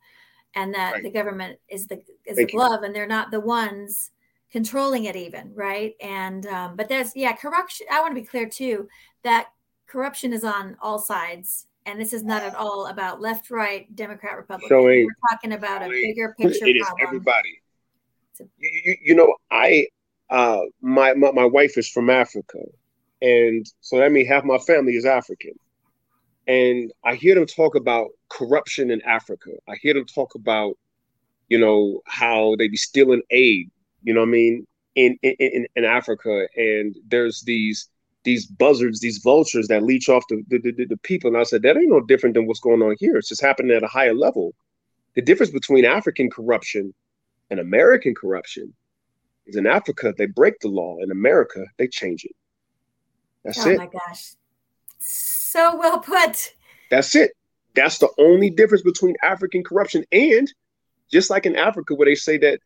and 0.55 0.75
that 0.75 0.95
right. 0.95 1.03
the 1.03 1.11
government 1.11 1.59
is 1.69 1.87
the 1.87 2.03
is 2.27 2.37
Thank 2.37 2.51
the 2.51 2.57
glove, 2.57 2.81
you. 2.81 2.87
and 2.87 2.95
they're 2.95 3.07
not 3.07 3.31
the 3.31 3.41
ones 3.41 4.11
controlling 4.51 5.05
it 5.05 5.17
even 5.17 5.53
right? 5.55 5.95
And 6.01 6.47
um, 6.47 6.77
but 6.77 6.89
there's 6.89 7.15
yeah 7.15 7.33
corruption 7.33 7.87
i 7.91 8.01
want 8.01 8.15
to 8.15 8.21
be 8.21 8.27
clear 8.27 8.49
too 8.49 8.89
that 9.23 9.49
corruption 9.87 10.33
is 10.33 10.45
on 10.45 10.77
all 10.81 10.99
sides 10.99 11.67
and 11.87 11.99
this 11.99 12.13
is 12.13 12.23
not 12.23 12.43
at 12.43 12.55
all 12.55 12.87
about 12.87 13.21
left 13.21 13.51
right 13.51 13.95
democrat 13.97 14.37
republican. 14.37 14.69
So 14.69 14.85
we're 14.85 15.09
talking 15.31 15.53
about 15.53 15.83
a 15.83 15.89
bigger 15.89 16.35
picture 16.39 16.67
it 16.67 16.81
problem. 16.81 17.01
is 17.01 17.07
everybody 17.07 17.61
a, 18.41 18.45
you, 18.59 18.71
you, 18.85 18.97
you, 19.03 19.15
know 19.15 19.35
i 19.51 19.87
uh 20.31 20.61
my, 20.81 21.15
my 21.15 21.33
my 21.33 21.45
wife 21.45 21.79
is 21.79 21.89
from 21.89 22.11
africa 22.11 22.59
and 23.23 23.67
so 23.81 23.99
that 23.99 24.13
means 24.13 24.29
half 24.29 24.45
my 24.45 24.59
family 24.59 24.95
is 24.95 25.05
african. 25.05 25.53
And 26.47 26.93
i 27.05 27.15
hear 27.15 27.35
them 27.35 27.47
talk 27.47 27.75
about 27.75 28.09
corruption 28.29 28.91
in 28.91 29.03
africa. 29.03 29.51
I 29.69 29.75
hear 29.81 29.95
them 29.95 30.07
talk 30.07 30.35
about 30.35 30.79
you 31.49 31.59
know 31.59 32.01
how 32.07 32.55
they 32.57 32.69
be 32.69 32.77
stealing 32.77 33.23
aid 33.31 33.71
you 34.03 34.15
know 34.15 34.21
what 34.21 34.29
I 34.29 34.33
mean, 34.33 34.67
in 34.95 35.19
in, 35.23 35.67
in 35.77 35.85
Africa, 35.85 36.47
and 36.57 36.97
there's 37.09 37.43
these 37.43 37.89
these 38.25 38.47
buzzards, 38.47 39.01
these 39.01 39.19
vultures 39.19 39.69
that 39.69 39.83
leech 39.83 40.09
off 40.09 40.25
the, 40.29 40.43
the, 40.49 40.59
the, 40.59 40.85
the, 40.85 40.97
people. 40.99 41.29
And 41.29 41.39
I 41.39 41.45
said, 41.45 41.63
that 41.63 41.77
ain't 41.77 41.89
no 41.89 42.01
different 42.01 42.35
than 42.35 42.47
what's 42.47 42.61
going 42.61 42.83
on 42.83 42.97
here. 42.99 43.17
It's 43.17 43.29
just 43.29 43.41
happening 43.41 43.75
at 43.75 43.83
a 43.83 43.87
higher 43.87 44.13
level. 44.13 44.55
The 45.15 45.23
difference 45.23 45.51
between 45.51 45.85
African 45.87 46.29
corruption 46.29 46.93
and 47.51 47.59
American 47.59 48.15
corruption 48.15 48.75
is 49.47 49.57
in 49.57 49.67
Africa, 49.67 50.13
they 50.19 50.27
break 50.27 50.61
the 50.61 50.69
law. 50.69 50.99
In 51.01 51.11
America, 51.11 51.65
they 51.79 51.89
change 51.89 52.25
it. 52.25 52.37
That's 53.45 53.65
oh 53.65 53.71
it. 53.71 53.75
Oh 53.77 53.79
my 53.79 53.87
gosh. 53.87 54.33
So 54.99 55.77
well 55.77 56.01
put. 56.01 56.55
That's 56.91 57.15
it. 57.15 57.33
That's 57.75 57.99
the 57.99 58.11
only 58.19 58.51
difference 58.51 58.83
between 58.83 59.17
African 59.23 59.65
corruption 59.65 60.05
and 60.13 60.53
just 61.11 61.31
like 61.31 61.47
in 61.47 61.57
Africa, 61.57 61.95
where 61.95 62.07
they 62.07 62.15
say 62.15 62.37
that 62.39 62.61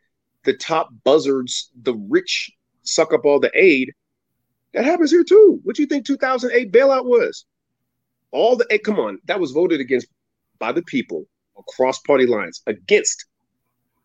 the 0.44 0.54
top 0.54 0.90
buzzards, 1.04 1.70
the 1.82 1.94
rich, 2.08 2.50
suck 2.82 3.12
up 3.12 3.24
all 3.24 3.40
the 3.40 3.50
aid. 3.54 3.92
That 4.74 4.84
happens 4.84 5.10
here 5.10 5.24
too. 5.24 5.60
What 5.64 5.76
do 5.76 5.82
you 5.82 5.86
think 5.86 6.06
2008 6.06 6.72
bailout 6.72 7.04
was? 7.04 7.44
All 8.30 8.56
the 8.56 8.66
aid, 8.70 8.84
come 8.84 8.98
on, 8.98 9.18
that 9.26 9.40
was 9.40 9.52
voted 9.52 9.80
against 9.80 10.06
by 10.58 10.72
the 10.72 10.82
people 10.82 11.26
across 11.58 11.98
party 12.00 12.26
lines 12.26 12.62
against 12.66 13.26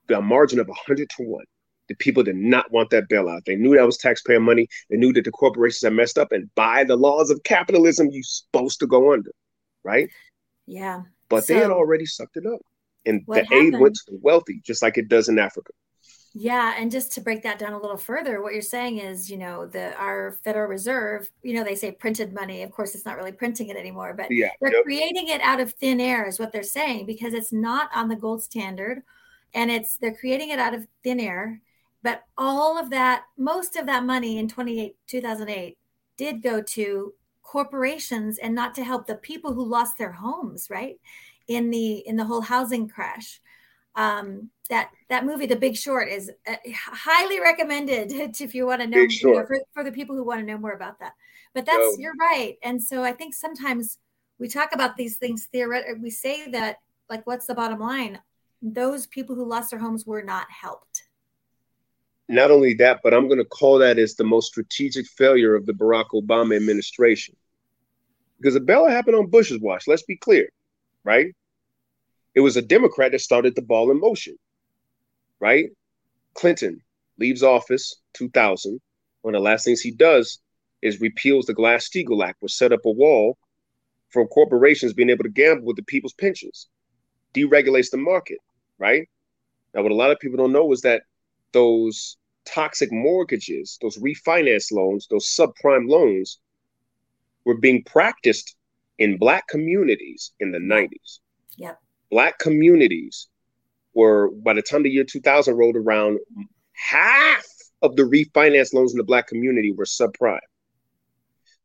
the 0.07 0.21
margin 0.21 0.59
of 0.59 0.67
100 0.67 1.09
to 1.17 1.23
1. 1.23 1.45
The 1.87 1.95
people 1.95 2.23
did 2.23 2.35
not 2.35 2.69
want 2.71 2.89
that 2.89 3.07
bailout. 3.09 3.45
They 3.45 3.55
knew 3.55 3.75
that 3.75 3.85
was 3.85 3.97
taxpayer 3.97 4.41
money. 4.41 4.67
They 4.89 4.97
knew 4.97 5.13
that 5.13 5.23
the 5.23 5.31
corporations 5.31 5.83
had 5.83 5.93
messed 5.93 6.17
up, 6.17 6.31
and 6.31 6.53
by 6.55 6.83
the 6.83 6.97
laws 6.97 7.29
of 7.29 7.43
capitalism, 7.43 8.09
you're 8.11 8.23
supposed 8.23 8.79
to 8.81 8.87
go 8.87 9.13
under, 9.13 9.31
right? 9.83 10.09
Yeah. 10.65 11.03
But 11.29 11.45
so, 11.45 11.53
they 11.53 11.59
had 11.61 11.71
already 11.71 12.05
sucked 12.05 12.35
it 12.35 12.45
up, 12.45 12.59
and 13.05 13.23
the 13.27 13.43
happened? 13.43 13.75
aid 13.75 13.79
went 13.79 13.95
to 13.95 14.11
the 14.11 14.19
wealthy, 14.21 14.61
just 14.65 14.81
like 14.81 14.97
it 14.97 15.07
does 15.07 15.29
in 15.29 15.39
Africa. 15.39 15.71
Yeah, 16.39 16.75
and 16.77 16.91
just 16.91 17.13
to 17.13 17.21
break 17.21 17.41
that 17.41 17.57
down 17.57 17.73
a 17.73 17.81
little 17.81 17.97
further, 17.97 18.43
what 18.43 18.53
you're 18.53 18.61
saying 18.61 18.99
is, 18.99 19.27
you 19.27 19.37
know, 19.37 19.65
the 19.65 19.95
our 19.95 20.37
Federal 20.43 20.69
Reserve, 20.69 21.31
you 21.41 21.55
know, 21.55 21.63
they 21.63 21.73
say 21.73 21.91
printed 21.91 22.31
money. 22.31 22.61
Of 22.61 22.71
course, 22.71 22.93
it's 22.93 23.05
not 23.05 23.17
really 23.17 23.31
printing 23.31 23.69
it 23.69 23.75
anymore, 23.75 24.13
but 24.13 24.27
yeah, 24.29 24.51
they're 24.61 24.71
yep. 24.71 24.83
creating 24.83 25.29
it 25.29 25.41
out 25.41 25.59
of 25.59 25.73
thin 25.73 25.99
air, 25.99 26.27
is 26.27 26.37
what 26.37 26.51
they're 26.51 26.61
saying, 26.61 27.07
because 27.07 27.33
it's 27.33 27.51
not 27.51 27.89
on 27.91 28.07
the 28.07 28.15
gold 28.15 28.43
standard, 28.43 29.01
and 29.55 29.71
it's 29.71 29.97
they're 29.97 30.13
creating 30.13 30.49
it 30.49 30.59
out 30.59 30.75
of 30.75 30.85
thin 31.03 31.19
air. 31.19 31.59
But 32.03 32.21
all 32.37 32.77
of 32.77 32.91
that, 32.91 33.23
most 33.35 33.75
of 33.75 33.87
that 33.87 34.03
money 34.03 34.37
in 34.37 34.47
28 34.47 34.95
2008 35.07 35.75
did 36.17 36.43
go 36.43 36.61
to 36.61 37.15
corporations 37.41 38.37
and 38.37 38.53
not 38.53 38.75
to 38.75 38.83
help 38.83 39.07
the 39.07 39.15
people 39.15 39.55
who 39.55 39.65
lost 39.65 39.97
their 39.97 40.11
homes, 40.11 40.69
right? 40.69 40.99
In 41.47 41.71
the 41.71 42.07
in 42.07 42.15
the 42.15 42.25
whole 42.25 42.41
housing 42.41 42.87
crash 42.87 43.41
um, 43.97 44.51
that 44.67 44.91
that 45.09 45.25
movie, 45.25 45.45
The 45.45 45.55
Big 45.55 45.75
Short, 45.75 46.09
is 46.09 46.31
uh, 46.47 46.55
highly 46.73 47.39
recommended 47.39 48.11
if 48.41 48.53
you 48.53 48.65
want 48.65 48.81
to 48.81 48.87
know, 48.87 48.99
you 48.99 49.33
know 49.33 49.45
for, 49.45 49.59
for, 49.73 49.83
the 49.83 49.91
people 49.91 50.15
who 50.15 50.23
want 50.23 50.41
to 50.41 50.45
know 50.45 50.57
more 50.57 50.73
about 50.73 50.99
that. 50.99 51.13
But 51.53 51.65
that's 51.65 51.77
no. 51.77 51.95
you're 51.97 52.15
right, 52.19 52.57
and 52.63 52.81
so 52.81 53.03
I 53.03 53.11
think 53.11 53.33
sometimes 53.33 53.97
we 54.39 54.47
talk 54.47 54.73
about 54.73 54.97
these 54.97 55.17
things 55.17 55.47
theoretically. 55.51 56.01
We 56.01 56.09
say 56.09 56.49
that 56.51 56.77
like, 57.09 57.25
what's 57.25 57.47
the 57.47 57.55
bottom 57.55 57.79
line? 57.79 58.19
Those 58.61 59.07
people 59.07 59.35
who 59.35 59.45
lost 59.45 59.71
their 59.71 59.79
homes 59.79 60.05
were 60.05 60.23
not 60.23 60.47
helped. 60.49 61.03
Not 62.29 62.51
only 62.51 62.73
that, 62.75 62.99
but 63.03 63.13
I'm 63.13 63.27
going 63.27 63.39
to 63.39 63.45
call 63.45 63.79
that 63.79 63.97
as 63.97 64.15
the 64.15 64.23
most 64.23 64.47
strategic 64.47 65.07
failure 65.07 65.55
of 65.55 65.65
the 65.65 65.73
Barack 65.73 66.09
Obama 66.13 66.57
administration, 66.57 67.35
because 68.37 68.53
the 68.53 68.59
bailout 68.59 68.91
happened 68.91 69.15
on 69.15 69.29
Bush's 69.29 69.61
watch. 69.61 69.87
Let's 69.87 70.03
be 70.03 70.17
clear, 70.17 70.49
right? 71.05 71.33
It 72.35 72.41
was 72.41 72.57
a 72.57 72.61
Democrat 72.61 73.13
that 73.13 73.21
started 73.21 73.55
the 73.55 73.61
ball 73.61 73.91
in 73.91 73.99
motion, 73.99 74.37
right? 75.39 75.69
Clinton 76.33 76.81
leaves 77.19 77.43
office 77.43 77.95
2000. 78.13 78.79
One 79.21 79.35
of 79.35 79.39
the 79.39 79.43
last 79.43 79.65
things 79.65 79.81
he 79.81 79.91
does 79.91 80.39
is 80.81 81.01
repeals 81.01 81.45
the 81.45 81.53
Glass-Steagall 81.53 82.25
Act, 82.25 82.37
which 82.39 82.53
set 82.53 82.71
up 82.71 82.85
a 82.85 82.91
wall 82.91 83.37
for 84.09 84.27
corporations 84.27 84.93
being 84.93 85.09
able 85.09 85.23
to 85.23 85.29
gamble 85.29 85.65
with 85.65 85.75
the 85.75 85.83
people's 85.83 86.13
pensions, 86.13 86.67
deregulates 87.33 87.89
the 87.89 87.97
market, 87.97 88.37
right? 88.77 89.09
Now, 89.73 89.83
what 89.83 89.91
a 89.91 89.95
lot 89.95 90.11
of 90.11 90.19
people 90.19 90.37
don't 90.37 90.53
know 90.53 90.71
is 90.71 90.81
that 90.81 91.03
those 91.51 92.17
toxic 92.45 92.91
mortgages, 92.91 93.77
those 93.81 93.97
refinance 93.97 94.71
loans, 94.71 95.07
those 95.09 95.27
subprime 95.27 95.89
loans 95.89 96.39
were 97.43 97.57
being 97.57 97.83
practiced 97.83 98.55
in 98.99 99.17
Black 99.17 99.47
communities 99.47 100.31
in 100.39 100.51
the 100.51 100.59
90s. 100.59 101.19
Yep 101.57 101.79
black 102.09 102.39
communities 102.39 103.27
were 103.97 104.29
by 104.31 104.53
the 104.53 104.61
time 104.61 104.83
the 104.83 104.89
year 104.89 105.03
2000 105.03 105.55
rolled 105.55 105.75
around 105.75 106.19
half 106.73 107.45
of 107.81 107.95
the 107.95 108.03
refinance 108.03 108.73
loans 108.73 108.93
in 108.93 108.97
the 108.97 109.03
black 109.03 109.27
community 109.27 109.71
were 109.71 109.85
subprime. 109.85 110.39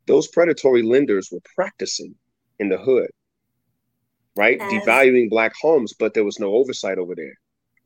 Those 0.07 0.29
predatory 0.29 0.83
lenders 0.83 1.29
were 1.31 1.43
practicing 1.55 2.15
in 2.59 2.69
the 2.69 2.79
hood 2.79 3.11
right? 4.37 4.61
As... 4.61 4.73
devaluing 4.73 5.29
black 5.29 5.53
homes 5.61 5.93
but 5.99 6.15
there 6.15 6.25
was 6.25 6.39
no 6.39 6.55
oversight 6.55 6.99
over 6.99 7.15
there. 7.15 7.35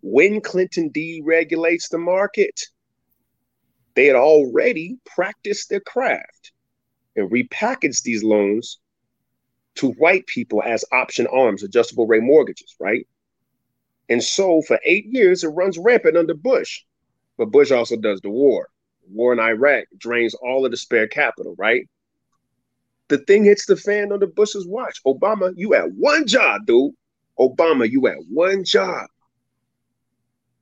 When 0.00 0.40
clinton 0.40 0.90
deregulates 0.90 1.88
the 1.90 1.98
market 1.98 2.60
they 3.94 4.06
had 4.06 4.16
already 4.16 4.98
practiced 5.06 5.70
their 5.70 5.80
craft 5.80 6.52
and 7.16 7.30
repackaged 7.30 8.02
these 8.02 8.22
loans 8.22 8.78
to 9.76 9.92
white 9.92 10.26
people 10.26 10.62
as 10.62 10.84
option 10.92 11.26
arms, 11.26 11.62
adjustable 11.62 12.06
rate 12.06 12.22
mortgages, 12.22 12.76
right? 12.78 13.06
And 14.08 14.22
so 14.22 14.62
for 14.62 14.78
eight 14.84 15.06
years, 15.06 15.42
it 15.42 15.48
runs 15.48 15.78
rampant 15.78 16.16
under 16.16 16.34
Bush. 16.34 16.82
But 17.36 17.50
Bush 17.50 17.70
also 17.70 17.96
does 17.96 18.20
the 18.20 18.30
war. 18.30 18.68
war 19.08 19.32
in 19.32 19.40
Iraq 19.40 19.84
drains 19.98 20.34
all 20.34 20.64
of 20.64 20.70
the 20.70 20.76
spare 20.76 21.08
capital, 21.08 21.54
right? 21.58 21.88
The 23.08 23.18
thing 23.18 23.44
hits 23.44 23.66
the 23.66 23.76
fan 23.76 24.12
under 24.12 24.26
Bush's 24.26 24.66
watch. 24.66 25.00
Obama, 25.04 25.52
you 25.56 25.72
had 25.72 25.92
one 25.96 26.26
job, 26.26 26.66
dude. 26.66 26.92
Obama, 27.38 27.88
you 27.90 28.04
had 28.06 28.18
one 28.28 28.64
job. 28.64 29.06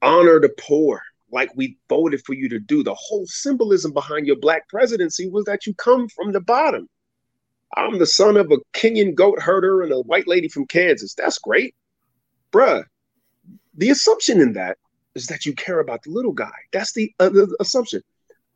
Honor 0.02 0.40
the 0.40 0.50
poor 0.58 1.00
like 1.30 1.50
we 1.56 1.76
voted 1.88 2.22
for 2.24 2.34
you 2.34 2.48
to 2.48 2.60
do. 2.60 2.82
The 2.82 2.94
whole 2.94 3.26
symbolism 3.26 3.92
behind 3.92 4.26
your 4.26 4.36
black 4.36 4.68
presidency 4.68 5.28
was 5.28 5.44
that 5.44 5.66
you 5.66 5.74
come 5.74 6.08
from 6.08 6.32
the 6.32 6.40
bottom. 6.40 6.88
I'm 7.76 7.98
the 7.98 8.06
son 8.06 8.36
of 8.36 8.52
a 8.52 8.58
Kenyan 8.72 9.14
goat 9.14 9.40
herder 9.40 9.82
and 9.82 9.92
a 9.92 10.00
white 10.00 10.28
lady 10.28 10.48
from 10.48 10.66
Kansas. 10.66 11.14
That's 11.14 11.38
great. 11.38 11.74
Bruh, 12.52 12.84
the 13.76 13.90
assumption 13.90 14.40
in 14.40 14.52
that 14.54 14.78
is 15.14 15.26
that 15.26 15.46
you 15.46 15.54
care 15.54 15.80
about 15.80 16.02
the 16.02 16.10
little 16.10 16.32
guy. 16.32 16.52
That's 16.72 16.92
the, 16.92 17.12
uh, 17.20 17.28
the 17.28 17.56
assumption. 17.60 18.02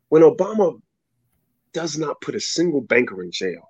When 0.09 0.23
Obama 0.23 0.79
does 1.73 1.97
not 1.97 2.21
put 2.21 2.35
a 2.35 2.39
single 2.39 2.81
banker 2.81 3.23
in 3.23 3.31
jail, 3.31 3.69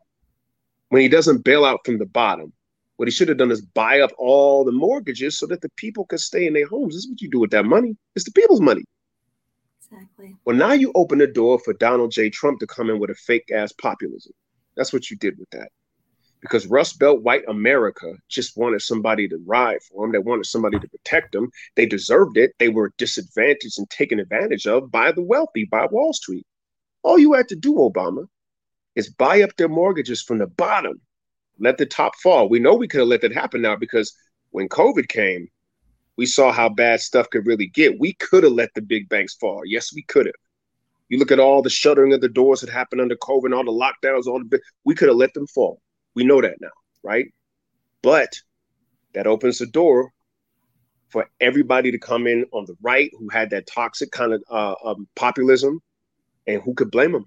when 0.89 1.02
he 1.02 1.10
doesn't 1.10 1.43
bail 1.43 1.66
out 1.66 1.82
from 1.86 2.00
the 2.00 2.06
bottom, 2.06 2.54
what 2.97 3.08
he 3.08 3.12
should 3.12 3.30
have 3.30 3.38
done 3.38 3.52
is 3.52 3.62
buy 3.62 4.02
up 4.02 4.12
all 4.18 4.66
the 4.66 4.72
mortgages 4.72 5.38
so 5.38 5.45
that 5.47 5.62
the 5.62 5.70
people 5.78 6.06
could 6.06 6.20
stay 6.20 6.47
in 6.47 6.54
their 6.54 6.68
homes. 6.68 6.95
This 6.95 7.04
is 7.06 7.10
what 7.10 7.22
you 7.22 7.30
do 7.30 7.39
with 7.39 7.52
that 7.52 7.66
money. 7.66 7.95
It's 8.16 8.26
the 8.26 8.32
people's 8.32 8.60
money. 8.62 8.84
Exactly. 9.91 10.36
Well, 10.45 10.56
now 10.56 10.74
you 10.74 10.91
open 10.95 11.18
the 11.18 11.28
door 11.28 11.60
for 11.60 11.74
Donald 11.74 12.12
J. 12.12 12.30
Trump 12.30 12.60
to 12.60 12.68
come 12.68 12.89
in 12.89 13.00
with 13.00 13.10
a 13.10 13.16
fake 13.16 13.52
ass 13.54 13.72
populism. 13.72 14.34
That's 14.76 14.91
what 14.91 15.10
you 15.10 15.18
did 15.18 15.38
with 15.39 15.50
that. 15.52 15.70
Because 16.42 16.68
Rust 16.68 17.00
Belt 17.00 17.22
white 17.22 17.44
America 17.50 18.14
just 18.30 18.56
wanted 18.56 18.82
somebody 18.82 19.28
to 19.28 19.38
ride 19.46 19.82
for 19.84 20.06
them. 20.06 20.14
They 20.14 20.20
wanted 20.20 20.46
somebody 20.46 20.80
to 20.80 20.88
protect 20.88 21.34
them. 21.34 21.50
They 21.76 21.86
deserved 21.86 22.38
it. 22.38 22.54
They 22.60 22.70
were 22.70 22.94
disadvantaged 22.98 23.78
and 23.78 23.90
taken 23.90 24.20
advantage 24.20 24.66
of 24.66 24.90
by 24.90 25.12
the 25.12 25.22
wealthy, 25.22 25.66
by 25.66 25.88
Wall 25.88 26.14
Street. 26.14 26.46
All 27.04 27.20
you 27.20 27.34
had 27.34 27.50
to 27.50 27.56
do, 27.56 27.74
Obama, 27.76 28.26
is 28.96 29.10
buy 29.10 29.42
up 29.42 29.56
their 29.58 29.70
mortgages 29.70 30.22
from 30.22 30.38
the 30.38 30.48
bottom, 30.48 31.02
let 31.60 31.78
the 31.78 31.86
top 31.86 32.16
fall. 32.16 32.50
We 32.50 32.60
know 32.60 32.76
we 32.76 32.88
could 32.88 33.00
have 33.00 33.08
let 33.08 33.22
that 33.22 33.34
happen 33.34 33.62
now 33.62 33.76
because 33.76 34.14
when 34.52 34.70
COVID 34.70 35.08
came, 35.08 35.48
we 36.18 36.26
saw 36.26 36.52
how 36.52 36.70
bad 36.70 37.00
stuff 37.00 37.30
could 37.30 37.46
really 37.46 37.68
get. 37.68 38.00
We 38.00 38.14
could 38.14 38.44
have 38.44 38.54
let 38.54 38.74
the 38.76 38.82
big 38.82 39.08
banks 39.08 39.36
fall. 39.36 39.62
Yes, 39.66 39.94
we 39.94 40.04
could 40.04 40.26
have. 40.26 40.36
You 41.08 41.18
look 41.18 41.32
at 41.32 41.40
all 41.40 41.62
the 41.62 41.70
shuttering 41.70 42.14
of 42.14 42.22
the 42.22 42.30
doors 42.30 42.62
that 42.62 42.70
happened 42.70 43.02
under 43.02 43.16
COVID, 43.16 43.56
all 43.56 43.64
the 43.64 43.72
lockdowns, 43.72 44.28
all 44.28 44.42
the 44.44 44.60
we 44.86 44.96
could 44.96 45.08
have 45.08 45.18
let 45.18 45.34
them 45.34 45.48
fall. 45.48 45.82
We 46.20 46.26
know 46.26 46.41
that 46.41 46.59
now, 46.59 46.67
right? 47.01 47.28
But 48.01 48.34
that 49.13 49.26
opens 49.26 49.59
the 49.59 49.67
door 49.67 50.11
for 51.07 51.30
everybody 51.39 51.91
to 51.91 51.97
come 51.97 52.28
in 52.28 52.43
on 52.51 52.65
the 52.65 52.76
right 52.82 53.09
who 53.17 53.30
had 53.30 53.49
that 53.51 53.67
toxic 53.67 54.11
kind 54.11 54.34
of 54.34 54.43
uh, 54.51 54.76
um, 54.84 55.07
populism, 55.15 55.82
and 56.45 56.61
who 56.61 56.74
could 56.74 56.91
blame 56.91 57.13
them? 57.13 57.26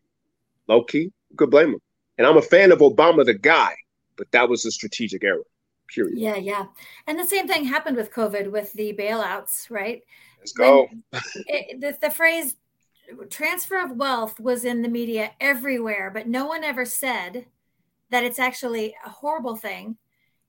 Low 0.68 0.84
key, 0.84 1.10
who 1.30 1.36
could 1.36 1.50
blame 1.50 1.70
them? 1.70 1.80
And 2.18 2.26
I'm 2.26 2.36
a 2.36 2.42
fan 2.42 2.70
of 2.70 2.80
Obama, 2.80 3.24
the 3.24 3.32
guy, 3.32 3.74
but 4.18 4.30
that 4.32 4.50
was 4.50 4.66
a 4.66 4.70
strategic 4.70 5.24
error. 5.24 5.46
Period. 5.88 6.18
Yeah, 6.18 6.36
yeah. 6.36 6.66
And 7.06 7.18
the 7.18 7.24
same 7.24 7.48
thing 7.48 7.64
happened 7.64 7.96
with 7.96 8.12
COVID 8.12 8.50
with 8.50 8.74
the 8.74 8.92
bailouts, 8.92 9.70
right? 9.70 10.02
Let's 10.38 10.52
go. 10.52 10.86
It, 11.46 11.80
the, 11.80 11.96
the 11.98 12.10
phrase 12.10 12.56
transfer 13.30 13.82
of 13.82 13.96
wealth 13.96 14.38
was 14.38 14.66
in 14.66 14.82
the 14.82 14.88
media 14.90 15.30
everywhere, 15.40 16.10
but 16.12 16.28
no 16.28 16.44
one 16.44 16.62
ever 16.62 16.84
said 16.84 17.46
that 18.12 18.24
it's 18.24 18.38
actually 18.38 18.94
a 19.04 19.08
horrible 19.08 19.56
thing. 19.56 19.96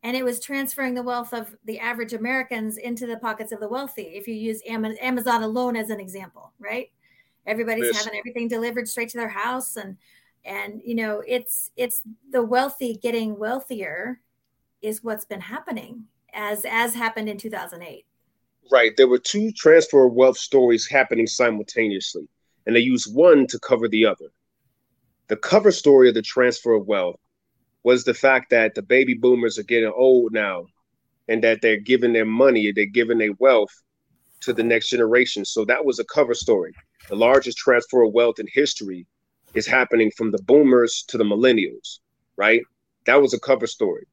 And 0.03 0.18
it 0.18 0.24
was 0.24 0.41
transferring 0.41 0.93
the 0.93 1.01
wealth 1.01 1.34
of 1.34 1.55
the 1.64 1.80
average 1.80 2.11
Americans 2.11 2.78
into 2.78 3.07
the 3.07 3.18
pockets 3.18 3.53
of 3.53 3.61
the 3.61 3.70
wealthy. 3.70 4.01
If 4.01 4.28
you 4.28 4.36
use 4.36 4.61
Amazon 4.68 5.43
alone 5.43 5.78
as 5.78 5.89
an 5.89 5.99
example, 5.99 6.51
right? 6.59 6.91
Everybody's 7.47 7.86
yes. 7.86 8.03
having 8.03 8.20
everything 8.20 8.49
delivered 8.49 8.88
straight 8.88 9.09
to 9.09 9.18
their 9.18 9.30
house, 9.30 9.78
and 9.78 9.97
and 10.45 10.82
you 10.84 10.95
know 10.95 11.24
it's 11.26 11.72
it's 11.78 12.01
the 12.32 12.43
wealthy 12.43 12.97
getting 13.01 13.38
wealthier 13.38 14.20
is 14.82 15.03
what's 15.03 15.26
been 15.26 15.41
happening 15.41 16.03
as 16.34 16.66
as 16.70 16.93
happened 16.93 17.30
in 17.30 17.38
2008. 17.38 18.05
Right. 18.72 18.95
There 18.95 19.07
were 19.07 19.20
two 19.20 19.51
transfer 19.51 20.05
of 20.05 20.14
wealth 20.14 20.38
stories 20.38 20.88
happening 20.88 21.28
simultaneously 21.28 22.28
and 22.66 22.76
they 22.76 22.82
use 22.82 23.07
one 23.07 23.47
to 23.47 23.59
cover 23.59 23.88
the 23.88 24.05
other. 24.05 24.28
The 25.28 25.38
cover 25.38 25.72
story 25.72 26.09
of 26.09 26.16
the 26.16 26.22
transfer 26.22 26.74
of 26.74 26.88
wealth 26.88 27.20
was 27.84 28.03
the 28.03 28.13
fact 28.13 28.49
that 28.49 28.75
the 28.75 28.81
baby 28.81 29.13
boomers 29.13 29.57
are 29.57 29.63
getting 29.63 29.91
old 29.95 30.34
now 30.34 30.65
and 31.27 31.43
that 31.43 31.61
they're 31.61 31.79
giving 31.79 32.13
their 32.13 32.25
money, 32.25 32.71
they're 32.71 32.86
giving 32.86 33.17
their 33.17 33.34
wealth 33.39 33.71
to 34.41 34.53
the 34.53 34.63
next 34.63 34.89
generation. 34.89 35.45
So 35.45 35.65
that 35.65 35.86
was 35.86 35.99
a 35.99 36.05
cover 36.05 36.34
story. 36.34 36.73
The 37.09 37.15
largest 37.15 37.57
transfer 37.57 38.03
of 38.03 38.13
wealth 38.13 38.39
in 38.39 38.47
history 38.53 39.05
is 39.53 39.67
happening 39.67 40.11
from 40.17 40.31
the 40.31 40.41
boomers 40.43 41.03
to 41.09 41.17
the 41.17 41.23
millennials, 41.23 41.99
right? 42.38 42.61
That 43.05 43.21
was 43.21 43.34
a 43.34 43.39
cover 43.39 43.67
story. 43.67 44.05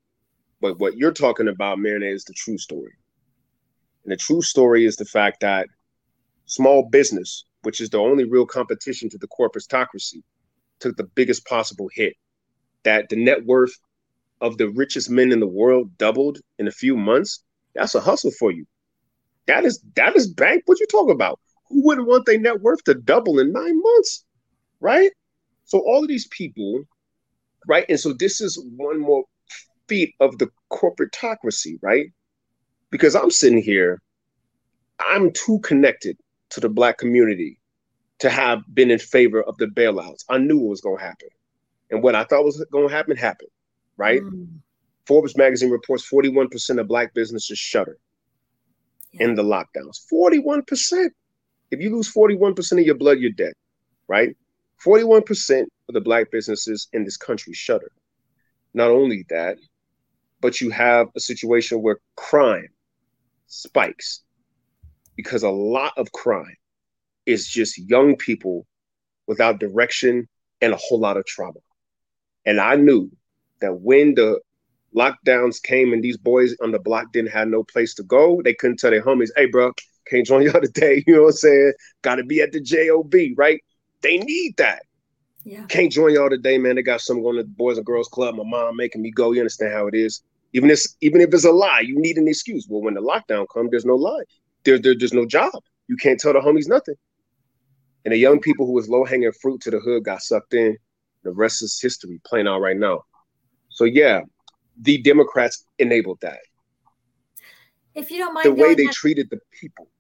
But 0.61 0.79
what 0.79 0.97
you're 0.97 1.13
talking 1.13 1.49
about, 1.49 1.79
Marina, 1.79 2.07
is 2.07 2.25
the 2.25 2.35
true 2.35 2.59
story. 2.59 2.93
And 4.05 4.13
the 4.13 4.17
true 4.17 4.43
story 4.43 4.85
is 4.85 4.97
the 4.97 5.05
fact 5.05 5.41
that 5.41 5.69
small 6.47 6.89
business 6.91 7.45
which 7.63 7.81
is 7.81 7.91
the 7.91 7.99
only 7.99 8.25
real 8.25 8.47
competition 8.47 9.09
to 9.11 9.19
the 9.19 9.29
corporatocracy, 9.29 10.23
took 10.79 10.97
the 10.97 11.05
biggest 11.15 11.45
possible 11.47 11.91
hit. 11.93 12.15
That 12.85 13.09
the 13.09 13.17
net 13.17 13.45
worth 13.45 13.73
of 14.41 14.57
the 14.57 14.69
richest 14.71 15.11
men 15.11 15.33
in 15.33 15.41
the 15.41 15.47
world 15.47 15.97
doubled 15.99 16.39
in 16.59 16.67
a 16.67 16.73
few 16.73 16.97
months. 16.97 17.43
That's 17.75 17.95
a 17.95 18.01
hustle 18.01 18.31
for 18.33 18.51
you. 18.51 18.67
That 19.47 19.65
is 19.65 19.83
that 19.97 20.17
is 20.17 20.29
bank. 20.29 20.63
What 20.67 20.81
you 20.81 20.87
talking 20.87 21.15
about? 21.15 21.41
Who 21.69 21.85
wouldn't 21.85 22.09
want 22.09 22.27
their 22.27 22.39
net 22.39 22.61
worth 22.61 22.83
to 22.85 22.95
double 22.95 23.39
in 23.39 23.53
nine 23.53 23.81
months? 23.81 24.25
Right? 24.81 25.11
So 25.65 25.79
all 25.81 26.03
of 26.03 26.09
these 26.09 26.27
people, 26.29 26.83
right? 27.69 27.85
And 27.89 28.01
so 28.01 28.13
this 28.13 28.41
is 28.41 28.63
one 28.77 28.99
more 28.99 29.25
feat 29.89 30.15
of 30.21 30.39
the 30.39 30.49
corporatocracy, 30.73 31.79
right? 31.83 32.07
Because 32.91 33.15
I'm 33.15 33.31
sitting 33.31 33.63
here, 33.63 34.01
I'm 34.99 35.33
too 35.33 35.61
connected 35.61 36.17
to 36.51 36.61
the 36.61 36.69
black 36.69 36.99
community 36.99 37.61
to 38.19 38.31
have 38.31 38.63
been 38.75 38.91
in 38.91 38.99
favor 38.99 39.43
of 39.43 39.57
the 39.59 39.67
bailouts. 39.67 40.25
I 40.29 40.39
knew 40.39 40.65
it 40.65 40.69
was 40.69 40.81
going 40.81 40.99
to 40.99 41.05
happen. 41.05 41.29
And 41.91 42.03
what 42.03 42.15
I 42.15 42.25
thought 42.25 42.45
was 42.45 42.65
going 42.71 42.89
to 42.89 42.95
happen 42.95 43.17
happened, 43.17 43.51
right? 43.97 44.23
Mm. 44.23 44.61
Forbes 45.07 45.37
magazine 45.37 45.71
reports 45.71 46.09
41% 46.09 46.79
of 46.79 46.87
black 46.87 47.15
businesses 47.15 47.59
shutter 47.59 47.99
yeah. 49.13 49.25
in 49.25 49.35
the 49.35 49.43
lockdowns. 49.43 49.99
41%. 50.13 51.11
If 51.71 51.81
you 51.81 51.95
lose 51.95 52.13
41% 52.13 52.73
of 52.73 52.87
your 52.87 52.95
blood, 52.95 53.19
you're 53.19 53.31
dead, 53.31 53.55
right? 54.09 54.37
41% 54.85 55.63
of 55.89 55.95
the 55.95 56.01
black 56.01 56.31
businesses 56.31 56.89
in 56.93 57.05
this 57.05 57.17
country 57.17 57.53
shutter. 57.53 57.91
Not 58.73 58.91
only 58.91 59.27
that, 59.31 59.59
but 60.41 60.61
you 60.61 60.71
have 60.71 61.09
a 61.17 61.21
situation 61.21 61.83
where 61.83 61.99
crime 62.17 62.69
spikes 63.47 64.23
because 65.17 65.43
a 65.43 65.51
lot 65.51 65.93
of 65.97 66.13
crime 66.13 66.57
is 67.27 67.47
just 67.47 67.79
young 67.79 68.17
people 68.17 68.67
without 69.27 69.61
direction 69.61 70.29
and 70.61 70.73
a 70.73 70.79
whole 70.81 70.99
lot 70.99 71.17
of 71.17 71.27
trauma. 71.27 71.61
And 72.47 72.61
I 72.61 72.77
knew 72.77 73.11
that 73.61 73.81
when 73.81 74.15
the 74.15 74.41
lockdowns 74.97 75.63
came 75.63 75.93
and 75.93 76.03
these 76.03 76.17
boys 76.17 76.57
on 76.63 76.73
the 76.73 76.79
block 76.79 77.13
didn't 77.13 77.31
have 77.31 77.49
no 77.49 77.65
place 77.65 77.95
to 77.95 78.03
go, 78.03 78.41
they 78.43 78.55
couldn't 78.55 78.79
tell 78.79 78.91
their 78.91 79.03
homies, 79.03 79.31
hey, 79.37 79.47
bro, 79.47 79.73
can't 80.07 80.27
join 80.27 80.43
y'all 80.43 80.61
today. 80.63 81.05
You 81.07 81.17
know 81.17 81.23
what 81.23 81.29
I'm 81.29 81.37
saying? 81.37 81.73
Got 82.03 82.17
to 82.17 82.25
be 82.25 82.41
at 82.41 82.53
the 82.53 82.61
JOB, 82.61 83.37
right? 83.37 83.63
They 84.03 84.19
need 84.19 84.57
that. 84.57 84.83
Yeah. 85.45 85.65
Can't 85.67 85.93
join 85.93 86.15
y'all 86.15 86.31
today, 86.31 86.59
man. 86.59 86.77
They 86.77 86.83
got 86.83 87.01
some 87.01 87.23
going 87.23 87.37
to 87.37 87.43
the 87.43 87.49
Boys 87.49 87.77
and 87.77 87.87
Girls 87.87 88.09
Club. 88.09 88.35
My 88.35 88.45
mom 88.45 88.77
making 88.77 89.03
me 89.03 89.11
go. 89.11 89.33
You 89.33 89.41
understand 89.41 89.73
how 89.73 89.87
it 89.87 89.95
is. 89.95 90.23
Even 90.53 90.71
if 90.71 90.81
even 91.01 91.21
if 91.21 91.33
it's 91.33 91.45
a 91.45 91.53
lie, 91.53 91.81
you 91.81 91.99
need 91.99 92.19
an 92.19 92.27
excuse. 92.27 92.67
Well, 92.69 92.83
when 92.83 92.95
the 92.95 93.01
lockdown 93.01 93.47
comes, 93.53 93.71
there's 93.71 93.85
no 93.85 93.95
lie 93.95 94.25
there, 94.65 94.79
there, 94.79 94.95
there's 94.97 95.13
no 95.13 95.27
job. 95.27 95.53
You 95.89 95.97
can't 95.97 96.19
tell 96.19 96.33
the 96.33 96.41
homies 96.41 96.69
nothing. 96.69 96.95
And 98.05 98.13
the 98.13 98.19
young 98.19 98.41
people 98.41 98.67
who 98.67 98.73
was 98.73 98.89
low 98.89 99.05
hanging 99.05 99.33
fruit 99.33 99.61
to 99.63 99.71
the 99.71 99.81
hood 99.81 100.05
got 100.05 100.23
sucked 100.23 100.55
in. 100.55 100.77
The 101.23 101.33
rest 101.33 101.63
is 101.63 101.79
history 101.81 102.21
playing 102.25 102.49
out 102.49 102.61
right 102.61 102.77
now. 102.77 103.05
So 103.69 103.85
yeah, 103.85 104.23
the 104.81 104.99
Democrats 104.99 105.67
enabled 105.79 106.21
that. 106.23 106.41
If 107.95 108.11
you 108.11 108.19
don't 108.19 108.35
mind, 108.35 108.47
the 108.47 108.53
way 108.53 108.75
they 108.75 108.87
treated 108.87 109.31
the 109.31 109.41
people. 109.53 109.89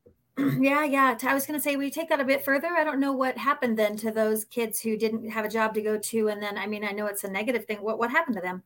Yeah, 0.58 0.84
yeah. 0.84 1.18
I 1.22 1.34
was 1.34 1.44
going 1.44 1.58
to 1.58 1.62
say, 1.62 1.76
we 1.76 1.90
take 1.90 2.08
that 2.08 2.20
a 2.20 2.24
bit 2.24 2.42
further. 2.42 2.68
I 2.68 2.82
don't 2.82 2.98
know 2.98 3.12
what 3.12 3.36
happened 3.36 3.78
then 3.78 3.94
to 3.98 4.10
those 4.10 4.46
kids 4.46 4.80
who 4.80 4.96
didn't 4.96 5.28
have 5.28 5.44
a 5.44 5.50
job 5.50 5.74
to 5.74 5.82
go 5.82 5.98
to, 5.98 6.28
and 6.28 6.42
then 6.42 6.56
I 6.56 6.66
mean, 6.66 6.82
I 6.82 6.92
know 6.92 7.06
it's 7.06 7.24
a 7.24 7.30
negative 7.30 7.66
thing. 7.66 7.78
What 7.82 7.98
what 7.98 8.10
happened 8.10 8.36
to 8.36 8.40
them? 8.40 8.62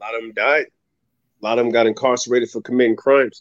A 0.00 0.04
lot 0.04 0.16
of 0.16 0.22
them 0.22 0.32
died. 0.32 0.66
A 1.40 1.44
lot 1.44 1.58
of 1.58 1.64
them 1.64 1.72
got 1.72 1.86
incarcerated 1.86 2.50
for 2.50 2.60
committing 2.60 2.96
crimes. 2.96 3.40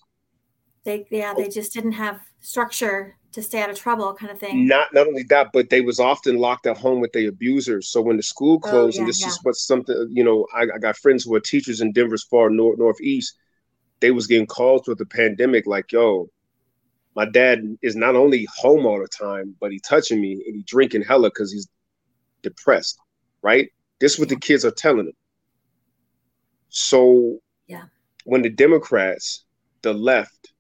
They 0.84 1.08
yeah, 1.10 1.34
they 1.34 1.48
oh. 1.48 1.50
just 1.50 1.74
didn't 1.74 1.94
have 1.94 2.22
structure 2.42 3.16
to 3.34 3.42
stay 3.42 3.62
out 3.62 3.70
of 3.70 3.78
trouble 3.80 4.14
kind 4.14 4.32
of 4.32 4.40
thing. 4.40 4.68
Not 4.68 4.94
not 4.94 5.08
only 5.08 5.24
that 5.24 5.52
but 5.54 5.70
they 5.70 5.80
was 5.82 6.00
often 6.00 6.38
locked 6.38 6.66
at 6.68 6.78
home 6.78 7.00
with 7.00 7.14
their 7.14 7.30
abusers. 7.30 7.88
So 7.90 8.02
when 8.02 8.18
the 8.18 8.24
school 8.24 8.60
Oh, 8.64 8.68
closed 8.70 8.96
yeah, 8.96 9.02
and 9.02 9.08
this 9.08 9.22
yeah. 9.22 9.28
is 9.30 9.40
what 9.44 9.56
something 9.56 10.10
you 10.12 10.24
know 10.24 10.46
I, 10.54 10.64
I 10.76 10.78
got 10.80 10.98
friends 10.98 11.24
who 11.24 11.34
are 11.36 11.40
teachers 11.40 11.80
in 11.82 11.94
denver's 11.94 12.26
far 12.26 12.50
north 12.50 12.78
northeast. 12.78 13.34
They 14.02 14.12
was 14.12 14.28
getting 14.28 14.48
calls 14.48 14.88
with 14.88 14.98
the 15.00 15.06
pandemic 15.06 15.68
like 15.68 15.92
yo 15.92 16.30
my 17.16 17.26
dad 17.26 17.60
is 17.82 17.96
not 17.96 18.16
only 18.16 18.48
home 18.58 18.86
all 18.86 19.00
the 19.00 19.08
time 19.10 19.56
but 19.62 19.72
he 19.72 19.80
touching 19.82 20.22
me 20.22 20.34
and 20.48 20.56
he 20.56 20.64
drinking 20.64 21.04
hella 21.04 21.30
because 21.30 21.52
he's 21.54 21.68
depressed 22.44 23.00
right? 23.44 23.70
This 24.02 24.14
is 24.14 24.20
what 24.20 24.30
the 24.30 24.38
kids 24.38 24.66
are 24.66 24.72
telling 24.72 25.08
him. 25.08 25.14
So 26.70 27.40
Yeah. 27.68 27.86
when 28.26 28.42
the 28.44 28.50
democrats 28.50 29.46
the 29.84 29.94
left 29.94 30.51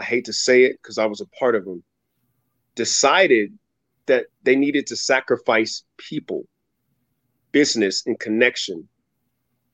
i 0.00 0.04
hate 0.04 0.24
to 0.24 0.32
say 0.32 0.64
it 0.64 0.76
because 0.82 0.98
i 0.98 1.06
was 1.06 1.20
a 1.20 1.26
part 1.26 1.54
of 1.54 1.64
them 1.64 1.82
decided 2.74 3.52
that 4.06 4.26
they 4.42 4.56
needed 4.56 4.86
to 4.88 4.96
sacrifice 4.96 5.84
people, 5.96 6.44
business, 7.52 8.04
and 8.06 8.18
connection 8.18 8.88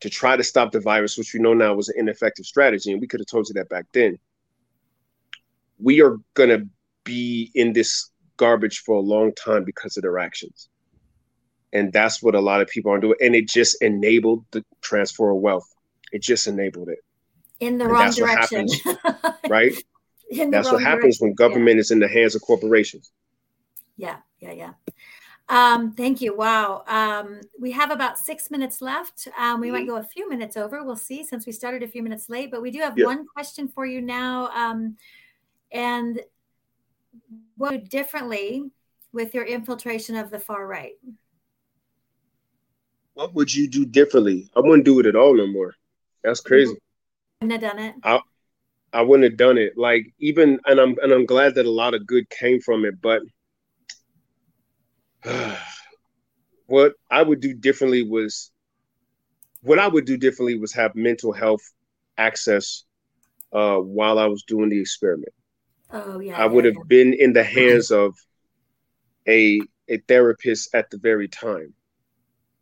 to 0.00 0.10
try 0.10 0.36
to 0.36 0.44
stop 0.44 0.72
the 0.72 0.80
virus, 0.80 1.16
which 1.16 1.32
we 1.32 1.40
know 1.40 1.54
now 1.54 1.72
was 1.72 1.88
an 1.88 1.94
ineffective 1.98 2.44
strategy. 2.44 2.92
And 2.92 3.00
we 3.00 3.06
could 3.06 3.20
have 3.20 3.28
told 3.28 3.48
you 3.48 3.54
that 3.54 3.68
back 3.68 3.86
then. 3.92 4.18
We 5.78 6.02
are 6.02 6.16
going 6.34 6.50
to 6.50 6.66
be 7.04 7.50
in 7.54 7.72
this 7.72 8.10
garbage 8.36 8.80
for 8.80 8.96
a 8.96 9.00
long 9.00 9.32
time 9.34 9.64
because 9.64 9.96
of 9.96 10.02
their 10.02 10.18
actions. 10.18 10.68
And 11.72 11.92
that's 11.92 12.22
what 12.22 12.34
a 12.34 12.40
lot 12.40 12.60
of 12.60 12.68
people 12.68 12.92
are 12.92 13.00
doing. 13.00 13.16
And 13.20 13.34
it 13.34 13.48
just 13.48 13.82
enabled 13.82 14.44
the 14.50 14.64
transfer 14.82 15.30
of 15.30 15.38
wealth. 15.38 15.68
It 16.12 16.22
just 16.22 16.46
enabled 16.46 16.88
it, 16.88 16.98
in 17.60 17.78
the 17.78 17.84
And 17.84 17.92
wrong 17.92 18.10
direction 18.10 18.66
right? 19.48 19.72
That's 20.30 20.70
what 20.72 20.82
happens 20.82 21.20
when 21.20 21.30
direction. 21.30 21.36
Yeah. 21.38 21.48
government 21.48 21.78
is 21.78 21.90
in 21.90 21.98
the 22.00 22.08
hands 22.08 22.34
of 22.34 22.42
corporations. 22.42 23.12
Yeah, 23.96 24.16
yeah, 24.40 24.52
yeah. 24.52 24.72
Um, 25.48 25.92
thank 25.92 26.20
you. 26.20 26.36
Wow. 26.36 26.82
Um, 26.88 27.40
we 27.60 27.70
have 27.70 27.90
about 27.92 28.18
six 28.18 28.50
minutes 28.50 28.82
left. 28.82 29.28
Um, 29.38 29.60
we 29.60 29.70
might 29.70 29.86
go 29.86 29.96
a 29.96 30.02
few 30.02 30.28
minutes 30.28 30.56
over. 30.56 30.82
We'll 30.84 30.96
see 30.96 31.22
since 31.24 31.46
we 31.46 31.52
started 31.52 31.84
a 31.84 31.88
few 31.88 32.02
minutes 32.02 32.28
late, 32.28 32.50
but 32.50 32.60
we 32.62 32.72
do 32.72 32.80
have 32.80 32.98
Yeah. 32.98 33.06
one 33.06 33.26
question 33.26 33.68
for 33.68 33.86
you 33.86 34.00
now. 34.00 34.48
Um, 34.48 34.96
and 35.70 36.20
what 37.56 37.72
would 37.72 37.80
you 37.82 37.84
do 37.84 37.88
differently 37.88 38.70
with 39.12 39.34
your 39.34 39.44
infiltration 39.44 40.16
of 40.16 40.30
the 40.30 40.40
far 40.40 40.66
right? 40.66 40.94
What 43.14 43.32
would 43.34 43.54
you 43.54 43.68
do 43.68 43.86
differently? 43.86 44.50
I 44.56 44.60
wouldn't 44.60 44.84
do 44.84 44.98
it 45.00 45.06
at 45.06 45.16
all 45.16 45.34
no 45.36 45.46
more. 45.46 45.74
That's 46.22 46.40
crazy. 46.40 46.76
Wouldn't 47.40 47.62
have 47.62 47.72
done 47.72 47.82
it. 47.82 47.94
I 48.02 48.20
wouldn't 49.02 49.30
have 49.30 49.36
done 49.36 49.58
it. 49.58 49.76
Like 49.76 50.12
even, 50.18 50.60
and 50.66 50.80
I'm 50.80 50.96
and 51.02 51.12
I'm 51.12 51.26
glad 51.26 51.54
that 51.56 51.66
a 51.66 51.70
lot 51.70 51.94
of 51.94 52.06
good 52.06 52.28
came 52.30 52.60
from 52.60 52.84
it. 52.84 52.94
But 53.00 53.22
what 56.66 56.94
I 57.10 57.22
would 57.22 57.40
do 57.40 57.54
differently 57.54 58.02
was, 58.02 58.50
what 59.62 59.78
I 59.78 59.88
would 59.88 60.04
do 60.04 60.16
differently 60.16 60.58
was 60.58 60.72
have 60.74 60.94
mental 60.94 61.32
health 61.32 61.62
access 62.16 62.84
uh, 63.52 63.76
while 63.76 64.18
I 64.18 64.26
was 64.26 64.42
doing 64.44 64.68
the 64.68 64.80
experiment. 64.80 65.32
Oh 65.92 66.20
yeah. 66.20 66.36
I 66.36 66.46
would 66.46 66.64
yeah, 66.64 66.72
have 66.76 66.88
been 66.88 67.14
in 67.14 67.32
the 67.32 67.44
hands 67.44 67.90
of 67.90 68.14
a 69.28 69.60
a 69.88 69.98
therapist 70.08 70.74
at 70.74 70.90
the 70.90 70.98
very 70.98 71.28
time. 71.28 71.72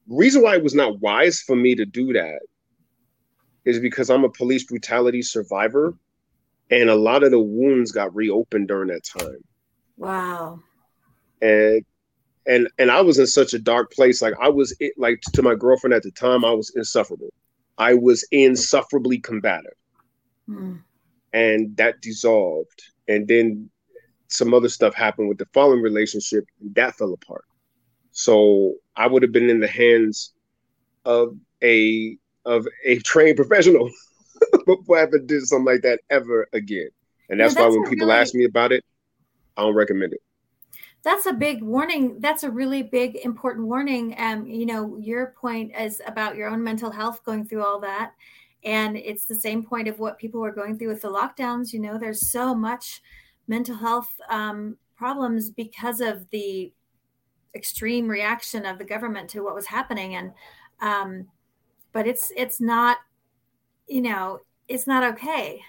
Reason 0.06 0.42
why 0.42 0.56
it 0.56 0.62
was 0.62 0.74
not 0.74 1.00
wise 1.00 1.40
for 1.40 1.56
me 1.56 1.74
to 1.74 1.86
do 1.86 2.12
that 2.12 2.40
is 3.64 3.80
because 3.80 4.10
I'm 4.10 4.24
a 4.24 4.28
police 4.28 4.64
brutality 4.64 5.22
survivor, 5.22 5.94
and 6.70 6.90
a 6.90 6.94
lot 6.94 7.22
of 7.22 7.30
the 7.30 7.40
wounds 7.40 7.92
got 7.92 8.14
reopened 8.14 8.68
during 8.68 8.88
that 8.88 9.04
time. 9.04 9.42
Wow. 9.96 10.60
And 11.42 11.84
and 12.46 12.68
and 12.78 12.90
I 12.90 13.00
was 13.00 13.18
in 13.18 13.26
such 13.26 13.54
a 13.54 13.58
dark 13.58 13.92
place. 13.92 14.20
Like 14.22 14.34
I 14.40 14.48
was 14.48 14.74
it, 14.80 14.92
like 14.96 15.20
to 15.32 15.42
my 15.42 15.54
girlfriend 15.54 15.94
at 15.94 16.02
the 16.02 16.10
time, 16.10 16.44
I 16.44 16.52
was 16.52 16.72
insufferable. 16.74 17.32
I 17.78 17.94
was 17.94 18.26
insufferably 18.30 19.18
combative. 19.18 19.74
Hmm. 20.46 20.76
and 21.32 21.74
that 21.78 22.02
dissolved 22.02 22.82
and 23.08 23.26
then 23.26 23.70
some 24.28 24.52
other 24.52 24.68
stuff 24.68 24.94
happened 24.94 25.26
with 25.26 25.38
the 25.38 25.46
following 25.54 25.80
relationship 25.80 26.44
and 26.60 26.74
that 26.74 26.94
fell 26.96 27.14
apart 27.14 27.46
so 28.12 28.74
i 28.94 29.06
would 29.06 29.22
have 29.22 29.32
been 29.32 29.48
in 29.48 29.60
the 29.60 29.66
hands 29.66 30.34
of 31.06 31.34
a 31.62 32.14
of 32.44 32.68
a 32.84 32.98
trained 33.10 33.36
professional 33.36 33.90
before 34.66 34.98
i 34.98 35.02
ever 35.02 35.18
did 35.18 35.42
something 35.42 35.64
like 35.72 35.82
that 35.82 36.00
ever 36.10 36.46
again. 36.52 36.88
And 37.28 37.38
Yeah, 37.38 37.46
that's 37.46 37.56
why 37.58 37.68
when 37.68 37.84
people 37.84 38.08
really- 38.08 38.20
ask 38.20 38.34
me 38.34 38.44
about 38.44 38.72
it 38.72 38.84
i 39.56 39.62
don't 39.62 39.74
recommend 39.74 40.12
it. 40.12 40.20
That's 41.02 41.26
a 41.26 41.34
big 41.34 41.62
warning. 41.62 42.18
That's 42.20 42.44
a 42.44 42.50
really 42.50 42.82
big 42.82 43.16
important 43.16 43.66
warning. 43.66 44.14
Um 44.18 44.46
you 44.46 44.66
know 44.66 44.96
your 44.98 45.34
point 45.38 45.72
is 45.78 46.00
about 46.06 46.36
your 46.36 46.48
own 46.48 46.62
mental 46.62 46.90
health 46.90 47.22
going 47.24 47.44
through 47.46 47.64
all 47.64 47.78
that. 47.80 48.12
And 48.64 48.96
it's 48.96 49.26
the 49.26 49.34
same 49.34 49.62
point 49.62 49.86
of 49.88 49.98
what 49.98 50.18
people 50.18 50.40
were 50.40 50.50
going 50.50 50.78
through 50.78 50.88
with 50.88 51.02
the 51.02 51.10
lockdowns. 51.12 51.72
You 51.72 51.80
know 51.80 51.98
there's 51.98 52.30
so 52.30 52.54
much 52.54 53.02
mental 53.46 53.76
health 53.76 54.08
um, 54.30 54.78
problems 54.96 55.50
because 55.50 56.00
of 56.00 56.28
the 56.30 56.72
extreme 57.54 58.08
reaction 58.08 58.64
of 58.66 58.78
the 58.78 58.84
government 58.84 59.28
to 59.30 59.42
what 59.42 59.54
was 59.54 59.66
happening. 59.66 60.14
And 60.14 60.32
um, 60.80 61.28
but 61.92 62.06
it's 62.06 62.32
it's 62.36 62.60
not 62.60 62.96
you 63.86 64.02
know 64.02 64.40
it's 64.68 64.86
not 64.86 65.04
okay. 65.14 65.60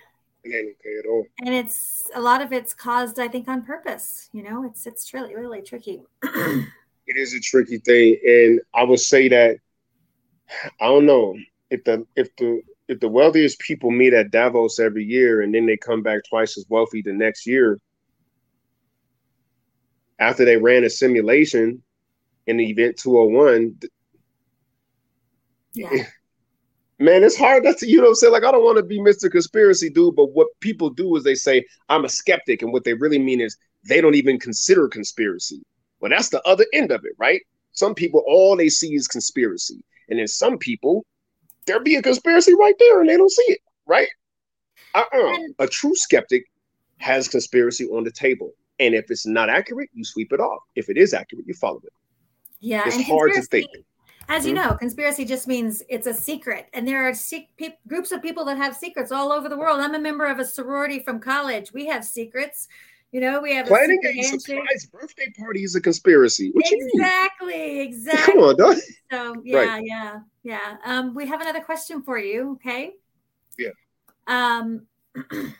It 0.43 0.53
ain't 0.53 0.76
okay 0.80 0.99
at 0.99 1.05
all. 1.09 1.26
And 1.39 1.53
it's 1.53 2.09
a 2.13 2.22
lot 2.22 2.41
of 2.41 2.53
it's 2.53 2.74
caused 2.74 3.20
i 3.20 3.28
think 3.28 3.47
on 3.47 3.63
purpose 3.63 4.30
you 4.32 4.43
know 4.43 4.63
it's 4.63 4.86
it's 4.86 5.13
really 5.13 5.36
really 5.36 5.61
tricky. 5.61 6.03
It 7.07 7.18
is 7.18 7.36
a 7.36 7.39
tricky 7.39 7.78
thing. 7.78 8.18
And 8.26 8.61
i 8.74 8.84
would 8.84 8.99
say 8.99 9.28
that 9.30 9.57
i 10.80 10.86
don't 10.86 11.05
know 11.05 11.36
if 11.70 11.84
the 11.84 12.05
if 12.16 12.36
the 12.38 12.61
if 12.88 12.99
the 12.99 13.07
wealthiest 13.07 13.59
people 13.59 13.91
meet 13.91 14.13
at 14.13 14.32
davos 14.32 14.80
every 14.80 15.03
year 15.03 15.41
and 15.41 15.53
then 15.53 15.66
they 15.66 15.78
come 15.78 16.03
back 16.03 16.22
twice 16.30 16.57
as 16.57 16.66
wealthy 16.70 17.01
the 17.01 17.13
next 17.13 17.47
year 17.47 17.80
after 20.20 20.45
they 20.45 20.57
ran 20.57 20.84
a 20.84 20.89
simulation 20.89 21.82
in 22.47 22.57
the 22.57 22.70
event 22.70 22.97
201 22.97 23.80
yeah 25.74 26.03
man 27.00 27.24
it's 27.24 27.38
hard 27.38 27.64
that's 27.64 27.82
you 27.82 27.98
know 27.98 28.04
what 28.04 28.10
i'm 28.10 28.16
saying? 28.16 28.34
Like 28.34 28.43
i 28.43 28.52
don't 28.52 28.64
want 28.64 28.78
to 28.78 28.84
be 28.84 29.00
mr 29.00 29.30
conspiracy 29.30 29.89
dude 29.89 30.16
but 30.16 30.32
what 30.34 30.48
people 30.62 30.89
do 30.89 31.16
is 31.16 31.24
they 31.24 31.36
say 31.36 31.66
i'm 31.89 32.06
a 32.06 32.10
skeptic 32.10 32.62
and 32.62 32.72
what 32.72 32.84
they 32.84 32.93
really 32.93 33.20
mean 33.20 33.41
is 33.41 33.58
they 33.88 34.02
don't 34.02 34.16
even 34.16 34.39
consider 34.39 34.88
conspiracy. 34.88 35.62
Well 36.00 36.10
that's 36.10 36.30
the 36.30 36.41
other 36.48 36.66
end 36.74 36.91
of 36.91 37.06
it 37.06 37.14
right? 37.18 37.41
Some 37.74 37.93
people 37.93 38.24
all 38.28 38.56
they 38.56 38.70
see 38.70 38.93
is 38.93 39.08
conspiracy 39.08 39.84
and 40.10 40.20
then 40.20 40.28
some 40.28 40.58
people 40.58 41.06
there 41.66 41.80
be 41.80 41.96
a 41.96 42.02
conspiracy 42.02 42.54
right 42.54 42.76
there 42.80 43.02
and 43.02 43.10
they 43.10 43.18
don't 43.18 43.32
see 43.32 43.43
it 43.54 43.60
right? 43.86 44.08
Uh-uh. 44.93 45.38
A 45.60 45.68
true 45.68 45.96
skeptic 45.96 46.46
has 46.98 47.28
conspiracy 47.28 47.86
on 47.86 48.04
the 48.04 48.12
table 48.12 48.52
and 48.80 48.96
if 48.96 49.12
it's 49.12 49.26
not 49.26 49.50
accurate 49.50 49.89
you 49.93 50.04
sweep 50.04 50.32
it 50.32 50.39
off. 50.39 50.62
If 50.76 50.89
it 50.89 50.98
is 50.98 51.14
accurate 51.14 51.46
you 51.48 51.54
follow 51.54 51.82
it. 51.84 51.93
Yeah 52.60 52.84
it's 52.86 53.08
hard 53.08 53.34
to 53.34 53.41
think 53.43 53.68
As 54.28 54.46
you 54.46 54.54
Mhm. 54.54 54.56
know, 54.56 54.76
conspiracy 54.76 55.24
just 55.24 55.48
means 55.48 55.84
it's 55.88 56.08
a 56.08 56.14
secret, 56.14 56.68
and 56.74 56.88
there 56.88 57.08
are 57.08 57.14
sec- 57.14 57.50
pe- 57.58 57.78
groups 57.88 58.12
of 58.12 58.22
people 58.22 58.44
that 58.46 58.58
have 58.58 58.76
secrets 58.76 59.12
all 59.12 59.32
over 59.32 59.48
the 59.50 59.58
world. 59.58 59.80
I'm 59.80 59.94
a 59.96 60.00
member 60.00 60.26
of 60.26 60.40
a 60.40 60.46
sorority 60.46 61.00
from 61.00 61.20
college. 61.20 61.72
We 61.74 61.86
have 61.88 62.04
secrets. 62.04 62.68
You 63.12 63.22
know, 63.22 63.40
we 63.40 63.54
have 63.54 63.68
planning 63.68 64.00
a 64.04 64.20
a 64.20 64.24
surprise 64.24 64.88
birthday 64.92 65.32
party 65.38 65.64
is 65.64 65.76
a 65.76 65.82
conspiracy 65.82 66.52
what 66.54 66.66
Exactly, 66.70 67.80
exactly. 67.80 68.34
come 68.34 68.44
on 68.44 68.58
dog 68.58 68.76
So 69.12 69.42
yeah, 69.46 69.80
yeah, 69.82 70.20
yeah. 70.44 70.78
Um, 70.84 71.14
we 71.14 71.28
have 71.28 71.40
another 71.40 71.62
question 71.62 72.02
for 72.02 72.18
you. 72.18 72.54
Okay. 72.54 72.96
Yeah. 73.58 73.70
Um, 74.28 74.88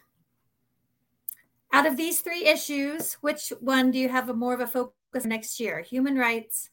out 1.72 1.86
of 1.86 1.95
these 1.97 2.20
three 2.22 2.45
issues, 2.45 3.13
which 3.16 3.53
one 3.59 3.91
do 3.91 3.99
you 3.99 4.09
have 4.09 4.28
a 4.30 4.34
more 4.34 4.53
of 4.53 4.59
a 4.59 4.68
focus 4.68 5.24
next 5.26 5.59
year? 5.59 5.80
Human 5.82 6.18
rights, 6.18 6.72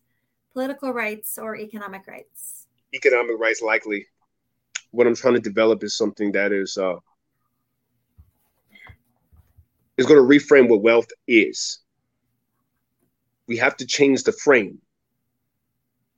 political 0.52 0.92
rights, 0.92 1.38
or 1.38 1.56
economic 1.56 2.06
rights? 2.06 2.62
economic 2.94 3.38
rights 3.38 3.62
likely 3.62 4.06
what 4.90 5.06
i'm 5.06 5.14
trying 5.14 5.34
to 5.34 5.40
develop 5.40 5.82
is 5.82 5.96
something 5.96 6.32
that 6.32 6.52
is 6.52 6.76
uh 6.76 6.96
is 9.96 10.06
going 10.06 10.20
to 10.20 10.38
reframe 10.38 10.68
what 10.68 10.82
wealth 10.82 11.08
is 11.26 11.80
we 13.46 13.56
have 13.56 13.76
to 13.76 13.86
change 13.86 14.22
the 14.24 14.32
frame 14.32 14.78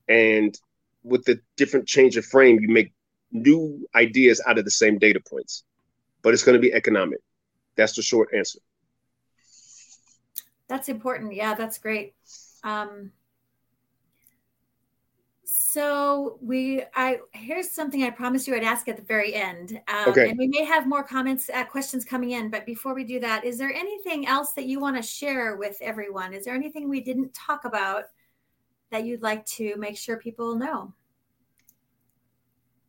and 0.09 0.59
with 1.03 1.25
the 1.25 1.39
different 1.57 1.87
change 1.87 2.17
of 2.17 2.25
frame 2.25 2.59
you 2.61 2.69
make 2.69 2.93
new 3.33 3.87
ideas 3.95 4.41
out 4.47 4.59
of 4.59 4.65
the 4.65 4.71
same 4.71 4.99
data 4.99 5.21
points 5.29 5.65
but 6.23 6.35
it's 6.35 6.45
going 6.45 6.57
to 6.57 6.61
be 6.61 6.73
economic 6.73 7.21
that's 7.77 7.95
the 7.95 8.03
short 8.03 8.29
answer 8.35 8.59
That's 10.67 10.89
important. 10.89 11.35
Yeah, 11.35 11.55
that's 11.55 11.79
great. 11.79 12.15
Um, 12.63 13.13
So 15.75 16.39
we, 16.41 16.85
I 16.95 17.19
here's 17.33 17.73
something 17.73 18.05
I 18.05 18.11
promised 18.11 18.47
you 18.47 18.55
I'd 18.55 18.63
ask 18.63 18.87
at 18.87 18.97
the 18.97 19.03
very 19.03 19.35
end. 19.35 19.81
Um, 19.89 20.11
okay. 20.11 20.29
And 20.29 20.39
we 20.39 20.47
may 20.47 20.65
have 20.65 20.87
more 20.87 21.03
comments, 21.03 21.51
uh, 21.53 21.65
questions 21.65 22.05
coming 22.05 22.31
in. 22.31 22.49
But 22.49 22.65
before 22.65 22.95
we 22.95 23.03
do 23.03 23.19
that, 23.19 23.45
is 23.45 23.59
there 23.59 23.73
anything 23.73 24.25
else 24.29 24.53
that 24.53 24.67
you 24.67 24.79
want 24.79 24.95
to 24.97 25.03
share 25.03 25.57
with 25.57 25.77
everyone? 25.81 26.33
Is 26.33 26.45
there 26.45 26.55
anything 26.55 26.89
we 26.89 27.01
didn't 27.01 27.35
talk 27.35 27.65
about 27.65 28.05
that 28.93 29.05
you'd 29.05 29.23
like 29.23 29.45
to 29.47 29.75
make 29.77 29.97
sure 29.97 30.17
people 30.17 30.55
know? 30.55 30.95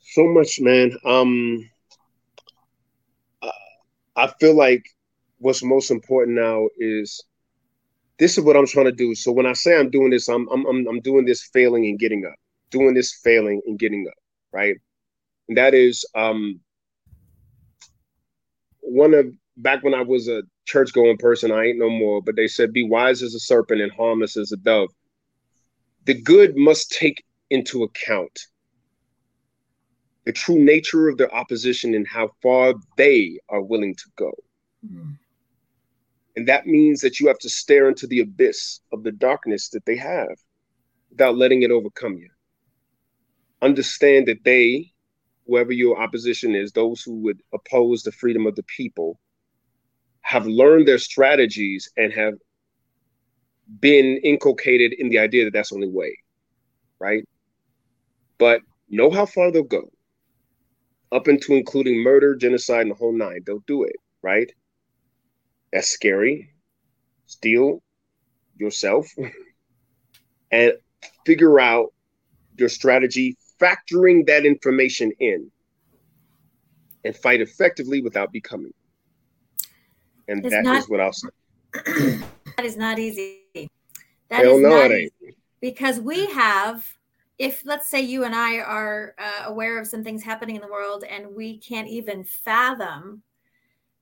So 0.02 0.28
much, 0.28 0.60
man. 0.62 0.96
Um, 1.04 1.68
I 4.16 4.28
feel 4.40 4.56
like 4.56 4.86
what's 5.40 5.64
most 5.64 5.90
important 5.90 6.38
now 6.38 6.70
is 6.78 7.20
this 8.20 8.38
is 8.38 8.44
what 8.44 8.56
I'm 8.56 8.68
trying 8.68 8.86
to 8.86 8.92
do. 8.92 9.16
So 9.16 9.32
when 9.32 9.48
I 9.48 9.54
say 9.54 9.76
I'm 9.76 9.90
doing 9.90 10.12
this, 10.12 10.28
I'm 10.28 10.48
I'm 10.50 10.68
I'm, 10.68 10.88
I'm 10.88 11.00
doing 11.00 11.26
this 11.26 11.50
failing 11.52 11.86
and 11.86 11.98
getting 11.98 12.28
up, 12.28 12.36
doing 12.70 12.94
this 12.94 13.14
failing 13.24 13.62
and 13.66 13.80
getting 13.80 14.06
up, 14.08 14.18
right? 14.52 14.76
And 15.48 15.58
that 15.58 15.74
is 15.74 16.06
um 16.16 16.60
one 18.82 19.14
of 19.14 19.28
back 19.58 19.84
when 19.84 19.94
I 19.94 20.02
was 20.02 20.28
a 20.28 20.44
church 20.66 20.94
going 20.94 21.18
person, 21.18 21.52
I 21.52 21.66
ain't 21.66 21.80
no 21.80 21.90
more, 21.90 22.22
but 22.22 22.36
they 22.36 22.48
said, 22.48 22.74
be 22.74 22.88
wise 22.88 23.22
as 23.22 23.36
a 23.36 23.40
serpent 23.40 23.82
and 23.82 23.92
harmless 23.92 24.38
as 24.38 24.52
a 24.52 24.58
dove. 24.58 24.90
The 26.06 26.14
good 26.14 26.56
must 26.56 26.92
take 26.92 27.24
into 27.50 27.84
account 27.84 28.40
the 30.26 30.32
true 30.32 30.60
nature 30.60 31.08
of 31.08 31.18
their 31.18 31.34
opposition 31.34 31.94
and 31.94 32.08
how 32.08 32.32
far 32.42 32.74
they 32.98 33.40
are 33.50 33.62
willing 33.62 33.96
to 33.96 34.06
go. 34.16 34.32
Mm-hmm. 34.86 35.12
And 36.36 36.48
that 36.48 36.68
means 36.68 37.00
that 37.02 37.20
you 37.20 37.28
have 37.28 37.38
to 37.40 37.50
stare 37.50 37.88
into 37.88 38.08
the 38.08 38.20
abyss 38.20 38.82
of 38.92 39.04
the 39.04 39.12
darkness 39.12 39.70
that 39.70 39.86
they 39.86 39.96
have 39.96 40.36
without 41.10 41.38
letting 41.38 41.62
it 41.62 41.72
overcome 41.72 42.18
you. 42.18 42.30
Understand 43.66 44.28
that 44.28 44.44
they, 44.46 44.92
whoever 45.48 45.72
your 45.72 46.00
opposition 46.00 46.54
is, 46.54 46.72
those 46.72 47.02
who 47.02 47.16
would 47.24 47.42
oppose 47.52 48.04
the 48.04 48.12
freedom 48.12 48.46
of 48.46 48.56
the 48.56 48.64
people, 48.64 49.20
have 50.22 50.46
learned 50.46 50.88
their 50.88 51.00
strategies 51.00 51.90
and 51.98 52.14
have 52.14 52.36
been 53.80 54.20
inculcated 54.24 54.94
in 54.94 55.10
the 55.10 55.18
idea 55.18 55.46
that 55.46 55.54
that's 55.54 55.70
the 55.70 55.76
only 55.76 55.90
way, 55.90 56.16
right? 57.00 57.24
But 58.38 58.62
know 58.88 59.10
how 59.10 59.26
far 59.26 59.52
they'll 59.52 59.64
go, 59.64 59.90
up 61.12 61.28
into 61.28 61.54
including 61.56 62.04
murder, 62.04 62.36
genocide, 62.36 62.82
and 62.82 62.92
the 62.92 62.96
whole 62.96 63.18
nine. 63.18 63.42
They'll 63.46 63.64
do 63.66 63.84
it, 63.84 63.96
right? 64.22 64.52
That's 65.74 65.90
scary. 65.90 66.52
Steel 67.26 67.82
yourself 68.58 69.08
and 70.52 70.74
figure 71.26 71.60
out 71.60 71.94
your 72.58 72.70
strategy, 72.70 73.38
factoring 73.60 74.26
that 74.28 74.46
information 74.46 75.12
in, 75.20 75.50
and 77.04 77.16
fight 77.16 77.42
effectively 77.42 78.02
without 78.02 78.32
becoming. 78.32 78.74
And 80.28 80.44
it's 80.44 80.54
that 80.54 80.64
not, 80.64 80.78
is 80.80 80.90
what 80.90 81.00
I'll 81.00 81.14
say. 81.14 81.30
that 81.74 82.64
is 82.64 82.78
not 82.78 83.00
easy. 83.00 83.42
That 83.54 84.44
Hell 84.44 84.56
is 84.56 84.62
no, 84.62 84.70
not 84.70 84.92
it 84.92 84.96
ain't. 84.96 85.14
Easy 85.22 85.36
because 85.66 86.00
we 86.00 86.28
have 86.28 86.88
if 87.40 87.64
let's 87.66 87.90
say 87.90 88.00
you 88.00 88.24
and 88.24 88.36
I 88.36 88.60
are 88.60 89.16
uh, 89.18 89.46
aware 89.46 89.80
of 89.80 89.88
some 89.88 90.04
things 90.04 90.22
happening 90.22 90.56
in 90.56 90.62
the 90.62 90.68
world 90.68 91.04
and 91.04 91.36
we 91.36 91.58
can't 91.58 91.88
even 91.88 92.24
fathom 92.24 93.24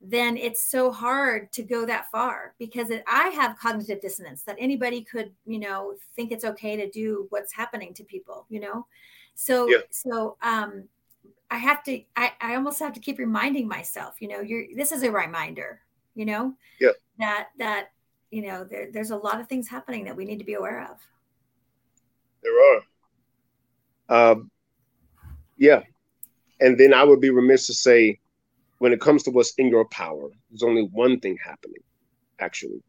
then 0.06 0.36
it's 0.36 0.66
so 0.66 0.92
hard 0.92 1.50
to 1.52 1.62
go 1.62 1.86
that 1.86 2.10
far 2.10 2.54
because 2.58 2.90
it, 2.90 3.02
I 3.08 3.28
have 3.28 3.58
cognitive 3.58 4.02
dissonance 4.02 4.42
that 4.42 4.56
anybody 4.58 5.02
could, 5.02 5.32
you 5.46 5.58
know, 5.58 5.94
think 6.14 6.30
it's 6.30 6.44
okay 6.44 6.76
to 6.76 6.90
do 6.90 7.26
what's 7.30 7.54
happening 7.54 7.94
to 7.94 8.04
people, 8.04 8.44
you 8.50 8.60
know? 8.60 8.86
So, 9.34 9.68
yeah. 9.68 9.78
so, 9.90 10.36
um, 10.42 10.84
I 11.50 11.58
have 11.58 11.84
to, 11.84 12.00
I, 12.16 12.32
I 12.40 12.54
almost 12.54 12.78
have 12.80 12.94
to 12.94 13.00
keep 13.00 13.18
reminding 13.18 13.68
myself, 13.68 14.16
you 14.20 14.28
know, 14.28 14.40
you're, 14.40 14.64
this 14.74 14.92
is 14.92 15.02
a 15.02 15.10
reminder, 15.10 15.80
you 16.14 16.24
know, 16.24 16.54
yeah. 16.80 16.90
that, 17.18 17.48
that, 17.58 17.88
you 18.30 18.42
know, 18.42 18.64
there, 18.64 18.90
there's 18.90 19.10
a 19.10 19.16
lot 19.16 19.40
of 19.40 19.48
things 19.48 19.68
happening 19.68 20.04
that 20.04 20.16
we 20.16 20.24
need 20.24 20.38
to 20.38 20.44
be 20.44 20.54
aware 20.54 20.82
of. 20.90 20.98
There 22.42 22.80
are. 24.08 24.30
Um, 24.32 24.50
yeah. 25.56 25.82
And 26.60 26.78
then 26.78 26.92
I 26.92 27.04
would 27.04 27.20
be 27.20 27.30
remiss 27.30 27.66
to 27.66 27.74
say, 27.74 28.18
when 28.78 28.92
it 28.92 29.00
comes 29.00 29.22
to 29.24 29.30
what's 29.30 29.54
in 29.54 29.68
your 29.68 29.84
power, 29.86 30.28
there's 30.50 30.62
only 30.62 30.82
one 30.82 31.20
thing 31.20 31.38
happening, 31.42 31.82
actually. 32.40 32.82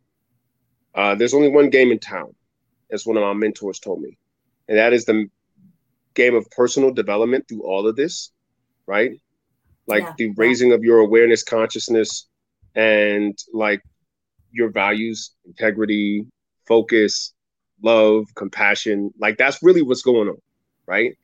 Uh, 0.95 1.13
there's 1.15 1.33
only 1.33 1.49
one 1.49 1.69
game 1.69 1.91
in 1.91 1.99
town, 1.99 2.33
as 2.91 3.05
one 3.05 3.17
of 3.17 3.23
my 3.23 3.33
mentors 3.33 3.79
told 3.79 4.01
me, 4.01 4.17
and 4.67 4.77
that 4.77 4.93
is 4.93 5.05
the 5.05 5.29
game 6.15 6.35
of 6.35 6.49
personal 6.51 6.91
development 6.91 7.47
through 7.47 7.63
all 7.63 7.87
of 7.87 7.95
this, 7.95 8.31
right? 8.87 9.11
Like 9.87 10.03
yeah. 10.03 10.13
the 10.17 10.33
raising 10.35 10.71
of 10.71 10.83
your 10.83 10.99
awareness, 10.99 11.43
consciousness, 11.43 12.27
and 12.75 13.37
like 13.53 13.81
your 14.51 14.69
values, 14.69 15.31
integrity, 15.45 16.25
focus, 16.65 17.33
love, 17.81 18.25
compassion. 18.35 19.13
Like 19.19 19.37
that's 19.37 19.61
really 19.61 19.81
what's 19.81 20.01
going 20.01 20.29
on, 20.29 20.37
right? 20.87 21.17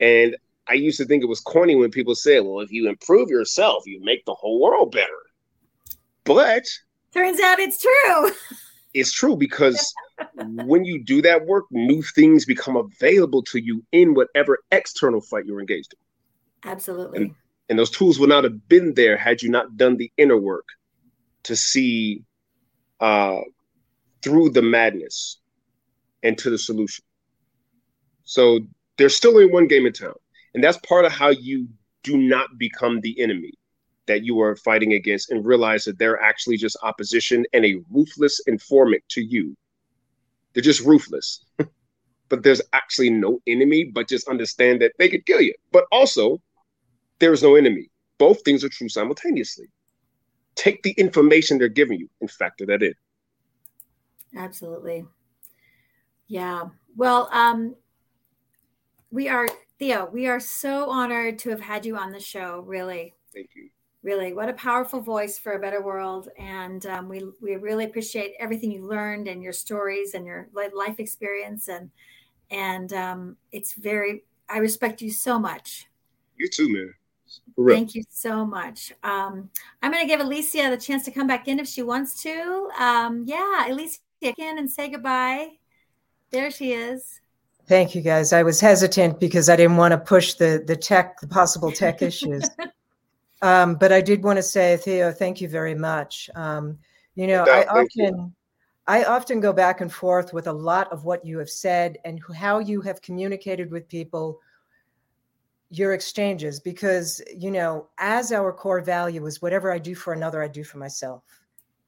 And 0.00 0.36
I 0.66 0.74
used 0.74 0.98
to 0.98 1.04
think 1.04 1.22
it 1.22 1.28
was 1.28 1.40
corny 1.40 1.76
when 1.76 1.90
people 1.90 2.14
said, 2.14 2.40
well, 2.40 2.60
if 2.60 2.70
you 2.70 2.88
improve 2.88 3.30
yourself, 3.30 3.84
you 3.86 4.00
make 4.02 4.24
the 4.24 4.34
whole 4.34 4.60
world 4.60 4.92
better. 4.92 5.06
But 6.24 6.64
turns 7.12 7.40
out 7.40 7.58
it's 7.58 7.80
true. 7.80 8.30
It's 8.92 9.12
true 9.12 9.36
because 9.36 9.94
when 10.34 10.84
you 10.84 11.02
do 11.02 11.22
that 11.22 11.46
work, 11.46 11.64
new 11.70 12.02
things 12.02 12.44
become 12.44 12.76
available 12.76 13.42
to 13.44 13.58
you 13.58 13.84
in 13.92 14.14
whatever 14.14 14.58
external 14.70 15.20
fight 15.20 15.46
you're 15.46 15.60
engaged 15.60 15.94
in. 15.94 16.70
Absolutely. 16.70 17.18
And, 17.18 17.34
and 17.68 17.78
those 17.78 17.90
tools 17.90 18.18
would 18.18 18.28
not 18.28 18.44
have 18.44 18.68
been 18.68 18.94
there 18.94 19.16
had 19.16 19.42
you 19.42 19.50
not 19.50 19.76
done 19.76 19.96
the 19.96 20.10
inner 20.16 20.36
work 20.36 20.66
to 21.44 21.56
see 21.56 22.22
uh, 23.00 23.40
through 24.22 24.50
the 24.50 24.62
madness 24.62 25.38
and 26.22 26.36
to 26.38 26.50
the 26.50 26.58
solution. 26.58 27.04
So 28.24 28.60
there's 28.96 29.16
still 29.16 29.32
only 29.32 29.46
one 29.46 29.68
game 29.68 29.86
in 29.86 29.92
town. 29.92 30.14
And 30.54 30.62
that's 30.62 30.78
part 30.78 31.04
of 31.04 31.12
how 31.12 31.28
you 31.28 31.68
do 32.02 32.16
not 32.16 32.58
become 32.58 33.00
the 33.00 33.20
enemy 33.20 33.52
that 34.06 34.24
you 34.24 34.40
are 34.40 34.56
fighting 34.56 34.94
against 34.94 35.30
and 35.30 35.44
realize 35.44 35.84
that 35.84 35.98
they're 35.98 36.20
actually 36.20 36.56
just 36.56 36.76
opposition 36.82 37.44
and 37.52 37.64
a 37.64 37.80
ruthless 37.90 38.40
informant 38.46 39.02
to 39.10 39.22
you. 39.22 39.56
They're 40.52 40.62
just 40.62 40.84
ruthless. 40.84 41.44
but 42.28 42.42
there's 42.42 42.62
actually 42.72 43.10
no 43.10 43.40
enemy, 43.46 43.84
but 43.84 44.08
just 44.08 44.28
understand 44.28 44.80
that 44.82 44.92
they 44.98 45.08
could 45.08 45.26
kill 45.26 45.40
you. 45.40 45.54
But 45.72 45.84
also, 45.92 46.40
there 47.18 47.32
is 47.32 47.42
no 47.42 47.54
enemy. 47.54 47.90
Both 48.18 48.42
things 48.44 48.64
are 48.64 48.68
true 48.68 48.88
simultaneously. 48.88 49.66
Take 50.54 50.82
the 50.82 50.92
information 50.92 51.58
they're 51.58 51.68
giving 51.68 51.98
you 51.98 52.08
and 52.20 52.30
factor 52.30 52.66
that 52.66 52.82
in. 52.82 52.94
Absolutely. 54.36 55.04
Yeah. 56.26 56.64
Well, 56.96 57.28
um, 57.32 57.76
we 59.10 59.28
are 59.28 59.48
Theo, 59.78 60.10
we 60.12 60.26
are 60.26 60.40
so 60.40 60.90
honored 60.90 61.38
to 61.40 61.50
have 61.50 61.60
had 61.60 61.86
you 61.86 61.96
on 61.96 62.10
the 62.10 62.20
show. 62.20 62.64
Really. 62.66 63.14
Thank 63.32 63.50
you. 63.54 63.70
Really, 64.08 64.32
what 64.32 64.48
a 64.48 64.54
powerful 64.54 65.02
voice 65.02 65.36
for 65.36 65.52
a 65.52 65.58
better 65.58 65.82
world, 65.82 66.30
and 66.38 66.86
um, 66.86 67.10
we 67.10 67.24
we 67.42 67.56
really 67.56 67.84
appreciate 67.84 68.32
everything 68.40 68.72
you 68.72 68.86
learned 68.86 69.28
and 69.28 69.42
your 69.42 69.52
stories 69.52 70.14
and 70.14 70.24
your 70.24 70.48
life 70.54 70.98
experience, 70.98 71.68
and 71.68 71.90
and 72.50 72.90
um, 72.94 73.36
it's 73.52 73.74
very. 73.74 74.24
I 74.48 74.60
respect 74.60 75.02
you 75.02 75.10
so 75.10 75.38
much. 75.38 75.88
You 76.38 76.48
too, 76.48 76.72
man. 76.72 76.94
Thank 77.68 77.94
you 77.94 78.02
so 78.08 78.46
much. 78.46 78.94
Um, 79.02 79.50
I'm 79.82 79.92
going 79.92 80.02
to 80.02 80.08
give 80.08 80.20
Alicia 80.20 80.70
the 80.70 80.78
chance 80.78 81.04
to 81.04 81.10
come 81.10 81.26
back 81.26 81.46
in 81.46 81.58
if 81.58 81.68
she 81.68 81.82
wants 81.82 82.22
to. 82.22 82.70
Um, 82.80 83.24
yeah, 83.26 83.70
Alicia, 83.70 83.98
in 84.22 84.56
and 84.56 84.70
say 84.70 84.88
goodbye. 84.88 85.48
There 86.30 86.50
she 86.50 86.72
is. 86.72 87.20
Thank 87.66 87.94
you, 87.94 88.00
guys. 88.00 88.32
I 88.32 88.42
was 88.42 88.58
hesitant 88.58 89.20
because 89.20 89.50
I 89.50 89.56
didn't 89.56 89.76
want 89.76 89.92
to 89.92 89.98
push 89.98 90.32
the 90.32 90.64
the 90.66 90.76
tech, 90.76 91.20
the 91.20 91.28
possible 91.28 91.70
tech 91.70 92.00
issues. 92.10 92.48
Um, 93.42 93.76
but 93.76 93.92
I 93.92 94.00
did 94.00 94.22
want 94.22 94.36
to 94.36 94.42
say, 94.42 94.76
Theo, 94.76 95.12
thank 95.12 95.40
you 95.40 95.48
very 95.48 95.74
much. 95.74 96.28
Um, 96.34 96.78
you 97.14 97.26
know, 97.26 97.44
I 97.44 97.64
often 97.66 98.16
you. 98.16 98.32
I 98.86 99.04
often 99.04 99.40
go 99.40 99.52
back 99.52 99.80
and 99.80 99.92
forth 99.92 100.32
with 100.32 100.46
a 100.46 100.52
lot 100.52 100.90
of 100.90 101.04
what 101.04 101.24
you 101.24 101.38
have 101.38 101.50
said 101.50 101.98
and 102.04 102.20
how 102.34 102.58
you 102.58 102.80
have 102.80 103.02
communicated 103.02 103.70
with 103.70 103.88
people, 103.88 104.40
your 105.70 105.92
exchanges, 105.92 106.58
because 106.58 107.20
you 107.36 107.50
know, 107.50 107.88
as 107.98 108.32
our 108.32 108.52
core 108.52 108.80
value 108.80 109.24
is 109.26 109.42
whatever 109.42 109.70
I 109.70 109.78
do 109.78 109.94
for 109.94 110.14
another, 110.14 110.42
I 110.42 110.48
do 110.48 110.64
for 110.64 110.78
myself. 110.78 111.22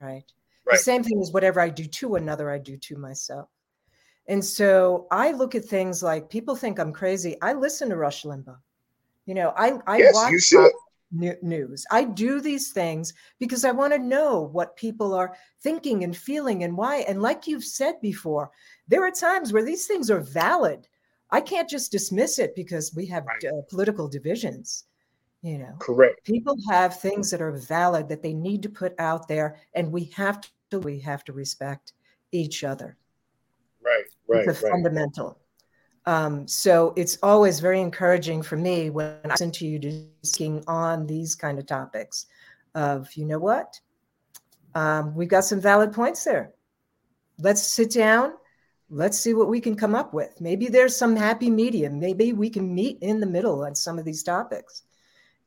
Right. 0.00 0.24
right. 0.66 0.72
The 0.72 0.78
same 0.78 1.02
thing 1.02 1.20
is 1.20 1.32
whatever 1.32 1.60
I 1.60 1.70
do 1.70 1.84
to 1.84 2.16
another, 2.16 2.50
I 2.50 2.58
do 2.58 2.76
to 2.76 2.96
myself. 2.96 3.48
And 4.28 4.44
so 4.44 5.08
I 5.10 5.32
look 5.32 5.54
at 5.54 5.64
things 5.64 6.02
like 6.02 6.30
people 6.30 6.54
think 6.54 6.78
I'm 6.78 6.92
crazy. 6.92 7.36
I 7.42 7.54
listen 7.54 7.88
to 7.88 7.96
Rush 7.96 8.22
Limbaugh. 8.22 8.58
You 9.26 9.34
know, 9.34 9.52
I, 9.56 9.78
I 9.86 9.98
yes, 9.98 10.14
watch 10.14 10.52
news. 11.12 11.86
I 11.90 12.04
do 12.04 12.40
these 12.40 12.70
things 12.72 13.12
because 13.38 13.64
I 13.64 13.72
want 13.72 13.92
to 13.92 13.98
know 13.98 14.40
what 14.52 14.76
people 14.76 15.12
are 15.14 15.36
thinking 15.62 16.04
and 16.04 16.16
feeling 16.16 16.64
and 16.64 16.76
why. 16.76 16.98
And 17.08 17.20
like 17.22 17.46
you've 17.46 17.64
said 17.64 18.00
before, 18.00 18.50
there 18.88 19.04
are 19.04 19.10
times 19.10 19.52
where 19.52 19.64
these 19.64 19.86
things 19.86 20.10
are 20.10 20.20
valid. 20.20 20.86
I 21.30 21.40
can't 21.40 21.68
just 21.68 21.92
dismiss 21.92 22.38
it 22.38 22.54
because 22.54 22.94
we 22.94 23.06
have 23.06 23.26
Right. 23.26 23.44
uh, 23.44 23.62
political 23.68 24.08
divisions. 24.08 24.84
You 25.42 25.58
know, 25.58 25.74
Correct. 25.78 26.22
people 26.24 26.54
have 26.68 27.00
things 27.00 27.30
that 27.30 27.40
are 27.40 27.52
valid 27.52 28.08
that 28.10 28.22
they 28.22 28.34
need 28.34 28.62
to 28.64 28.68
put 28.68 28.94
out 28.98 29.26
there, 29.26 29.56
and 29.74 29.90
we 29.90 30.04
have 30.14 30.42
to 30.70 30.78
we 30.80 31.00
have 31.00 31.24
to 31.24 31.32
respect 31.32 31.94
each 32.30 32.62
other. 32.62 32.98
Right. 33.80 34.04
Right. 34.28 34.46
it's 34.46 34.60
a 34.60 34.64
Right. 34.64 34.70
fundamental. 34.72 35.38
Um, 36.06 36.48
so 36.48 36.92
it's 36.96 37.18
always 37.22 37.60
very 37.60 37.80
encouraging 37.80 38.42
for 38.42 38.56
me 38.56 38.90
when 38.90 39.16
I 39.24 39.28
listen 39.28 39.50
to 39.52 39.66
you 39.66 39.78
discussing 39.78 40.64
on 40.66 41.06
these 41.06 41.34
kind 41.34 41.58
of 41.58 41.66
topics. 41.66 42.26
Of 42.74 43.12
you 43.16 43.24
know 43.26 43.38
what, 43.40 43.80
um, 44.76 45.14
we've 45.16 45.28
got 45.28 45.44
some 45.44 45.60
valid 45.60 45.92
points 45.92 46.22
there. 46.24 46.52
Let's 47.40 47.62
sit 47.62 47.90
down. 47.92 48.34
Let's 48.88 49.18
see 49.18 49.34
what 49.34 49.48
we 49.48 49.60
can 49.60 49.74
come 49.74 49.94
up 49.94 50.14
with. 50.14 50.40
Maybe 50.40 50.68
there's 50.68 50.96
some 50.96 51.16
happy 51.16 51.50
medium. 51.50 51.98
Maybe 51.98 52.32
we 52.32 52.48
can 52.48 52.72
meet 52.74 52.98
in 53.02 53.18
the 53.20 53.26
middle 53.26 53.64
on 53.64 53.74
some 53.74 53.98
of 53.98 54.04
these 54.04 54.22
topics. 54.22 54.82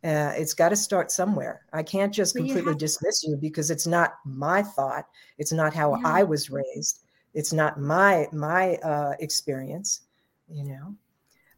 Uh, 0.04 0.34
it's 0.36 0.54
got 0.54 0.70
to 0.70 0.76
start 0.76 1.12
somewhere. 1.12 1.62
I 1.72 1.82
can't 1.82 2.14
just 2.14 2.34
But 2.34 2.42
you 2.44 2.48
completely 2.50 2.72
have- 2.74 2.80
dismiss 2.80 3.24
you 3.24 3.38
because 3.38 3.72
it's 3.72 3.88
not 3.88 4.16
my 4.26 4.62
thought. 4.62 5.06
It's 5.38 5.54
not 5.54 5.74
how 5.74 5.96
Yeah. 5.96 6.02
I 6.06 6.24
was 6.24 6.50
raised. 6.50 7.04
It's 7.34 7.54
not 7.54 7.80
my 7.80 8.28
my 8.34 8.76
uh, 8.78 9.14
experience. 9.20 10.02
You 10.48 10.66
know. 10.66 10.96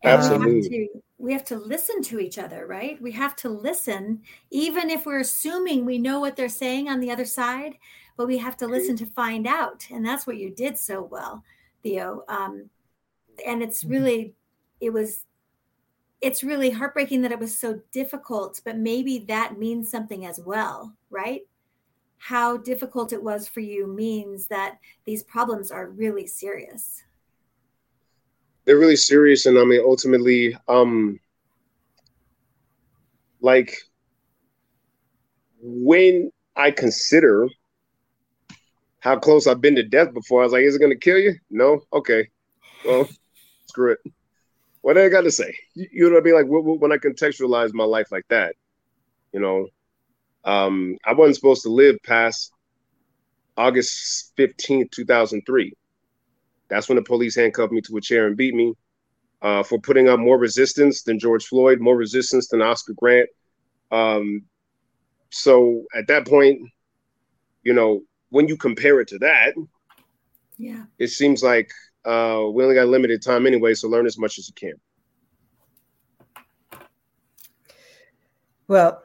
And 0.03 0.21
we 0.21 0.27
have 0.61 0.63
to 0.69 0.87
we 1.17 1.33
have 1.33 1.45
to 1.45 1.57
listen 1.57 2.01
to 2.03 2.19
each 2.19 2.37
other, 2.37 2.67
right? 2.67 3.01
We 3.01 3.11
have 3.13 3.35
to 3.37 3.49
listen, 3.49 4.21
even 4.51 4.89
if 4.89 5.05
we're 5.05 5.21
assuming 5.21 5.85
we 5.85 5.97
know 5.97 6.19
what 6.19 6.35
they're 6.35 6.49
saying 6.49 6.89
on 6.89 6.99
the 6.99 7.09
other 7.09 7.25
side, 7.25 7.77
but 8.17 8.27
we 8.27 8.37
have 8.37 8.57
to 8.57 8.67
listen 8.67 8.95
to 8.97 9.05
find 9.07 9.47
out. 9.47 9.87
And 9.89 10.05
that's 10.05 10.27
what 10.27 10.37
you 10.37 10.51
did 10.51 10.77
so 10.77 11.01
well, 11.01 11.43
Theo. 11.81 12.23
Um, 12.27 12.69
and 13.45 13.63
it's 13.63 13.83
Mhm. 13.83 13.89
really, 13.89 14.35
it 14.81 14.91
was, 14.91 15.25
it's 16.21 16.43
really 16.43 16.69
heartbreaking 16.69 17.21
that 17.21 17.31
it 17.31 17.39
was 17.39 17.57
so 17.57 17.81
difficult, 17.91 18.61
but 18.65 18.77
maybe 18.77 19.19
that 19.19 19.57
means 19.57 19.89
something 19.89 20.25
as 20.25 20.39
well, 20.39 20.95
right? 21.09 21.47
How 22.17 22.57
difficult 22.57 23.13
it 23.13 23.23
was 23.23 23.47
for 23.47 23.61
you 23.61 23.87
means 23.87 24.47
that 24.47 24.79
these 25.05 25.23
problems 25.23 25.71
are 25.71 25.87
really 25.87 26.27
serious. 26.27 27.04
They're 28.65 28.77
really 28.77 28.95
serious 28.95 29.45
and 29.45 29.57
i 29.57 29.63
mean 29.63 29.81
ultimately 29.85 30.55
um 30.67 31.19
like 33.41 33.77
when 35.61 36.31
i 36.55 36.71
consider 36.71 37.47
how 38.99 39.17
close 39.17 39.47
i've 39.47 39.61
been 39.61 39.75
to 39.75 39.83
death 39.83 40.13
before 40.13 40.41
i 40.41 40.43
was 40.43 40.53
like 40.53 40.63
is 40.63 40.75
it 40.75 40.87
to 40.87 40.95
kill 40.95 41.17
you? 41.17 41.33
No? 41.49 41.81
Okay. 41.93 42.27
Well 42.83 43.07
screw 43.67 43.93
it. 43.93 43.99
What 44.81 44.97
i 44.97 45.09
got 45.09 45.21
to 45.21 45.31
say? 45.31 45.53
You, 45.75 45.87
you 45.91 46.09
know 46.09 46.15
what 46.15 46.23
i 46.23 46.25
mean? 46.25 46.35
Like 46.35 46.47
wh- 46.47 46.65
wh- 46.65 46.81
when 46.81 46.91
i 46.91 46.97
contextualize 46.97 47.73
my 47.73 47.83
life 47.83 48.11
like 48.11 48.25
that 48.29 48.55
you 49.35 49.41
know 49.41 49.67
um 50.45 50.97
i 51.05 51.13
wasn't 51.13 51.35
supposed 51.35 51.63
to 51.63 51.69
live 51.69 51.97
past 52.03 52.51
august 53.57 54.33
15th 54.37 54.89
2003 54.91 55.73
that's 56.69 56.89
when 56.89 56.95
the 56.95 57.01
police 57.03 57.35
handcuffed 57.35 57.71
me 57.73 57.81
to 57.81 57.97
a 57.97 58.01
chair 58.01 58.27
and 58.27 58.37
beat 58.37 58.55
me 58.55 58.73
uh, 59.41 59.63
for 59.63 59.79
putting 59.79 60.09
up 60.09 60.19
more 60.19 60.37
resistance 60.37 61.03
than 61.03 61.19
George 61.19 61.45
Floyd, 61.45 61.79
more 61.79 61.95
resistance 61.95 62.47
than 62.47 62.61
Oscar 62.61 62.93
Grant. 62.97 63.29
Um, 63.91 64.43
so 65.29 65.83
at 65.95 66.07
that 66.07 66.27
point, 66.27 66.59
you 67.63 67.73
know, 67.73 68.01
when 68.29 68.47
you 68.47 68.57
compare 68.57 68.99
it 68.99 69.07
to 69.09 69.19
that, 69.19 69.53
Yeah. 70.57 70.85
it 70.97 71.07
seems 71.09 71.43
like 71.43 71.69
uh, 72.05 72.43
we 72.53 72.63
only 72.63 72.75
got 72.75 72.87
limited 72.87 73.21
time 73.21 73.45
anyway, 73.45 73.73
so 73.73 73.87
learn 73.87 74.05
as 74.05 74.17
much 74.17 74.37
as 74.39 74.47
you 74.47 74.53
can. 74.55 74.73
Well, 78.67 79.04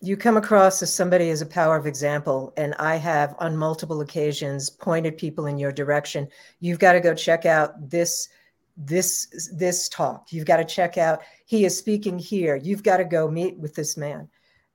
you 0.00 0.16
come 0.16 0.36
across 0.36 0.82
as 0.82 0.92
somebody 0.92 1.30
as 1.30 1.40
a 1.40 1.46
power 1.46 1.76
of 1.76 1.86
example, 1.86 2.52
and 2.56 2.74
I 2.74 2.96
have 2.96 3.34
on 3.38 3.56
multiple 3.56 4.02
occasions 4.02 4.68
pointed 4.68 5.16
people 5.16 5.46
in 5.46 5.58
your 5.58 5.72
direction. 5.72 6.28
You've 6.60 6.78
got 6.78 6.92
to 6.92 7.00
go 7.00 7.14
check 7.14 7.46
out 7.46 7.90
this 7.90 8.28
this 8.76 9.48
this 9.54 9.88
talk. 9.88 10.32
You've 10.32 10.44
got 10.44 10.58
to 10.58 10.64
check 10.64 10.98
out 10.98 11.22
he 11.46 11.64
is 11.64 11.78
speaking 11.78 12.18
here. 12.18 12.56
You've 12.56 12.82
got 12.82 12.98
to 12.98 13.04
go 13.04 13.30
meet 13.30 13.56
with 13.56 13.74
this 13.74 13.96
man. 13.96 14.28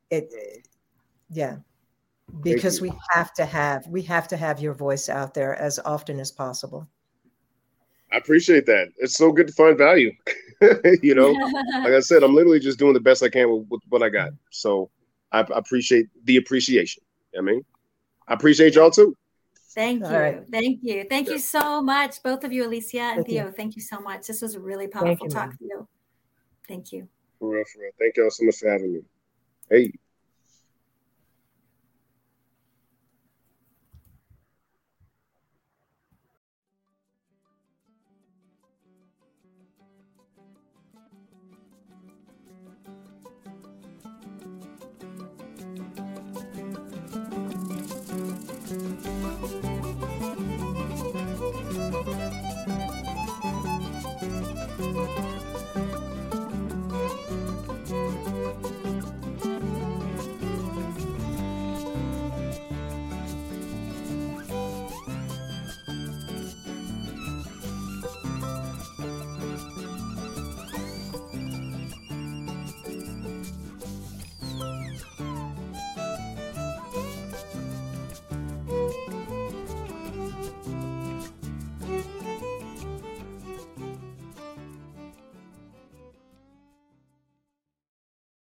It, 0.09 0.33
eh, 0.35 0.59
yeah, 1.29 1.57
because 2.41 2.81
we 2.81 2.91
have 3.11 3.31
to 3.35 3.45
have 3.45 3.85
we 3.87 4.01
have 4.03 4.27
to 4.29 4.37
have 4.37 4.59
your 4.59 4.73
voice 4.73 5.07
out 5.07 5.35
there 5.35 5.55
as 5.55 5.79
often 5.85 6.19
as 6.19 6.31
possible. 6.31 6.87
I 8.11 8.17
appreciate 8.17 8.65
that. 8.65 8.89
It's 8.97 9.15
so 9.15 9.31
good 9.31 9.47
to 9.47 9.53
find 9.53 9.77
value. 9.77 10.11
you 11.01 11.15
know, 11.15 11.31
like 11.73 11.93
I 11.93 11.99
said, 11.99 12.23
I'm 12.23 12.33
literally 12.33 12.59
just 12.59 12.79
doing 12.79 12.93
the 12.93 12.99
best 12.99 13.23
I 13.23 13.29
can 13.29 13.49
with, 13.49 13.67
with 13.69 13.81
what 13.87 14.03
I 14.03 14.09
got. 14.09 14.31
So 14.49 14.89
I, 15.31 15.39
I 15.41 15.57
appreciate 15.57 16.07
the 16.23 16.37
appreciation. 16.37 17.03
I 17.37 17.41
mean, 17.41 17.63
I 18.27 18.33
appreciate 18.33 18.75
y'all 18.75 18.91
too. 18.91 19.15
Thank 19.73 20.01
you. 20.01 20.05
All 20.07 20.19
right. 20.19 20.43
Thank 20.51 20.79
you. 20.83 21.05
Thank 21.09 21.27
Yeah. 21.27 21.33
you 21.33 21.39
so 21.39 21.81
much, 21.81 22.21
both 22.23 22.43
of 22.43 22.51
you, 22.51 22.65
Alicia 22.65 22.99
and 22.99 23.15
Thank 23.17 23.29
you. 23.29 23.33
Theo. 23.35 23.51
Thank 23.51 23.75
you 23.77 23.81
so 23.81 23.99
much. 24.01 24.27
This 24.27 24.41
was 24.41 24.55
a 24.55 24.59
really 24.59 24.87
Thank 24.87 24.93
powerful 24.93 25.27
you, 25.27 25.31
talk, 25.31 25.47
ma'am. 25.47 25.57
Theo. 25.59 25.87
Thank 26.67 26.91
you. 26.91 27.07
For 27.39 27.55
real, 27.55 27.63
for 27.73 27.79
real. 27.79 27.91
Thank 27.97 28.17
y'all 28.17 28.29
so 28.29 28.43
much 28.43 28.57
for 28.57 28.69
having 28.69 28.93
me. 28.93 29.01
Hey. 29.69 29.93